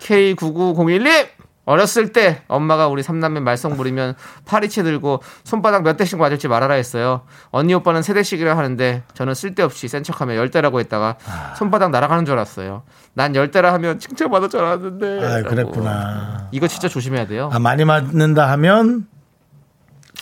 K9901님! 0.00 1.35
어렸을 1.66 2.12
때 2.12 2.42
엄마가 2.48 2.86
우리 2.88 3.02
삼남매 3.02 3.40
말썽 3.40 3.76
부리면 3.76 4.14
파리채 4.46 4.82
들고 4.84 5.20
손바닥 5.44 5.82
몇 5.82 5.96
대씩 5.96 6.18
맞을지 6.18 6.46
말아라 6.48 6.74
했어요. 6.74 7.22
언니 7.50 7.74
오빠는 7.74 8.02
세 8.02 8.14
대씩이라 8.14 8.56
하는데 8.56 9.02
저는 9.14 9.34
쓸데없이 9.34 9.88
센 9.88 10.02
척하며 10.04 10.36
열 10.36 10.50
대라고 10.50 10.78
했다가 10.80 11.16
손바닥 11.58 11.90
날아가는 11.90 12.24
줄 12.24 12.34
알았어요. 12.34 12.82
난 13.14 13.34
열 13.34 13.50
대라 13.50 13.72
하면 13.74 13.98
칭찬받을 13.98 14.48
줄 14.48 14.60
알았는데. 14.60 15.24
아. 15.24 15.42
그랬구나. 15.42 16.48
이거 16.52 16.68
진짜 16.68 16.88
조심해야 16.88 17.26
돼요. 17.26 17.50
아, 17.52 17.58
많이 17.58 17.84
맞는다 17.84 18.48
하면 18.52 19.06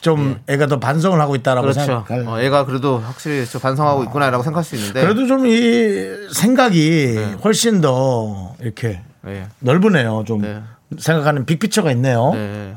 좀 0.01 0.41
애가 0.49 0.67
더 0.67 0.81
반성을 0.81 1.19
하고 1.21 1.35
있다라고 1.35 1.69
예. 1.69 1.73
그렇죠. 1.73 1.87
생각할. 1.87 2.25
어, 2.27 2.43
얘가 2.43 2.65
그래도 2.65 2.99
확실히 2.99 3.47
저 3.47 3.59
반성하고 3.59 4.05
있구나라고 4.05 4.43
생각할 4.43 4.65
수 4.65 4.77
있는데. 4.77 5.03
그래도 5.03 5.27
좀 5.27 5.47
이 5.47 6.29
생각이 6.33 7.15
네. 7.17 7.37
훨씬 7.45 7.81
더 7.81 8.55
이렇게 8.61 9.03
예. 9.27 9.47
넓으네요. 9.61 10.25
좀 10.27 10.41
네. 10.43 10.63
생각하는 10.99 11.45
빅피처가 11.47 11.91
있네요. 11.93 12.31
네. 12.35 12.75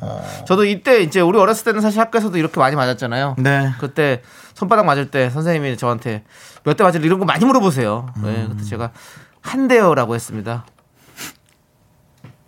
저도 0.48 0.66
이때 0.66 1.02
이제 1.02 1.20
우리 1.22 1.38
어렸을 1.38 1.66
때는 1.66 1.82
사실 1.82 2.00
학교에서도 2.00 2.38
이렇게 2.38 2.60
많이 2.60 2.76
맞았잖아요. 2.76 3.36
네. 3.38 3.72
그때 3.80 4.22
손바닥 4.56 4.86
맞을 4.86 5.12
때 5.12 5.30
선생님이 5.30 5.78
저한테 5.78 6.24
몇 6.64 6.76
대 6.78 6.84
맞을 6.84 7.04
이런 7.06 7.20
거 7.20 7.26
많이 7.26 7.46
물어보세요. 7.46 8.14
네, 8.24 8.30
음. 8.44 8.50
그때 8.52 8.64
제가 8.64 8.92
한 9.42 9.68
대요라고 9.68 10.16
했습니다. 10.16 10.66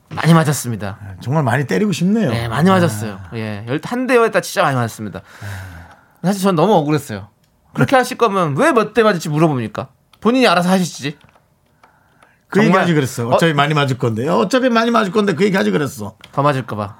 많이 0.09 0.33
맞았습니다. 0.33 0.97
정말 1.21 1.43
많이 1.43 1.67
때리고 1.67 1.91
싶네요. 1.91 2.31
네, 2.31 2.47
많이 2.47 2.69
맞았어요. 2.69 3.19
예, 3.35 3.63
열- 3.67 3.79
한 3.83 4.07
대요 4.07 4.23
했다 4.23 4.41
진짜 4.41 4.63
많이 4.63 4.75
맞았습니다. 4.75 5.21
사실 6.23 6.41
전 6.41 6.55
너무 6.55 6.73
억울했어요. 6.73 7.27
그렇게 7.73 7.95
하실 7.95 8.17
거면 8.17 8.57
왜 8.57 8.71
몇 8.71 8.93
대 8.93 9.03
맞을지 9.03 9.29
물어봅니까? 9.29 9.89
본인이 10.19 10.47
알아서 10.47 10.69
하시지. 10.69 11.17
그 12.49 12.59
정말- 12.61 12.65
얘기 12.65 12.77
하지 12.77 12.93
그랬어. 12.93 13.27
어차피 13.29 13.53
많이 13.53 13.73
맞을 13.73 13.97
건데. 13.97 14.27
어차피 14.27 14.69
많이 14.69 14.91
맞을 14.91 15.11
건데 15.11 15.33
그 15.35 15.43
얘기 15.45 15.55
하지 15.55 15.71
그랬어. 15.71 16.15
더 16.31 16.41
맞을까봐. 16.41 16.95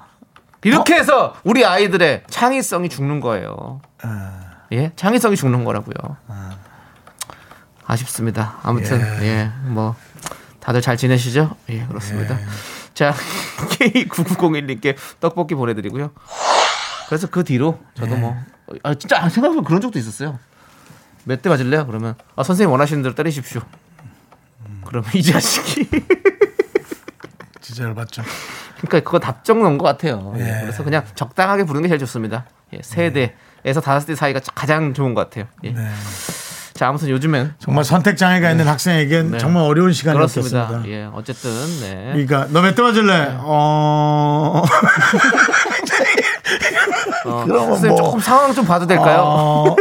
이렇게 0.64 0.94
해서 0.94 1.34
우리 1.44 1.64
아이들의 1.64 2.24
창의성이 2.28 2.88
죽는 2.88 3.20
거예요. 3.20 3.80
예, 4.72 4.92
창의성이 4.94 5.36
죽는 5.36 5.64
거라고요. 5.64 6.16
아쉽습니다. 7.86 8.58
아무튼 8.62 9.00
예, 9.22 9.50
뭐 9.64 9.96
다들 10.60 10.80
잘 10.80 10.96
지내시죠? 10.96 11.56
예, 11.70 11.84
그렇습니다. 11.86 12.38
자, 12.94 13.12
K9901님께 13.80 14.96
떡볶이 15.20 15.54
보내드리고요. 15.54 16.10
그래서 17.08 17.26
그 17.28 17.42
뒤로 17.42 17.80
저도 17.94 18.16
뭐 18.16 18.36
아, 18.84 18.94
진짜 18.94 19.16
생각해보면 19.28 19.64
그런 19.64 19.80
적도 19.80 19.98
있었어요. 19.98 20.38
몇 21.24 21.42
대 21.42 21.48
맞을래요? 21.48 21.86
그러면 21.86 22.14
아, 22.36 22.42
선생님 22.42 22.70
원하시는 22.70 23.02
대로 23.02 23.14
때리십시오. 23.14 23.62
그러면 24.84 25.10
이 25.14 25.22
자식이 25.22 25.88
진짜 27.60 27.84
열받죠. 27.84 28.22
그러니까 28.80 29.00
그거 29.00 29.18
답정 29.18 29.62
넣은 29.62 29.78
것 29.78 29.84
같아요. 29.84 30.34
예. 30.38 30.58
그래서 30.62 30.82
그냥 30.82 31.04
적당하게 31.14 31.64
부르는 31.64 31.82
게 31.82 31.88
제일 31.88 31.98
좋습니다. 32.00 32.46
예, 32.72 32.80
세 32.82 33.12
대에서 33.12 33.80
다섯 33.80 34.06
대 34.06 34.14
사이가 34.14 34.40
가장 34.54 34.94
좋은 34.94 35.14
것 35.14 35.28
같아요. 35.28 35.44
예. 35.64 35.72
네. 35.72 35.88
자, 36.72 36.88
아무튼 36.88 37.10
요즘엔 37.10 37.54
정말 37.58 37.84
선택 37.84 38.16
장애가 38.16 38.50
있는 38.52 38.66
학생에겐 38.66 39.32
네. 39.32 39.38
정말 39.38 39.64
어려운. 39.64 39.92
시간이었습니다. 39.92 40.82
예, 40.86 41.04
어쨌든 41.12 41.50
네. 41.80 42.10
그러니까 42.12 42.46
너 42.50 42.62
몇 42.62 42.74
대 42.74 42.80
맞을래? 42.82 43.36
어. 43.40 44.62
어, 47.26 47.44
그러면 47.44 47.66
선생님 47.68 47.88
뭐- 47.90 47.96
조금 47.96 48.20
상황 48.20 48.54
좀 48.54 48.64
봐도 48.64 48.86
될까요? 48.86 49.20
어, 49.22 49.76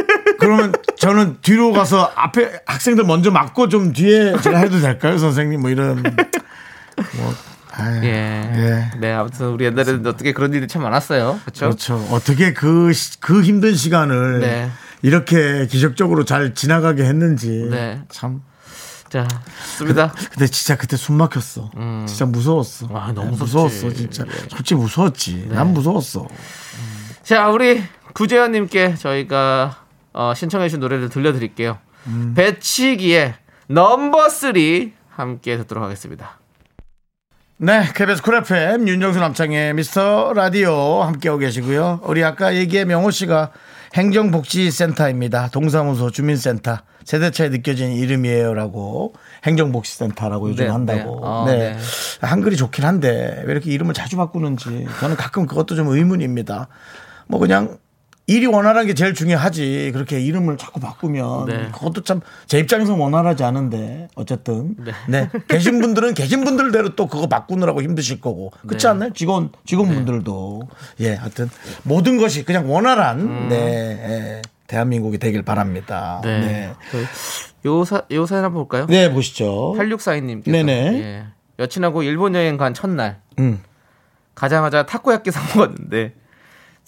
그러면 0.50 0.74
저는 0.97 1.38
뒤로 1.43 1.72
가서 1.72 2.12
앞에 2.16 2.62
학생들 2.66 3.04
먼저 3.04 3.30
맞고 3.30 3.70
좀 3.70 3.93
뒤에 3.93 4.34
제가 4.41 4.58
해도 4.60 4.80
될까요, 4.80 5.18
선생님? 5.20 5.62
뭐 5.62 5.70
이런. 5.70 6.02
뭐, 6.02 7.34
아유, 7.72 8.02
예. 8.04 8.10
예. 8.10 8.91
네, 9.00 9.12
아무튼 9.14 9.47
우리 9.50 9.66
옛날에는 9.66 10.06
어떻게 10.08 10.34
그런 10.34 10.54
일이 10.54 10.68
참 10.68 10.82
많았어요. 10.82 11.39
그렇죠? 11.45 11.66
그렇죠. 11.68 12.08
어떻게 12.12 12.54
그, 12.54 12.91
시- 12.93 13.20
그 13.20 13.43
힘든 13.43 13.76
시간을 13.76 14.39
네. 14.39 14.72
이렇게 15.04 15.68
기적적으로 15.68 16.26
잘 16.26 16.56
지나가게 16.56 17.04
했는지. 17.04 17.68
네. 17.70 18.02
참. 18.10 18.41
자, 19.10 19.28
좋습니다. 19.72 20.14
근데 20.32 20.47
진짜 20.47 20.76
그때 20.78 20.97
숨 20.97 21.16
막혔어. 21.18 21.72
진짜 22.08 22.26
무서웠어. 22.26 22.88
음. 22.88 22.95
아, 22.95 23.12
너무 23.14 23.32
네. 23.32 23.38
무서웠어, 23.38 23.91
진짜. 23.93 24.26
솔직히 24.50 24.76
무서웠지. 24.76 25.47
난 25.50 25.74
무서웠어. 25.74 26.28
자, 27.24 27.50
우리 27.50 27.84
구재현님께 28.14 28.95
저희가 28.95 29.79
어, 30.14 30.34
신청해주신 30.36 30.80
노래를 30.80 31.10
들려드릴게요. 31.10 31.78
음. 32.07 32.34
배치기의 32.36 33.36
넘버 33.68 34.30
3 34.30 34.53
함께 35.10 35.57
듣도록 35.57 35.84
하겠습니다. 35.84 36.39
네, 37.57 37.84
KBS 37.93 38.22
쿨 38.22 38.36
FM 38.36 38.88
윤정수 38.88 39.20
남창희의 39.20 39.74
미스터 39.74 40.32
라디오 40.34 41.03
함께하고 41.03 41.39
계시고요. 41.39 41.99
우리 42.05 42.24
아까 42.24 42.55
얘기의 42.55 42.86
명호 42.86 43.12
씨가 43.12 43.51
행정복지센터입니다. 43.95 45.49
동사무소 45.49 46.10
주민센터 46.12 46.78
세대 47.03 47.32
차이 47.32 47.49
느껴지는 47.49 47.93
이름이에요라고 47.93 49.14
행정복지센터라고 49.45 50.49
요즘 50.51 50.66
네, 50.66 50.72
한다고. 50.72 51.20
네. 51.20 51.22
아, 51.26 51.45
네. 51.47 51.57
네. 51.74 51.78
한글이 52.22 52.55
좋긴 52.55 52.86
한데 52.86 53.43
왜 53.45 53.51
이렇게 53.51 53.72
이름을 53.72 53.93
자주 53.93 54.16
바꾸는지 54.16 54.86
저는 54.99 55.16
가끔 55.18 55.45
그것도 55.45 55.76
좀 55.76 55.88
의문입니다. 55.88 56.68
뭐 57.28 57.39
그냥 57.39 57.78
일이 58.30 58.46
원활한 58.46 58.86
게 58.86 58.94
제일 58.94 59.14
중요하지. 59.16 59.90
그렇게 59.94 60.20
이름을 60.22 60.58
자꾸 60.58 60.80
바꾸면 60.80 61.46
네. 61.48 61.68
그것도 61.74 62.04
참 62.04 62.22
제 62.46 62.60
입장에서 62.60 62.96
원활하지 62.96 63.44
않은데 63.44 64.08
어쨌든 64.16 64.76
네. 64.78 64.92
네. 65.08 65.30
계신 65.48 65.82
분들은 65.82 66.14
계신 66.14 66.44
분들대로 66.44 66.96
또 66.96 67.08
그거 67.08 67.28
바꾸느라고 67.28 67.82
힘드실 67.82 68.22
거고 68.22 68.52
그렇지 68.68 68.86
네. 68.86 68.90
않나요? 68.90 69.14
직원 69.14 69.52
직원분들도 69.66 70.62
예, 71.02 71.14
하여튼 71.16 71.50
모든 71.84 72.18
것이 72.18 72.44
그냥 72.46 72.72
원활한 72.72 73.50
네 73.50 73.56
예, 73.56 74.42
대한민국이 74.68 75.18
되길 75.18 75.44
바랍니다. 75.44 76.22
네. 76.24 76.40
네, 76.40 76.74
그, 76.92 77.06
요, 77.68 77.84
사, 77.84 78.04
요 78.12 78.26
사연 78.26 78.44
한번 78.46 78.62
볼까요? 78.64 78.86
네 78.88 79.12
보시죠. 79.12 79.74
8642님께서 79.78 80.52
네네. 80.52 80.74
예. 81.02 81.24
여친하고 81.60 82.04
일본 82.04 82.36
여행 82.36 82.58
간 82.58 82.74
첫날 82.74 83.22
음. 83.40 83.62
가자마자 84.36 84.86
타코야끼 84.86 85.32
사 85.32 85.42
먹었는데 85.56 86.14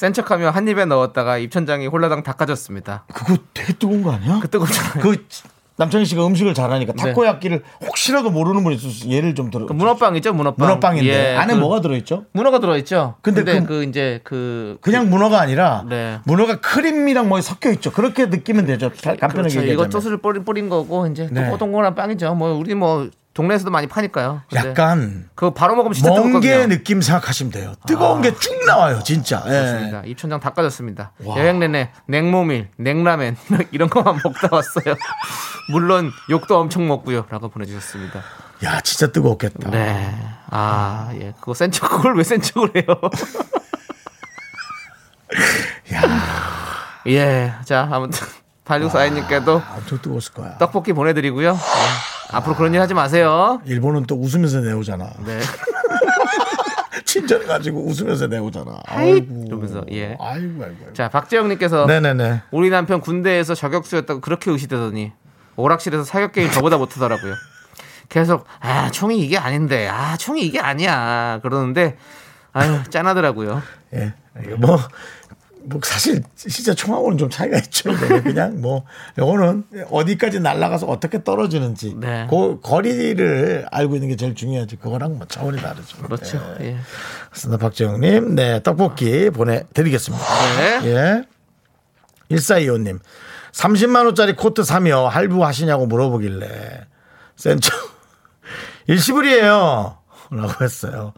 센 0.01 0.13
척하며 0.13 0.49
한 0.49 0.67
입에 0.67 0.85
넣었다가 0.85 1.37
입천장이 1.37 1.85
홀라당 1.85 2.23
닦아졌습니다. 2.23 3.03
그거 3.13 3.37
되게 3.53 3.71
뜨거운 3.73 4.01
거 4.01 4.11
아니야? 4.11 4.39
그 4.41 4.49
뜨겁잖아요. 4.49 4.93
그 4.99 5.27
남창희 5.77 6.05
씨가 6.05 6.25
음식을 6.25 6.55
잘하니까 6.55 6.93
네. 6.93 7.03
타코야끼를 7.03 7.61
혹시라도 7.85 8.31
모르는 8.31 8.63
분이 8.63 8.77
있어서 8.77 9.07
예를 9.07 9.35
좀 9.35 9.51
들어. 9.51 9.67
그 9.67 9.73
문어빵이죠, 9.73 10.33
문어빵. 10.33 10.55
문어빵인데 10.57 11.07
예, 11.33 11.35
안에 11.37 11.53
그 11.53 11.59
뭐가 11.59 11.81
들어있죠? 11.81 12.25
문어가 12.33 12.57
들어있죠. 12.57 13.13
근데 13.21 13.43
근데, 13.43 13.59
그- 13.59 13.65
그, 13.67 13.83
이제 13.83 14.21
그 14.23 14.79
그냥 14.81 15.07
문어가 15.11 15.39
아니라 15.39 15.85
네. 15.87 16.17
문어가 16.25 16.59
크림이랑 16.59 17.29
뭐 17.29 17.39
섞여 17.39 17.69
있죠. 17.69 17.91
그렇게 17.91 18.25
느끼면 18.25 18.65
되죠. 18.65 18.89
간편하게 18.89 19.53
그렇죠. 19.53 19.61
이거. 19.61 19.87
소스를 19.87 20.17
뿌린, 20.17 20.43
뿌린 20.43 20.67
거고 20.67 21.05
이제 21.05 21.27
네. 21.31 21.41
동글동글한 21.41 21.93
빵이죠. 21.93 22.33
뭐 22.33 22.53
우리 22.53 22.73
뭐 22.73 23.07
동네에서도 23.33 23.71
많이 23.71 23.87
파니까요. 23.87 24.41
약간 24.55 25.29
그거 25.35 25.53
바로 25.53 25.75
먹으면 25.75 25.93
진짜 25.93 26.09
멍게. 26.11 26.67
느낌 26.67 27.01
생각하시면 27.01 27.51
돼요. 27.51 27.73
뜨거운 27.87 28.21
게쭉 28.21 28.65
나와요, 28.65 29.01
진짜. 29.03 29.41
예. 29.45 29.49
그렇습니다. 29.49 30.01
입천장 30.05 30.39
닦아졌습니다. 30.41 31.13
여행 31.37 31.59
내내 31.59 31.91
냉모밀, 32.07 32.67
냉라멘 32.75 33.37
이런 33.71 33.89
것만 33.89 34.19
먹다 34.23 34.49
왔어요. 34.51 34.95
물론 35.71 36.11
욕도 36.29 36.59
엄청 36.59 36.87
먹고요. 36.89 37.25
라고 37.29 37.47
보내주셨습니다. 37.47 38.21
야, 38.65 38.81
진짜 38.81 39.11
뜨거웠겠다. 39.11 39.69
네. 39.71 40.13
아, 40.49 41.09
예. 41.13 41.33
그거 41.39 41.53
센 41.53 41.71
척, 41.71 41.89
그걸 41.89 42.15
왜 42.17 42.23
센 42.23 42.41
척을 42.41 42.71
해요? 42.75 42.83
야, 45.93 46.01
예. 47.07 47.53
자, 47.65 47.87
아무튼, 47.91 48.27
8642님께도 48.65 49.61
엄청 49.77 50.01
뜨거웠을 50.01 50.33
거야. 50.33 50.57
떡볶이 50.57 50.93
보내드리고요. 50.93 51.53
예. 51.53 52.20
앞으로 52.31 52.55
그런 52.55 52.73
일 52.73 52.81
하지 52.81 52.93
마세요. 52.93 53.61
일본은 53.65 54.05
또 54.05 54.15
웃으면서 54.15 54.61
내오잖아. 54.61 55.09
네. 55.25 55.39
친절해가지고 57.05 57.85
웃으면서 57.85 58.27
내오잖아. 58.27 58.79
아이고. 58.85 59.43
이러면서, 59.45 59.83
예. 59.91 60.17
아이고, 60.19 60.63
아이고. 60.63 60.63
아이고. 60.63 60.93
자, 60.93 61.09
박재영님께서 61.09 61.85
네네네. 61.85 62.43
우리 62.51 62.69
남편 62.69 63.01
군대에서 63.01 63.53
저격수였다고 63.55 64.21
그렇게 64.21 64.49
의시되더니 64.51 65.11
오락실에서 65.57 66.03
사격 66.03 66.31
게임 66.31 66.49
저보다 66.51 66.77
못하더라고요. 66.77 67.35
계속 68.09 68.45
아 68.59 68.89
총이 68.91 69.19
이게 69.19 69.37
아닌데 69.37 69.87
아 69.87 70.17
총이 70.17 70.41
이게 70.41 70.59
아니야 70.59 71.39
그러는데 71.41 71.97
아유 72.51 72.81
짠하더라고요. 72.89 73.61
예. 73.93 74.13
뭐, 74.57 74.77
뭐, 75.63 75.79
사실, 75.83 76.23
진짜 76.35 76.73
총하고는 76.73 77.17
좀 77.17 77.29
차이가 77.29 77.57
있죠. 77.57 77.91
네, 77.91 78.21
그냥 78.21 78.61
뭐, 78.61 78.85
요거는 79.17 79.65
어디까지 79.89 80.39
날아가서 80.39 80.87
어떻게 80.87 81.23
떨어지는지. 81.23 81.95
네. 81.97 82.27
그 82.29 82.59
거리를 82.61 83.67
알고 83.71 83.95
있는 83.95 84.09
게 84.09 84.15
제일 84.15 84.35
중요하지. 84.35 84.77
그거랑 84.77 85.17
뭐 85.17 85.27
차원이 85.27 85.61
다르죠. 85.61 85.97
그렇죠. 85.97 86.37
네. 86.59 86.77
예. 87.51 87.57
박재영님. 87.57 88.35
네, 88.35 88.61
떡볶이 88.63 89.29
보내드리겠습니다. 89.29 90.25
네. 90.57 90.81
예. 90.85 91.23
1425님. 92.35 92.99
30만 93.51 94.05
원짜리 94.05 94.33
코트 94.35 94.63
사며 94.63 95.07
할부 95.07 95.45
하시냐고 95.45 95.85
물어보길래, 95.85 96.87
센처, 97.35 97.71
일시불이에요. 98.87 99.97
라고 100.31 100.63
했어요. 100.63 101.13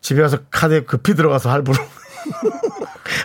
집에 0.00 0.22
와서 0.22 0.38
카드에 0.50 0.80
급히 0.80 1.14
들어가서 1.14 1.50
할부로, 1.50 1.78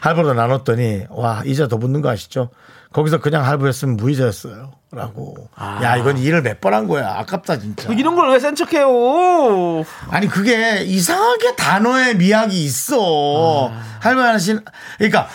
할부로 0.02 0.34
나눴더니, 0.34 1.06
와, 1.10 1.42
이자 1.46 1.68
더 1.68 1.78
붙는 1.78 2.02
거 2.02 2.10
아시죠? 2.10 2.50
거기서 2.94 3.20
그냥 3.20 3.46
할부했으면 3.46 3.98
무이자였어요. 3.98 4.72
라고. 4.92 5.50
야, 5.84 5.98
이건 5.98 6.18
일을 6.18 6.42
몇 6.42 6.62
번 6.62 6.74
한 6.74 6.88
거야. 6.88 7.16
아깝다, 7.18 7.60
진짜. 7.60 7.92
이런 7.92 8.16
걸 8.16 8.30
왜 8.30 8.40
센 8.40 8.56
척해요? 8.56 9.84
아니 10.10 10.28
그게 10.28 10.82
이상하게 10.84 11.56
단어에 11.58 12.14
미학이 12.14 12.64
있어. 12.64 13.72
할머니신 14.00 14.62
그러니까 14.98 15.28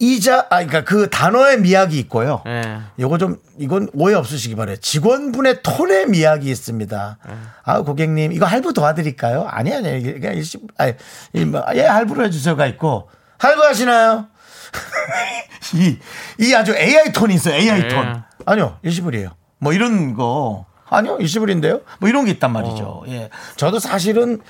이자 0.00 0.40
아 0.50 0.64
그러니까 0.64 0.84
그 0.84 1.08
단어에 1.10 1.56
미학이 1.56 1.98
있고요. 2.00 2.42
예. 2.46 2.78
요거 3.00 3.16
좀 3.18 3.38
이건 3.58 3.88
오해 3.94 4.14
없으시기 4.14 4.54
바래요. 4.54 4.76
직원분의 4.76 5.62
톤에 5.62 6.04
미학이 6.06 6.48
있습니다. 6.50 7.18
아 7.64 7.80
고객님 7.82 8.32
이거 8.32 8.44
할부 8.46 8.74
도와드릴까요? 8.74 9.46
아니 9.48 9.74
아니 9.74 9.98
이게 9.98 10.12
그냥 10.20 10.36
일시 10.36 10.58
아니 10.76 10.92
이 11.32 11.44
뭐, 11.46 11.64
예 11.74 11.82
할부로 11.82 12.24
해주세요가 12.26 12.66
있고 12.66 13.08
할부 13.38 13.62
하시나요? 13.62 14.26
이, 15.74 15.98
이 16.38 16.54
아주 16.54 16.74
AI 16.76 17.12
톤이 17.12 17.34
있어요. 17.34 17.54
AI 17.54 17.82
네. 17.82 17.88
톤. 17.88 18.22
아니요 18.46 18.78
일시불이에요. 18.82 19.30
뭐 19.58 19.72
이런 19.72 20.14
거 20.14 20.66
아니요 20.90 21.18
일시불인데요. 21.18 21.80
뭐 22.00 22.08
이런 22.08 22.24
게 22.24 22.30
있단 22.32 22.52
말이죠. 22.52 23.04
예, 23.08 23.28
저도 23.56 23.78
사실은 23.78 24.40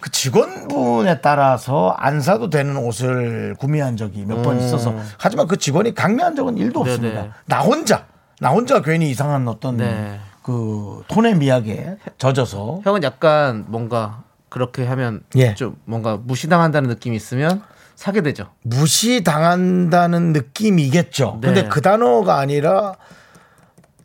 그 0.00 0.10
직원분에 0.10 1.20
따라서 1.20 1.94
안 1.98 2.20
사도 2.20 2.50
되는 2.50 2.76
옷을 2.76 3.54
구매한 3.58 3.96
적이 3.96 4.24
몇 4.26 4.42
번 4.42 4.58
있어서 4.60 4.94
하지만 5.18 5.46
그 5.48 5.56
직원이 5.56 5.94
강매한 5.94 6.36
적은 6.36 6.56
일도 6.58 6.84
네네. 6.84 6.94
없습니다. 6.94 7.34
나 7.46 7.60
혼자 7.60 8.06
나 8.40 8.50
혼자 8.50 8.82
괜히 8.82 9.10
이상한 9.10 9.48
어떤 9.48 9.78
네. 9.78 10.20
그 10.42 11.02
톤의 11.08 11.36
미학에 11.36 11.96
젖어서 12.18 12.80
형은 12.84 13.02
약간 13.02 13.64
뭔가 13.68 14.22
그렇게 14.50 14.84
하면 14.86 15.22
예. 15.36 15.54
좀 15.54 15.76
뭔가 15.86 16.18
무시당한다는 16.22 16.88
느낌이 16.90 17.16
있으면 17.16 17.62
사게 17.96 18.20
되죠. 18.20 18.50
무시당한다는 18.62 20.32
느낌이겠죠. 20.32 21.38
네. 21.40 21.46
근데 21.48 21.68
그 21.68 21.80
단어가 21.80 22.38
아니라 22.38 22.94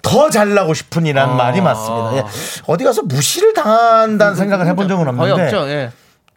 더 0.02 0.30
잘나고 0.30 0.74
싶은이라는 0.74 1.34
아. 1.34 1.38
말이 1.38 1.62
맞습니다. 1.62 2.18
예. 2.18 2.24
어디 2.68 2.84
가서 2.84 3.04
무시를 3.04 3.54
당한다는 3.54 4.36
생각을 4.36 4.66
해본 4.68 4.88
적은 4.88 5.06
거의 5.18 5.32
없는데 5.32 5.56
없죠. 5.56 5.70
예. 5.70 5.92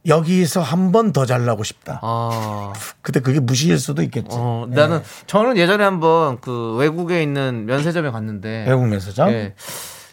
여기서 0.06 0.60
한 0.60 0.92
번 0.92 1.12
더 1.14 1.24
잘나고 1.24 1.64
싶다. 1.64 2.00
아. 2.02 2.72
근데 3.00 3.20
그게 3.20 3.40
무시일 3.40 3.78
수도 3.78 4.02
있겠지. 4.02 4.28
어, 4.32 4.66
나는 4.68 5.00
저는 5.26 5.56
예전에 5.56 5.82
한번 5.82 6.40
그 6.42 6.74
외국에 6.74 7.22
있는 7.22 7.64
면세점에 7.64 8.10
갔는데 8.10 8.66
외국 8.68 8.86
매서점. 8.88 9.30
예. 9.30 9.54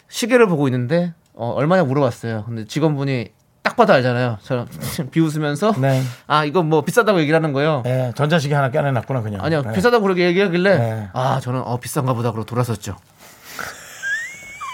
시계를 0.08 0.48
보고 0.48 0.68
있는데 0.70 1.14
어, 1.34 1.50
얼마냐 1.50 1.84
물어봤어요. 1.84 2.46
근데 2.46 2.66
직원분이 2.66 3.30
딱 3.64 3.76
봐도 3.76 3.94
알잖아요. 3.94 4.38
저 4.44 4.66
비웃으면서 5.12 5.74
네. 5.78 6.02
아 6.28 6.44
이거 6.46 6.64
뭐 6.64 6.82
비싸다고 6.84 7.20
얘기를 7.20 7.36
하는 7.38 7.54
거예요. 7.54 7.84
예, 7.86 8.12
전자시계 8.16 8.56
하나 8.56 8.72
껴내놨구나 8.72 9.22
그냥. 9.22 9.42
아니요 9.44 9.62
네. 9.62 9.72
비싸다고 9.74 10.02
그렇게 10.04 10.26
얘기하길래 10.26 10.78
네. 10.78 11.10
아 11.14 11.40
저는 11.42 11.62
어 11.62 11.78
비싼가 11.80 12.14
보다 12.14 12.32
그러고 12.32 12.46
돌아섰죠. 12.46 12.96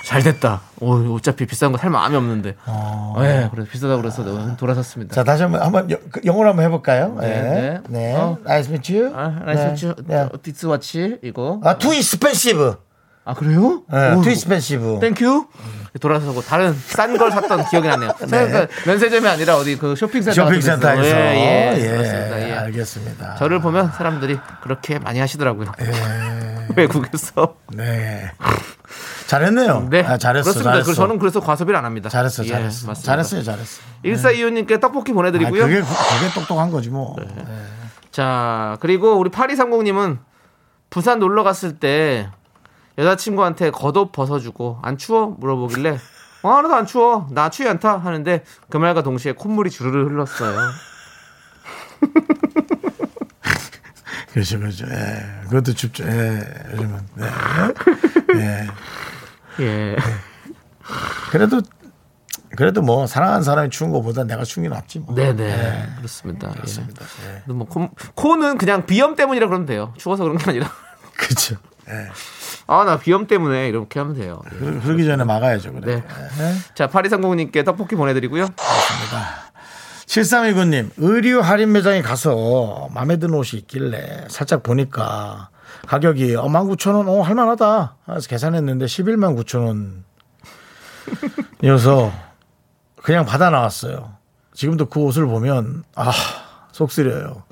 잘 0.05 0.23
됐다. 0.23 0.61
오, 0.79 1.15
어차피 1.15 1.45
비싼 1.45 1.73
거 1.73 1.77
살 1.77 1.89
마음이 1.89 2.15
없는데. 2.15 2.55
네, 3.19 3.49
그래서 3.51 3.69
비싸다고 3.69 4.01
그래서 4.01 4.55
돌아섰습니다. 4.55 5.11
어. 5.11 5.15
자 5.15 5.23
다시 5.25 5.43
한번 5.43 5.61
한번 5.61 5.91
여- 5.91 5.97
그 6.09 6.21
영어로 6.23 6.47
한번 6.47 6.63
해볼까요? 6.63 7.17
네, 7.19 7.27
네. 7.27 7.41
네. 7.41 7.81
네. 7.89 8.15
어. 8.15 8.37
Nice 8.45 8.71
meet 8.71 8.97
you. 8.97 9.13
아, 9.13 9.27
nice 9.45 9.95
네. 10.05 10.29
this 10.41 10.75
watch 10.75 11.17
이거. 11.23 11.59
아, 11.65 11.77
too 11.77 11.91
expensive. 11.93 12.75
아 13.27 13.33
그래요? 13.33 13.81
네, 13.91 14.13
expensive. 14.25 14.99
thank 15.01 15.27
you. 15.27 15.47
돌아서고 15.99 16.41
다른 16.41 16.73
싼 16.73 17.17
걸 17.17 17.29
샀던 17.31 17.65
기억이 17.69 17.87
나네요. 17.87 18.13
그러니까 18.19 18.67
면세점이 18.85 19.27
아니라 19.27 19.57
어디 19.57 19.77
그 19.77 19.95
쇼핑센터. 19.97 20.45
쇼핑센터에서. 20.45 21.03
예, 21.03 21.11
예, 21.11 21.75
예, 21.75 21.87
그렇습니다. 21.89 22.49
예. 22.49 22.53
알겠습니다. 22.53 23.35
저를 23.35 23.59
보면 23.59 23.91
사람들이 23.91 24.39
그렇게 24.61 24.97
많이 24.99 25.19
하시더라고요. 25.19 25.73
외국에서. 26.77 27.55
네. 27.73 28.31
잘했네요. 29.25 29.87
네, 29.89 30.05
아, 30.05 30.17
잘했어. 30.17 30.43
그렇습니다. 30.43 30.71
잘했어. 30.71 30.85
그래서 30.85 31.01
저는 31.01 31.19
그래서 31.19 31.41
과소비를 31.41 31.77
안 31.77 31.83
합니다. 31.83 32.07
잘했어. 32.07 32.45
예, 32.45 32.49
잘했어. 32.49 32.87
맞습니다. 32.87 33.11
잘했어요. 33.11 33.43
잘했어. 33.43 33.81
1425님께 34.05 34.79
떡볶이 34.79 35.11
아, 35.11 35.15
보내드리고요. 35.15 35.63
그게 35.63 35.81
그게 35.81 36.33
똑똑한 36.33 36.71
거지 36.71 36.89
뭐. 36.89 37.15
네. 37.19 37.43
자, 38.11 38.77
그리고 38.79 39.17
우리 39.17 39.29
8230님은 39.31 40.19
부산 40.89 41.19
놀러 41.19 41.43
갔을 41.43 41.77
때 41.77 42.29
여자친구한테 42.97 43.71
겉옷 43.71 44.11
벗어주고 44.11 44.79
안 44.81 44.97
추워? 44.97 45.35
물어보길래 45.39 45.99
어, 46.43 46.49
하나도 46.49 46.75
안 46.75 46.85
추워. 46.85 47.27
나 47.31 47.49
추위 47.49 47.67
않다. 47.67 47.97
하는데 47.97 48.43
그 48.69 48.77
말과 48.77 49.01
동시에 49.03 49.33
콧물이 49.33 49.69
주르르 49.69 50.07
흘렀어요. 50.07 50.57
그렇죠, 54.31 54.59
그렇죠. 54.59 54.85
예. 54.87 55.25
그것도 55.45 55.73
춥죠. 55.73 56.03
예. 56.05 56.41
요즘은. 56.73 57.07
네. 57.15 57.27
예. 58.37 58.67
예. 59.63 59.95
그래도 61.31 61.61
그래도 62.55 62.81
뭐 62.81 63.07
사랑하는 63.07 63.43
사람이 63.43 63.69
추운 63.71 63.91
것보다 63.91 64.23
내가 64.23 64.43
추운 64.43 64.63
게 64.63 64.69
낫지 64.69 64.99
뭐. 64.99 65.15
네네. 65.15 65.95
그렇습니다. 65.97 66.51
그렇습니다. 66.51 67.05
예. 67.25 67.43
예. 67.49 67.51
뭐 67.51 67.67
코, 67.67 67.89
코는 68.15 68.57
그냥 68.57 68.85
비염 68.85 69.15
때문이라 69.15 69.47
그러면 69.47 69.65
돼요. 69.65 69.93
추워서 69.97 70.23
그런 70.23 70.37
게 70.37 70.49
아니라. 70.51 70.71
그렇죠. 71.17 71.57
예. 71.89 72.09
아, 72.67 72.83
나 72.83 72.97
비염 72.97 73.27
때문에 73.27 73.69
이렇게 73.69 73.99
하면 73.99 74.15
돼요. 74.15 74.41
예. 74.53 74.79
그러기 74.79 75.05
전에 75.05 75.23
막아야죠. 75.23 75.73
그래. 75.73 76.03
네. 76.37 76.53
자, 76.75 76.87
8230님께 76.87 77.63
떡볶이 77.65 77.95
보내드리고요. 77.95 78.47
7319님, 80.05 80.91
의류 80.97 81.39
할인 81.41 81.71
매장에 81.71 82.01
가서 82.01 82.89
마음에 82.93 83.17
드는 83.17 83.33
옷이 83.35 83.59
있길래 83.61 84.27
살짝 84.29 84.63
보니까 84.63 85.49
가격이 85.87 86.35
어, 86.35 86.47
19,000원, 86.47 87.07
어, 87.07 87.21
할만하다. 87.21 87.95
그래서 88.05 88.27
계산했는데 88.27 88.85
11만 88.85 89.37
9천원. 89.37 90.03
이어서 91.63 92.11
그냥 93.01 93.25
받아 93.25 93.49
나왔어요. 93.49 94.15
지금도 94.53 94.87
그 94.87 94.99
옷을 94.99 95.25
보면, 95.25 95.83
아, 95.95 96.11
속 96.71 96.91
쓰려요. 96.91 97.43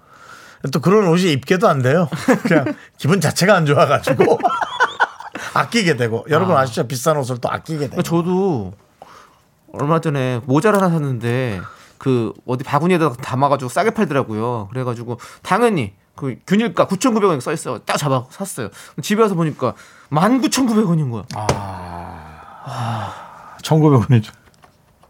또 0.72 0.80
그런 0.80 1.07
옷이 1.07 1.32
입게도 1.34 1.68
안 1.68 1.82
돼요. 1.82 2.07
그냥 2.43 2.76
기분 2.97 3.22
자체가 3.22 3.55
안 3.55 3.66
좋아가지고. 3.66 4.39
아끼게 5.53 5.95
되고. 5.95 6.26
여러분 6.30 6.55
아시죠? 6.57 6.88
비싼 6.88 7.18
옷을 7.18 7.38
또 7.39 7.49
아끼게 7.49 7.89
되고. 7.89 8.01
저도 8.01 8.74
얼마 9.74 9.99
전에 10.01 10.41
모자를 10.45 10.80
하나 10.80 10.89
샀는데 10.89 11.61
그 11.97 12.34
어디 12.45 12.63
바구니에다 12.63 13.13
담아가지고 13.13 13.70
싸게 13.70 13.91
팔더라고요. 13.91 14.70
그래가지고 14.72 15.20
당연히 15.41 15.93
그 16.16 16.36
균일가 16.47 16.88
9,900원 16.88 17.41
써 17.41 17.51
있어요. 17.51 17.80
딱 17.80 17.97
잡아 17.97 18.26
샀어요. 18.30 18.70
집에 19.01 19.22
와서 19.22 19.36
보니까 19.36 19.74
19,900원인 20.11 21.11
거야. 21.11 21.24
1,900원이죠. 23.61 24.32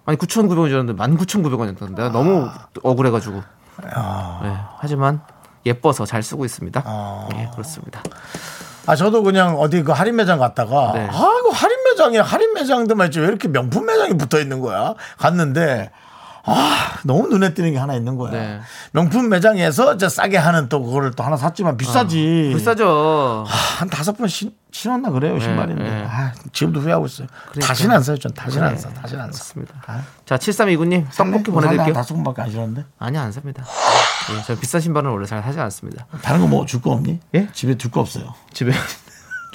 아니 0.05 0.17
9,900원 0.17 0.67
줄 0.67 0.75
알았는데 0.75 0.93
19,900원이었던 1.03 1.95
내가 1.95 2.09
너무 2.09 2.49
억울해가지고. 2.83 3.43
네, 4.43 4.57
하지만 4.77 5.21
예뻐서 5.65 6.05
잘 6.05 6.21
쓰고 6.23 6.45
있습니다. 6.45 7.27
예, 7.35 7.49
그렇습니다. 7.53 8.01
아 8.87 8.95
저도 8.95 9.23
그냥 9.23 9.57
어디 9.59 9.81
그 9.81 9.91
할인 9.91 10.15
매장 10.15 10.37
갔다가 10.37 10.91
네. 10.93 11.07
아 11.09 11.35
이거 11.39 11.49
할인 11.51 11.77
매장에 11.85 12.19
할인 12.19 12.53
매장들만 12.53 13.07
있지 13.07 13.19
왜 13.19 13.27
이렇게 13.27 13.47
명품 13.47 13.85
매장이 13.87 14.15
붙어 14.17 14.39
있는 14.39 14.59
거야? 14.59 14.93
갔는데 15.17 15.89
아 16.47 16.99
너무 17.03 17.27
눈에 17.27 17.53
띄는 17.53 17.71
게 17.71 17.77
하나 17.77 17.95
있는 17.95 18.17
거야. 18.17 18.31
네. 18.31 18.59
명품 18.91 19.29
매장에서 19.29 19.95
이제 19.95 20.07
싸게 20.07 20.37
하는 20.37 20.69
또 20.69 20.83
그거를 20.83 21.11
또 21.11 21.23
하나 21.23 21.37
샀지만 21.37 21.75
비싸지. 21.77 22.51
비싸죠. 22.55 23.45
아, 23.47 23.51
한 23.79 23.89
다섯 23.89 24.15
번 24.15 24.27
신, 24.27 24.51
신었나 24.71 25.09
그래요 25.09 25.39
신발인데. 25.39 25.83
네. 25.83 26.05
아, 26.07 26.33
지금도 26.53 26.81
후회하고 26.81 27.07
있어요. 27.07 27.27
그러니까. 27.49 27.67
다시는 27.67 27.95
안 27.95 28.03
사요. 28.03 28.17
전 28.17 28.31
다시는 28.33 28.67
안. 28.67 28.77
사. 28.77 28.89
다시는 28.89 29.23
안. 29.23 29.31
아, 29.87 30.01
자, 30.25 30.37
7329님 30.37 31.09
떡볶이 31.15 31.49
뭐? 31.51 31.61
보내드릴게요. 31.61 31.85
한 31.87 31.93
다섯 31.93 32.13
번밖에 32.13 32.41
안 32.43 32.51
신었는데. 32.51 32.85
아니 32.99 33.17
안 33.17 33.31
삽니다. 33.31 33.63
예, 34.37 34.43
저 34.45 34.55
비싼 34.59 34.81
신발은 34.81 35.09
원래 35.09 35.25
잘 35.25 35.41
사지 35.43 35.59
않습니다. 35.59 36.05
다른 36.21 36.41
거 36.41 36.47
뭐 36.47 36.65
줄 36.65 36.81
거 36.81 36.91
없니? 36.91 37.19
예? 37.33 37.47
집에 37.53 37.75
둘 37.75 37.89
거 37.91 38.01
없어요. 38.01 38.33
집에 38.53 38.71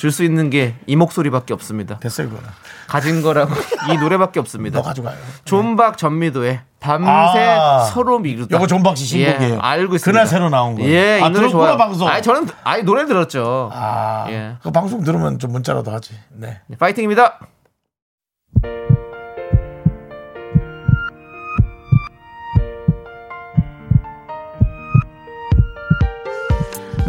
줄 0.01 0.11
수 0.13 0.25
있는 0.25 0.49
게 0.49 0.75
이 0.87 0.97
목소리밖에 0.97 1.53
없습니다. 1.53 1.99
됐어요 1.99 2.31
그거는. 2.31 2.49
가진 2.89 3.21
거라고 3.21 3.53
이 3.93 3.99
노래밖에 3.99 4.41
없습니다. 4.41 4.79
너 4.79 4.83
가져가요. 4.83 5.17
존박 5.45 5.99
전미도의 5.99 6.61
밤새 6.81 7.39
아. 7.61 7.81
서로 7.85 8.19
미루다. 8.19 8.57
요거 8.57 8.67
존박 8.67 8.97
씨 8.97 9.05
신곡이에요. 9.05 9.55
예, 9.57 9.59
알고 9.61 9.97
있습니다. 9.97 10.11
그날 10.11 10.27
새로 10.27 10.49
나온 10.49 10.75
거예요. 10.77 10.91
예, 10.91 11.19
이 11.19 11.23
아, 11.23 11.29
노래 11.29 11.49
좋아요. 11.51 11.77
방송. 11.77 12.09
아니 12.09 12.23
저는 12.23 12.49
아니 12.65 12.83
노래 12.83 13.05
들었죠. 13.05 13.71
아, 13.75 14.25
예. 14.31 14.55
그 14.63 14.71
방송 14.71 15.05
들으면 15.05 15.39
좀 15.39 15.53
문자라도 15.53 15.91
하지. 15.91 16.15
네. 16.31 16.61
네, 16.67 16.77
파이팅입니다. 16.79 17.39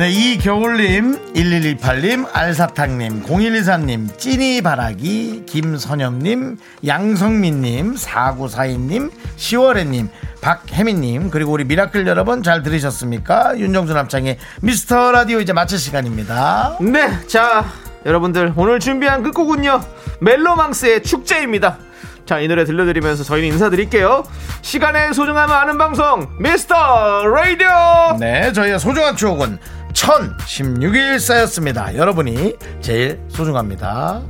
네, 0.01 0.09
이겨울님, 0.09 1.33
1118님, 1.35 2.27
알사탕님, 2.33 3.21
0124님, 3.21 4.17
찐이바라기, 4.17 5.43
김선엽님, 5.45 6.57
양성민님, 6.87 7.93
4942님, 7.93 9.11
시월애님, 9.35 10.09
박혜민님, 10.41 11.29
그리고 11.29 11.51
우리 11.51 11.65
미라클 11.65 12.07
여러분 12.07 12.41
잘 12.41 12.63
들으셨습니까? 12.63 13.59
윤정수 13.59 13.93
남창희의 13.93 14.39
미스터 14.61 15.11
라디오 15.11 15.39
이제 15.39 15.53
마칠 15.53 15.77
시간입니다. 15.77 16.77
네, 16.81 17.07
자 17.27 17.63
여러분들 18.03 18.53
오늘 18.55 18.79
준비한 18.79 19.21
끝곡은요 19.21 19.81
멜로망스의 20.19 21.03
축제입니다. 21.03 21.77
자 22.25 22.39
이 22.39 22.47
노래 22.47 22.63
들려드리면서 22.63 23.23
저희는 23.23 23.49
인사드릴게요. 23.49 24.23
시간의 24.61 25.13
소중함을 25.13 25.53
아는 25.53 25.77
방송 25.77 26.29
미스터 26.39 27.25
라디오. 27.27 28.17
네, 28.19 28.53
저희의 28.53 28.79
소중한 28.79 29.17
추억은 29.17 29.59
1016일 29.93 31.19
쌓였습니다. 31.19 31.95
여러분이 31.95 32.55
제일 32.81 33.19
소중합니다. 33.29 34.21